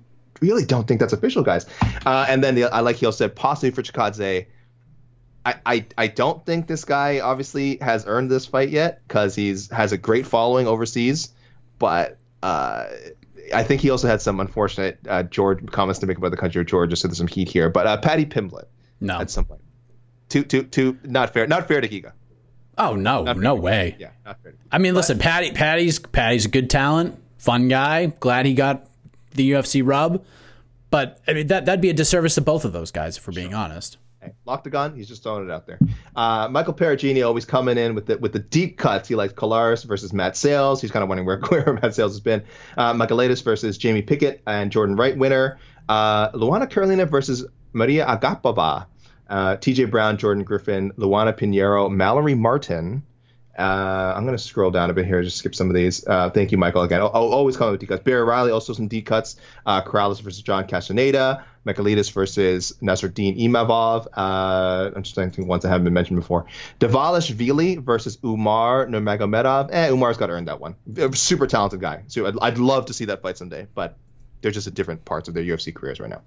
[0.41, 1.65] really don't think that's official, guys.
[2.05, 4.45] Uh, and then the, I like he also said possibly for Chikadze.
[5.45, 9.69] I, I, I don't think this guy obviously has earned this fight yet because he's
[9.69, 11.31] has a great following overseas,
[11.79, 12.87] but uh,
[13.53, 16.59] I think he also had some unfortunate uh, George comments to make about the country
[16.61, 17.69] of Georgia, so there's some heat here.
[17.69, 18.65] But uh, Paddy Pimblett
[18.99, 19.19] No.
[19.19, 19.61] at some point,
[20.29, 22.11] too too too not fair, not fair to Giga.
[22.77, 23.95] Oh no, Not no way.
[23.99, 24.51] Yeah, not fair.
[24.51, 28.07] To I mean, listen, Paddy, Paddy's Paddy's a good talent, fun guy.
[28.07, 28.87] Glad he got
[29.31, 30.25] the UFC rub,
[30.89, 33.33] but I mean that that'd be a disservice to both of those guys, if we're
[33.33, 33.97] being honest.
[34.21, 34.95] Hey, lock the gun.
[34.95, 35.79] He's just throwing it out there.
[36.15, 39.07] Uh, Michael Perugini always coming in with the with the deep cuts.
[39.07, 40.81] He likes Colares versus Matt Sales.
[40.81, 42.43] He's kind of wondering where, where Matt Sales has been.
[42.77, 45.59] Uh, Michailidis versus Jamie Pickett and Jordan Wright winner.
[45.87, 48.87] Uh, Luana Carolina versus Maria Agapova.
[49.29, 53.03] Uh, TJ Brown, Jordan Griffin, Luana Pinheiro, Mallory Martin.
[53.57, 56.05] Uh, I'm going to scroll down a bit here, just skip some of these.
[56.05, 57.01] Uh, thank you, Michael, again.
[57.01, 58.03] Oh, oh, always calling with D cuts.
[58.03, 59.37] Barry Riley, also some D cuts.
[59.65, 61.45] Uh, Colares versus John Castaneda.
[61.65, 64.07] Michailidis versus Nasruddin Imavov.
[64.13, 66.45] Uh, I'm just thinking ones that haven't been mentioned before.
[66.79, 69.69] Dvalishvili versus Umar Nurmagomedov.
[69.71, 70.75] Eh, Umar's got to earn that one.
[71.13, 72.03] Super talented guy.
[72.07, 73.97] So I'd, I'd love to see that fight someday, but
[74.41, 76.21] they're just at different parts of their UFC careers right now.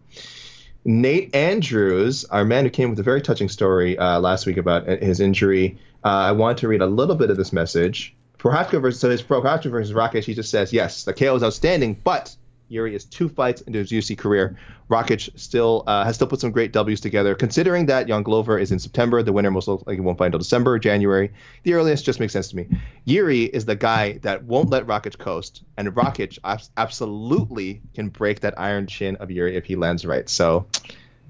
[0.85, 4.87] Nate Andrews, our man who came with a very touching story uh, last week about
[4.87, 5.79] his injury.
[6.05, 8.15] Uh, I want to read a little bit of this message.
[8.39, 11.95] Prochazka versus so his Prochazka versus Rakic, he just says yes, the KO is outstanding,
[12.05, 12.35] but
[12.71, 14.59] Jiri is two fights into his UFC career.
[14.91, 17.35] Rakic still uh, has still put some great W's together.
[17.35, 20.73] Considering that Young Glover is in September, the winner most likely won't fight until December
[20.75, 21.33] or January.
[21.63, 22.69] The earliest just makes sense to me.
[23.07, 28.41] Jiri is the guy that won't let Rakic coast, and Rakic abs- absolutely can break
[28.41, 30.29] that iron chin of Yuri if he lands right.
[30.29, 30.67] So,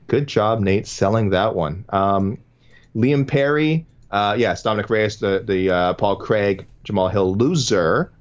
[0.07, 1.85] good job, Nate, selling that one.
[1.89, 2.39] Um,
[2.97, 8.13] Liam Perry, uh, yes, Dominic Reyes, the the uh, Paul Craig, Jamal Hill loser.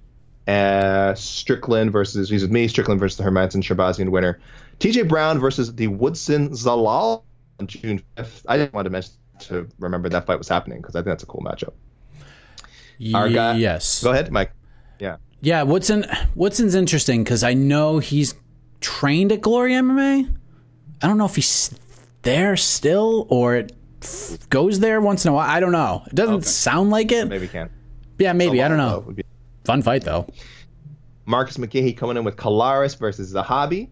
[0.47, 2.67] Uh, Strickland versus he's with me.
[2.67, 4.39] Strickland versus the Hermansson Shahbazyan winner.
[4.79, 7.23] TJ Brown versus the Woodson Zalal
[7.59, 8.43] on June 5th.
[8.47, 11.23] I just wanted to mention to remember that fight was happening because I think that's
[11.23, 11.73] a cool matchup.
[13.13, 14.03] Our guy- yes.
[14.03, 14.51] Go ahead, Mike.
[14.99, 15.17] Yeah.
[15.41, 16.05] Yeah, Woodson.
[16.35, 18.33] Woodson's interesting because I know he's
[18.81, 20.35] trained at Glory MMA.
[21.01, 21.71] I don't know if he's
[22.23, 23.71] there still or it
[24.49, 25.47] goes there once in a while.
[25.49, 26.03] I don't know.
[26.07, 27.27] It doesn't sound like it.
[27.27, 27.71] Maybe can't.
[28.17, 28.63] Yeah, maybe.
[28.63, 29.13] I don't know.
[29.67, 30.25] Fun fight though.
[31.25, 33.89] Marcus McGahee coming in with Colares versus Zahabi.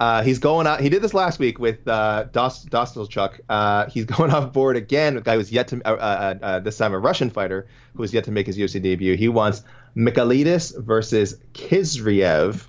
[0.00, 0.80] Uh, he's going out.
[0.80, 3.40] He did this last week with uh, Dos, Dostalchuk.
[3.46, 5.18] Uh, he's going off board again.
[5.18, 8.14] A guy who's yet to, uh, uh, uh, this time a Russian fighter who has
[8.14, 9.14] yet to make his UFC debut.
[9.14, 9.64] He wants
[9.94, 12.66] Michailidis versus Kizriev.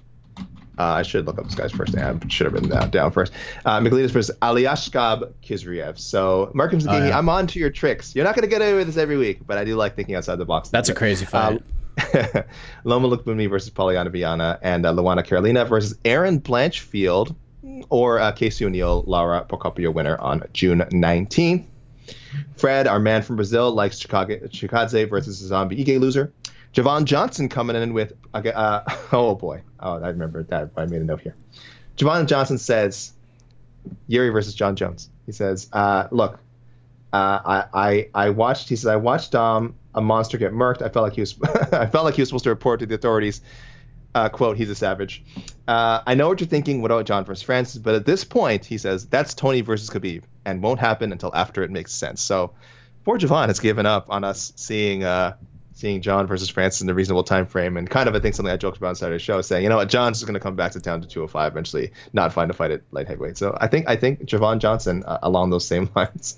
[0.78, 2.20] Uh, I should look up this guy's first name.
[2.22, 3.32] I should have written that down first.
[3.64, 5.98] Uh, Michailidis versus Aliashkab Kizriev.
[5.98, 7.18] So, Marcus McGahee, yeah.
[7.18, 8.14] I'm on to your tricks.
[8.14, 10.16] You're not going to get away with this every week, but I do like thinking
[10.16, 10.70] outside the box.
[10.70, 11.64] That's a crazy fight.
[12.84, 17.36] Loma Lookboonmee versus Polyana Viana and uh, Luana Carolina versus Erin Blanchfield
[17.90, 21.66] or uh, Casey O'Neill, Laura Procopio winner on June 19th.
[22.58, 26.34] Fred, our man from Brazil, likes Chicago, Chikadze versus zombie Ige loser.
[26.74, 30.72] Javon Johnson coming in with, uh, oh boy, oh I remember that.
[30.76, 31.36] I made a note here.
[31.98, 33.14] Javon Johnson says,
[34.08, 35.10] Yuri versus Jon Jones.
[35.26, 36.40] He says, uh, look,
[37.14, 38.70] uh, I, I watched.
[38.70, 40.82] He said I watched um, a monster get murked.
[40.82, 41.40] I felt like he was.
[41.72, 43.42] I felt like he was supposed to report to the authorities.
[44.16, 45.24] Uh, quote: He's a savage.
[45.68, 46.82] Uh, I know what you're thinking.
[46.82, 47.78] What about Jon versus Francis?
[47.78, 51.62] But at this point, he says that's Tony versus Khabib, and won't happen until after
[51.62, 52.20] it makes sense.
[52.20, 52.54] So,
[53.06, 55.36] poor Javon has given up on us seeing uh,
[55.74, 58.52] seeing Jon versus Francis in a reasonable time frame, and kind of I think something
[58.52, 60.56] I joked about on Saturday's show, saying you know what, Jon's just going to come
[60.56, 63.38] back to town to 205 eventually, not find a fight at light heavyweight.
[63.38, 66.38] So I think I think Javon Johnson uh, along those same lines.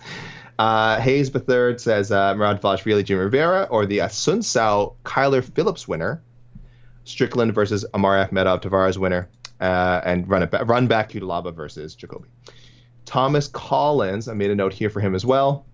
[0.57, 5.88] Uh, Hayes third says uh, Murad Valashvili, Jim Rivera, or the uh, Sao Kyler Phillips
[5.88, 6.22] winner,
[7.03, 9.30] Strickland versus Omari Akhmedov Tavares winner,
[9.60, 12.30] uh, and run it back, run back Cutelaba versus Jacoby.
[13.06, 15.65] Thomas Collins, I made a note here for him as well.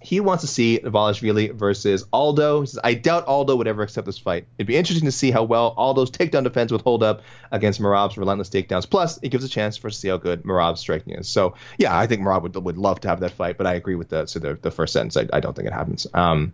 [0.00, 2.60] He wants to see Valashvili versus Aldo.
[2.60, 4.46] He says, I doubt Aldo would ever accept this fight.
[4.56, 8.16] It'd be interesting to see how well Aldo's takedown defense would hold up against Merab's
[8.16, 8.88] relentless takedowns.
[8.88, 11.28] Plus, it gives a chance for us to see how good Merab's striking is.
[11.28, 13.96] So, yeah, I think Merab would, would love to have that fight, but I agree
[13.96, 15.16] with the so the, the first sentence.
[15.16, 16.06] I, I don't think it happens.
[16.14, 16.52] Um,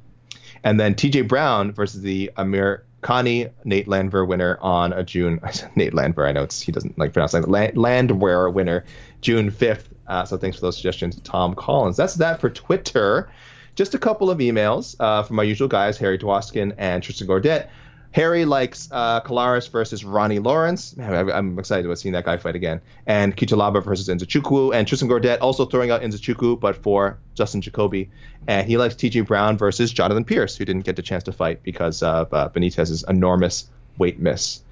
[0.62, 5.38] and then TJ Brown versus the Amir Khani Nate Landwehr winner on a June.
[5.76, 6.26] Nate Landwehr.
[6.26, 7.46] I know it's, he doesn't like pronounce it.
[7.46, 8.84] Land, Landwehr winner
[9.20, 9.84] June 5th.
[10.06, 11.96] Uh, so thanks for those suggestions, Tom Collins.
[11.96, 13.30] That's that for Twitter.
[13.74, 17.68] Just a couple of emails uh, from my usual guys, Harry Dwoskin and Tristan Gordet.
[18.14, 20.94] Harry likes uh, Colares versus Ronnie Lawrence.
[21.00, 22.80] I'm excited about seeing that guy fight again.
[23.06, 24.72] And Cutelaba versus Nzechukwu.
[24.72, 28.08] And Tristan Gordet also throwing out Nzechukwu, but for Justin Jacoby.
[28.46, 31.64] And he likes TJ Brown versus Jonathan Pierce, who didn't get the chance to fight
[31.64, 33.68] because of uh, Benitez's enormous
[33.98, 34.62] weight miss.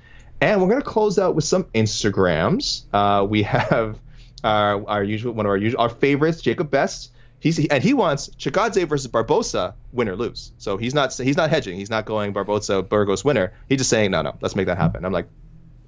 [0.41, 2.85] And we're going to close out with some Instagrams.
[2.93, 3.99] Uh, we have
[4.45, 7.11] our, our usual one of our usual our favorites, Jacob Best.
[7.41, 10.53] He's and he wants Chikadze versus Barboza, win or lose.
[10.59, 11.77] So he's not he's not hedging.
[11.77, 13.53] He's not going Barboza Burgos winner.
[13.69, 15.05] He's just saying no, no, let's make that happen.
[15.05, 15.27] I'm like,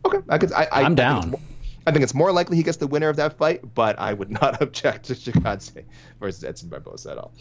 [0.05, 0.53] okay, I could.
[0.53, 1.31] I, I, I'm down.
[1.31, 1.41] more-
[1.87, 4.31] I think it's more likely he gets the winner of that fight, but I would
[4.41, 5.85] not object to Chikadze
[6.19, 7.33] versus Edson Barboza at all.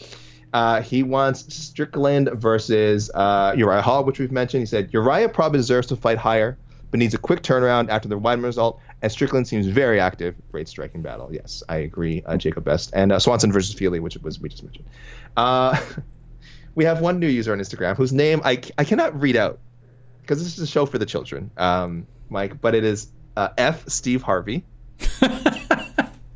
[0.51, 4.61] Uh, he wants Strickland versus uh, Uriah Hall, which we've mentioned.
[4.61, 6.57] He said Uriah probably deserves to fight higher,
[6.93, 8.79] but needs a quick turnaround after the Weidman result.
[9.01, 10.35] And Strickland seems very active.
[10.51, 11.33] Great striking battle.
[11.33, 12.21] Yes, I agree.
[12.23, 14.85] Uh, Jacob Best and uh, Swanson versus Fili, which was we just mentioned.
[15.35, 15.75] Uh,
[16.75, 19.57] we have one new user on Instagram whose name I, I cannot read out
[20.21, 22.61] because this is a show for the children, um, Mike.
[22.61, 24.63] But it is uh, F Steve Harvey.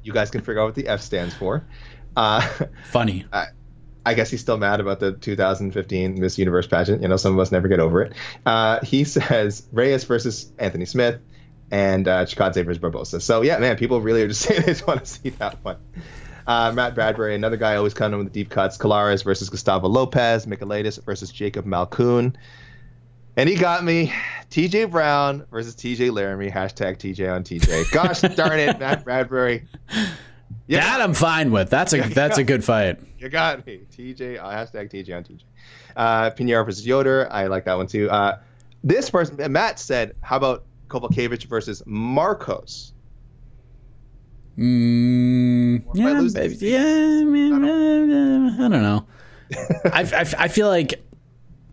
[0.01, 1.67] you guys can figure out what the F stands for.
[2.15, 2.41] Uh,
[2.85, 3.27] Funny.
[4.07, 7.01] I guess he's still mad about the 2015 Miss Universe pageant.
[7.01, 8.13] You know, some of us never get over it.
[8.45, 11.19] Uh, he says Reyes versus Anthony Smith
[11.71, 13.19] and uh, Chikadze versus Barboza.
[13.19, 15.75] So, yeah, man, people really are just saying they just want to see that one.
[16.47, 18.77] Uh, Matt Bradbury, another guy always coming with the deep cuts.
[18.77, 20.45] Colares versus Gustavo Lopez.
[20.45, 22.33] Michailidis versus Jacob Malkoun.
[23.35, 24.13] And he got me.
[24.49, 26.49] TJ Brown versus TJ Laramie.
[26.49, 27.91] Hashtag TJ on TJ.
[27.91, 29.67] Gosh darn it, Matt Bradbury.
[30.67, 30.81] Yeah.
[30.81, 31.69] That I'm fine with.
[31.69, 32.99] That's a that's a good fight.
[33.19, 33.81] You got me.
[33.95, 35.41] TJ, uh, hashtag TJ on TJ.
[35.95, 37.27] Uh, Pinheiro versus Yoder.
[37.31, 38.09] I like that one too.
[38.09, 38.39] Uh,
[38.83, 42.91] this person, Matt said, how about Kowalkiewicz versus Markos?
[44.57, 46.79] Mm, if I yeah, this- yeah.
[46.79, 49.05] I, mean, uh, I don't know.
[49.93, 51.01] I, I, I feel like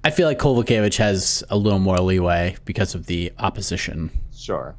[0.05, 4.11] I feel like Kovacevic has a little more leeway because of the opposition.
[4.37, 4.77] Sure.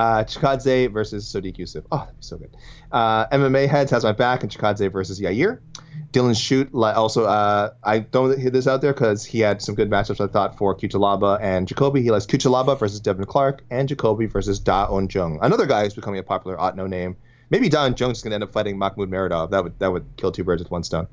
[0.00, 1.84] Uh, Chikadze versus Sodiq Yusuff.
[1.92, 2.56] Oh, that'd be so good.
[2.90, 5.60] Uh, MMA Heads has my back, and Chikadze versus Yair.
[6.10, 7.24] Dylan Shoot also.
[7.24, 10.18] Uh, I don't hit this out there because he had some good matchups.
[10.18, 12.00] I thought for Cutelaba and Jacoby.
[12.00, 15.92] He likes Cutelaba versus Devin Clark and Jacoby versus Da Un Jung, another guy who's
[15.92, 17.14] becoming a popular Otno name.
[17.50, 19.50] Maybe Don Jones is going to end up fighting Mahmoud Meredov.
[19.50, 21.08] That would that would kill two birds with one stone.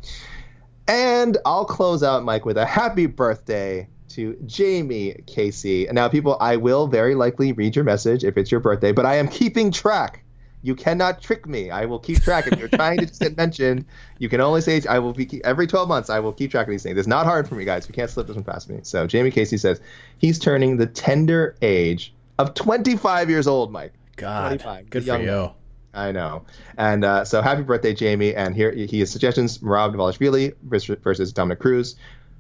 [0.88, 5.88] And I'll close out, Mike, with a happy birthday to Jamie Casey.
[5.92, 9.16] Now, people, I will very likely read your message if it's your birthday, but I
[9.16, 10.24] am keeping track.
[10.64, 11.70] You cannot trick me.
[11.70, 12.48] I will keep track.
[12.48, 13.86] If you're trying to just get mentioned,
[14.18, 16.10] you can only say I will be every 12 months.
[16.10, 16.98] I will keep track of these things.
[16.98, 17.88] It's not hard for me, guys.
[17.88, 18.80] We can't slip this one past me.
[18.84, 19.80] So Jamie Casey says
[20.18, 23.72] he's turning the tender age of 25 years old.
[23.72, 23.94] Mike.
[24.16, 25.52] God, good for you.
[25.94, 26.44] I know.
[26.78, 28.36] And uh, so happy birthday, Jamie.
[28.36, 31.96] And here he has suggestions Merab Dvalishvili versus, versus Dominick Cruz,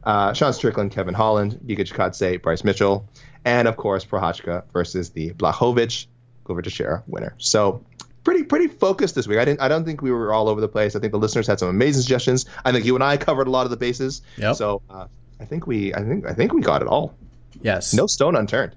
[0.07, 3.07] uh, Sean Strickland, Kevin Holland, Giga Chikadze, Bryce Mitchell,
[3.43, 6.07] and of course Prochazka versus the Blachowicz
[6.45, 7.35] Glover Teixeira winner.
[7.37, 7.83] So
[8.23, 9.37] pretty pretty focused this week.
[9.37, 10.95] I didn't I don't think we were all over the place.
[10.95, 12.45] I think the listeners had some amazing suggestions.
[12.63, 14.21] I think you and I covered a lot of the bases.
[14.37, 14.55] Yep.
[14.55, 15.07] So uh,
[15.41, 17.13] I think we I think I think we got it all.
[17.61, 17.93] Yes.
[17.93, 18.75] No stone unturned.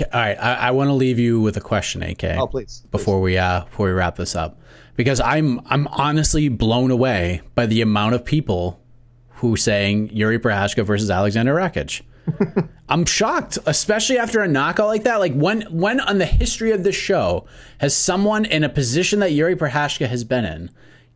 [0.00, 2.22] All right, I, I want to leave you with a question, AK.
[2.22, 2.84] Oh, please.
[2.90, 3.24] Before please.
[3.24, 4.60] we uh, before we wrap this up,
[4.94, 8.79] because I'm I'm honestly blown away by the amount of people
[9.40, 12.02] who saying Yuri Prochazka versus Alexander Rakic.
[12.90, 15.18] I'm shocked, especially after a knockout like that.
[15.18, 17.46] Like when when on the history of this show
[17.78, 20.70] has someone in a position that Yuri Prochazka has been in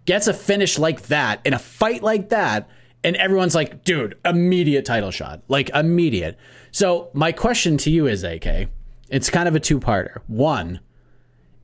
[0.06, 2.68] gets a finish like that in a fight like that,
[3.02, 6.38] and everyone's like, dude, immediate title shot, like immediate.
[6.72, 8.68] So my question to you is, AK,
[9.10, 10.18] it's kind of a two-parter.
[10.26, 10.80] One,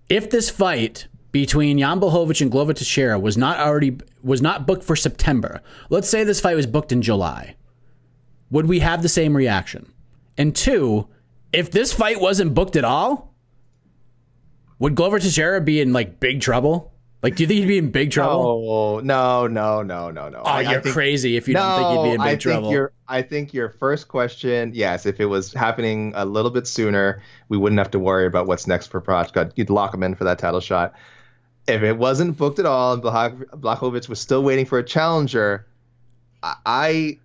[0.08, 4.84] if this fight between Jan Blachowicz and Glover Teixeira was not already was not booked
[4.84, 7.56] for September, let's say this fight was booked in July,
[8.50, 9.92] would we have the same reaction?
[10.36, 11.08] And two,
[11.52, 13.34] if this fight wasn't booked at all,
[14.78, 16.92] would Glover Teixeira be in like big trouble?
[17.22, 18.64] Like, do you think he'd be in big trouble?
[18.70, 20.38] Oh no, no, no, no, no.
[20.38, 22.26] Oh, I, you're I think, crazy if you no, don't think he'd be in big
[22.26, 22.70] I trouble.
[22.72, 27.22] Your, I think your first question, yes, if it was happening a little bit sooner,
[27.50, 29.52] we wouldn't have to worry about what's next for Prochazka.
[29.54, 30.94] You'd lock him in for that title shot.
[31.70, 35.66] If it wasn't booked at all and Blachowicz was still waiting for a challenger,
[36.42, 37.18] I, I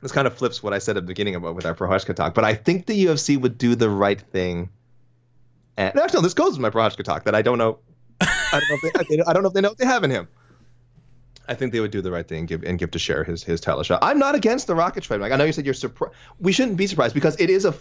[0.00, 2.34] this kind of flips what I said at the beginning about with our Prochazka talk,
[2.34, 4.70] but I think the UFC would do the right thing.
[5.76, 7.78] And actually, this goes with my Prochazka talk that I don't know
[8.20, 10.10] I don't know if they, I don't know if they know what they have in
[10.10, 10.28] him.
[11.48, 13.44] I think they would do the right thing and give and give to share his
[13.44, 14.00] his title shot.
[14.02, 15.08] I'm not against the Rocket.
[15.08, 16.14] Like I know you said you're surprised.
[16.40, 17.74] We shouldn't be surprised because it is a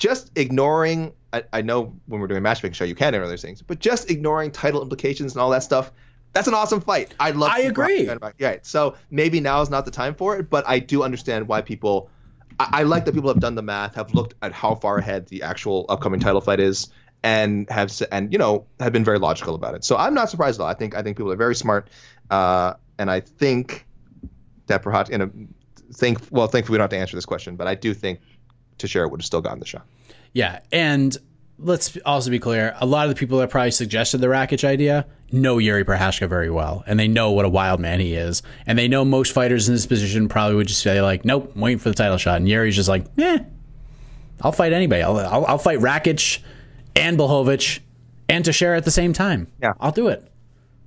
[0.00, 1.12] just ignoring.
[1.32, 3.78] I, I know when we're doing a matchmaking show you can ignore those things, but
[3.78, 5.92] just ignoring title implications and all that stuff.
[6.32, 7.14] That's an awesome fight.
[7.20, 7.50] I'd love.
[7.50, 8.10] To I agree.
[8.38, 8.56] Yeah.
[8.62, 12.10] So maybe now is not the time for it, but I do understand why people.
[12.58, 15.26] I, I like that people have done the math, have looked at how far ahead
[15.26, 16.88] the actual upcoming title fight is,
[17.22, 19.84] and have and you know have been very logical about it.
[19.84, 20.68] So I'm not surprised at all.
[20.68, 21.88] I think I think people are very smart,
[22.30, 23.86] uh, and I think
[24.66, 25.30] that perhaps in a
[25.92, 28.20] think well, thankfully we don't have to answer this question, but I do think
[28.80, 29.86] Teixeira would have still gotten the shot.
[30.32, 31.16] Yeah, and
[31.58, 35.06] let's also be clear: a lot of the people that probably suggested the Rakic idea
[35.32, 38.78] know Yuri Prochazka very well, and they know what a wild man he is, and
[38.78, 41.78] they know most fighters in this position probably would just say like, "Nope, I'm waiting
[41.78, 43.38] for the title shot," and Yuri's just like, "Eh,
[44.42, 45.02] I'll fight anybody.
[45.02, 46.40] I'll I'll, I'll fight Rakic."
[46.96, 47.80] and Blachowicz
[48.28, 49.48] and Teixeira at the same time.
[49.60, 50.26] Yeah, I'll do it.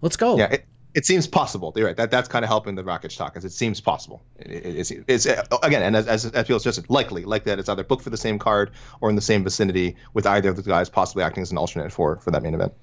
[0.01, 0.37] Let's go.
[0.37, 1.73] Yeah, it, it seems possible.
[1.75, 1.97] You're right.
[1.97, 4.21] That that's kind of helping the Rakic talk, as it seems possible.
[4.37, 5.25] It, it, it's, it's
[5.63, 8.17] again, and as as, as feels just likely, like that it's either booked for the
[8.17, 8.71] same card
[9.01, 11.91] or in the same vicinity, with either of the guys possibly acting as an alternate
[11.91, 12.73] for for that main event.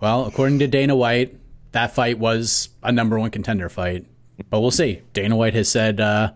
[0.00, 1.36] Well, according to Dana White,
[1.72, 4.06] that fight was a number one contender fight,
[4.48, 5.02] but we'll see.
[5.12, 6.32] Dana White has said uh,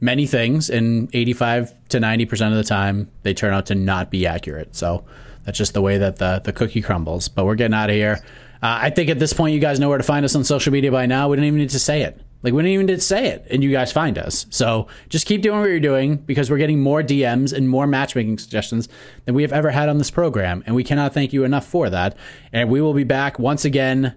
[0.00, 4.10] many things, and 85 to 90 percent of the time, they turn out to not
[4.10, 4.74] be accurate.
[4.74, 5.04] So
[5.44, 7.28] that's just the way that the the cookie crumbles.
[7.28, 8.20] But we're getting out of here.
[8.64, 10.72] Uh, I think at this point, you guys know where to find us on social
[10.72, 11.28] media by now.
[11.28, 12.18] We don't even need to say it.
[12.42, 14.46] Like we didn't even need to say it, and you guys find us.
[14.48, 18.38] So just keep doing what you're doing because we're getting more DMs and more matchmaking
[18.38, 18.88] suggestions
[19.26, 21.90] than we have ever had on this program, and we cannot thank you enough for
[21.90, 22.16] that.
[22.54, 24.14] And we will be back once again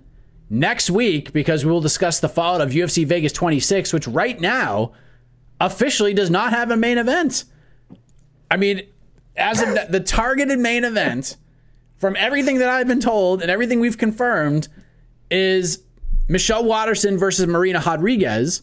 [0.50, 4.94] next week because we will discuss the fallout of UFC Vegas 26, which right now
[5.60, 7.44] officially does not have a main event.
[8.50, 8.84] I mean,
[9.36, 11.36] as of the targeted main event,
[11.98, 14.68] from everything that I've been told and everything we've confirmed,
[15.30, 15.84] is
[16.28, 18.62] Michelle Waterson versus Marina Rodriguez.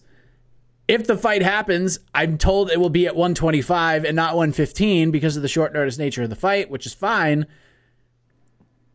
[0.86, 5.36] If the fight happens, I'm told it will be at 125 and not 115 because
[5.36, 7.46] of the short notice nature of the fight, which is fine.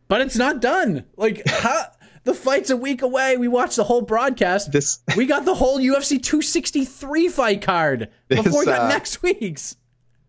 [0.06, 1.04] But it's not done.
[1.16, 1.86] Like, how,
[2.24, 3.36] the fight's a week away.
[3.36, 4.72] We watched the whole broadcast.
[4.72, 9.22] This we got the whole UFC 263 fight card this, before we got uh, next
[9.22, 9.76] week's.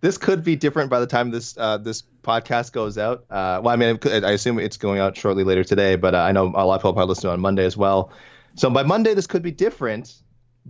[0.02, 3.26] This could be different by the time this uh, this podcast goes out.
[3.30, 6.32] Uh, well, I mean, I assume it's going out shortly later today, but uh, I
[6.32, 8.12] know a lot of people probably listen on Monday as well.
[8.56, 10.14] So by Monday, this could be different.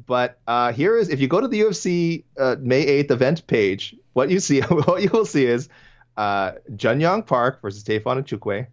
[0.06, 3.96] But uh, here is if you go to the UFC uh, May 8th event page,
[4.14, 5.70] what you see, what you will see is
[6.18, 6.54] uh,
[7.26, 8.68] Park versus Tafon and Chukwe,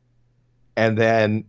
[0.76, 1.44] and then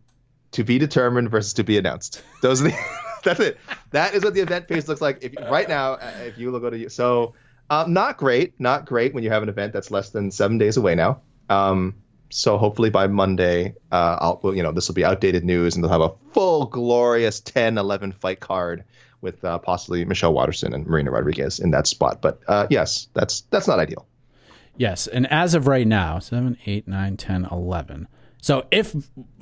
[0.51, 2.23] to be determined versus to be announced.
[2.41, 2.77] Those are the
[3.23, 3.57] that's it.
[3.91, 5.19] That is what the event page looks like.
[5.21, 7.33] If right now, uh, if you go to so,
[7.69, 10.77] um, not great, not great when you have an event that's less than seven days
[10.77, 11.21] away now.
[11.49, 11.95] Um,
[12.29, 15.91] so hopefully by Monday, uh, I'll you know this will be outdated news and they'll
[15.91, 18.83] have a full glorious 10, 11 fight card
[19.21, 22.21] with uh, possibly Michelle Waterson and Marina Rodriguez in that spot.
[22.21, 24.05] But uh, yes, that's that's not ideal.
[24.77, 28.07] Yes, and as of right now, 7, 8, 9, 10, 11.
[28.41, 28.95] So if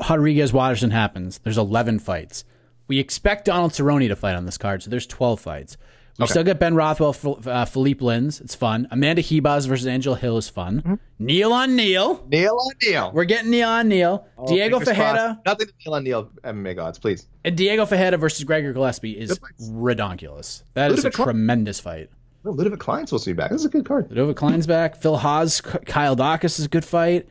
[0.10, 2.44] Rodriguez Waterson happens, there's 11 fights.
[2.88, 5.78] We expect Donald Cerrone to fight on this card, so there's 12 fights.
[6.18, 6.32] We Okay.
[6.32, 7.16] still got Ben Rothwell,
[7.46, 8.42] uh, Philippe Lins.
[8.42, 8.88] It's fun.
[8.90, 10.82] Amanda Hebas versus Angel Hill is fun.
[10.82, 10.94] Mm-hmm.
[11.20, 12.26] Neil on Neil.
[12.28, 13.12] Neil on Neil.
[13.14, 14.26] We're getting Neil on Neil.
[14.48, 15.46] Diego Oh, Fingers Fajeda crossed.
[15.46, 17.28] Nothing to Neil on Neil MMA gods, please.
[17.46, 19.70] and Diego Fajeda versus Gregor Gillespie is Good fights.
[19.70, 20.64] redonkulous.
[20.74, 22.10] That is a Ludovic Klein- tremendous fight.
[22.44, 23.52] No, Ludovic Klein's supposed to be back.
[23.52, 24.10] This is a good card.
[24.10, 24.96] Ludovic Klein's back.
[24.96, 27.28] Phil Hawes, K- Kyle Daukaus is a good fight.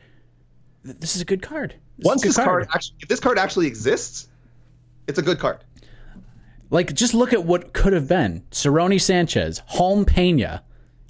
[0.85, 1.75] This is a good card.
[1.97, 4.27] This Once good this card actually, if this card actually exists,
[5.07, 5.57] it's a good card.
[6.69, 10.63] Like, just look at what could have been: Cerrone Sanchez, Holm Pena,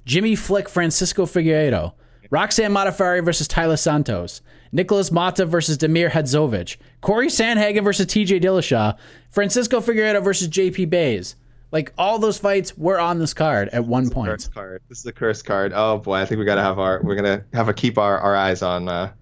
[0.04, 1.92] Jimmy Flick, Francisco Figueiredo,
[2.30, 8.40] Roxanne Modafferi versus Taila Santos, Nicholas Mata versus Demir Hadzovic, Corey Sandhagen versus T.J.
[8.40, 8.96] Dillashaw,
[9.30, 10.86] Francisco Figueiredo versus J.P.
[10.86, 11.36] Bays.
[11.70, 14.30] Like all those fights were on this card at one point.
[14.30, 14.82] Cursed card.
[14.88, 15.72] This is a cursed card.
[15.74, 18.34] Oh boy, I think we gotta have our we're gonna have to keep our, our
[18.34, 19.12] eyes on uh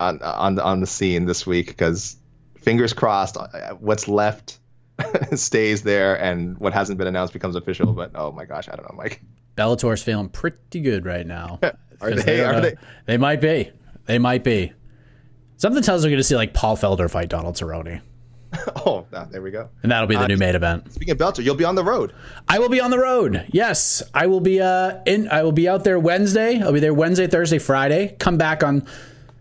[0.00, 2.16] on on on the scene this week because
[2.60, 4.58] fingers crossed, uh, what's left
[5.34, 7.92] stays there and what hasn't been announced becomes official.
[7.92, 9.20] But oh my gosh, I don't know, Mike.
[9.56, 11.58] Bellator's feeling pretty good right now.
[12.00, 12.38] Are they?
[12.38, 12.74] don't Are they?
[13.06, 13.70] They might be.
[14.06, 14.72] They might be.
[15.56, 18.00] Something tells me we're going to see like Paul Felder fight Donald Cerrone,
[18.84, 19.68] Oh, ah, there we go.
[19.82, 20.92] and that'll be the Uh, new main event.
[20.92, 22.12] Speaking of Bellator, you'll be on the road.
[22.48, 23.46] I will be on the road.
[23.52, 24.60] Yes, I will be.
[24.60, 26.60] Uh, in I will be out there Wednesday.
[26.60, 28.16] I'll be there Wednesday, Thursday, Friday.
[28.18, 28.86] Come back on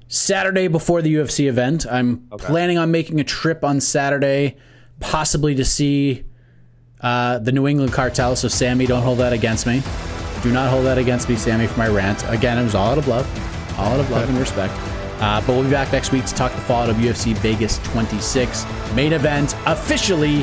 [0.07, 1.85] Saturday before the UFC event.
[1.89, 4.57] I'm planning on making a trip on Saturday,
[5.01, 6.23] possibly to see
[7.01, 8.35] uh, the New England Cartel.
[8.35, 9.81] So Sammy, don't hold that against me.
[10.41, 12.23] Do not hold that against me, Sammy, for my rant.
[12.29, 13.27] Again, it was all out of love,
[13.79, 14.73] all out of love and respect.
[15.21, 18.65] Uh, but we'll be back next week to talk the fallout of UFC Vegas 26
[18.95, 20.39] main event officially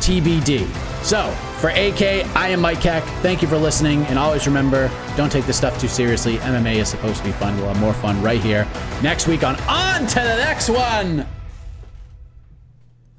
[0.00, 0.66] TBD.
[1.04, 1.30] So,
[1.60, 3.04] for AK, I am Mike Keck.
[3.22, 4.04] Thank you for listening.
[4.06, 6.38] And always remember don't take this stuff too seriously.
[6.38, 7.56] MMA is supposed to be fun.
[7.56, 8.66] We'll have more fun right here
[9.02, 11.26] next week on On to the Next One,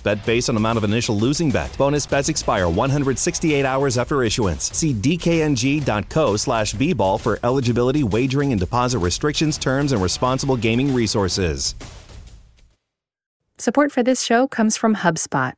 [0.00, 1.76] bet based on amount of initial losing bet.
[1.76, 4.64] Bonus bets expire 168 hours after issuance.
[4.76, 11.74] See dkng.co slash bball for eligibility, wagering, and deposit restrictions, terms, and responsible gaming resources.
[13.58, 15.52] Support for this show comes from HubSpot.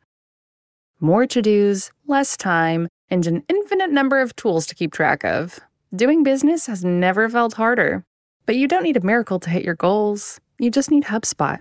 [1.01, 5.61] More to dos, less time, and an infinite number of tools to keep track of.
[5.94, 8.05] Doing business has never felt harder.
[8.47, 10.39] But you don't need a miracle to hit your goals.
[10.59, 11.61] You just need HubSpot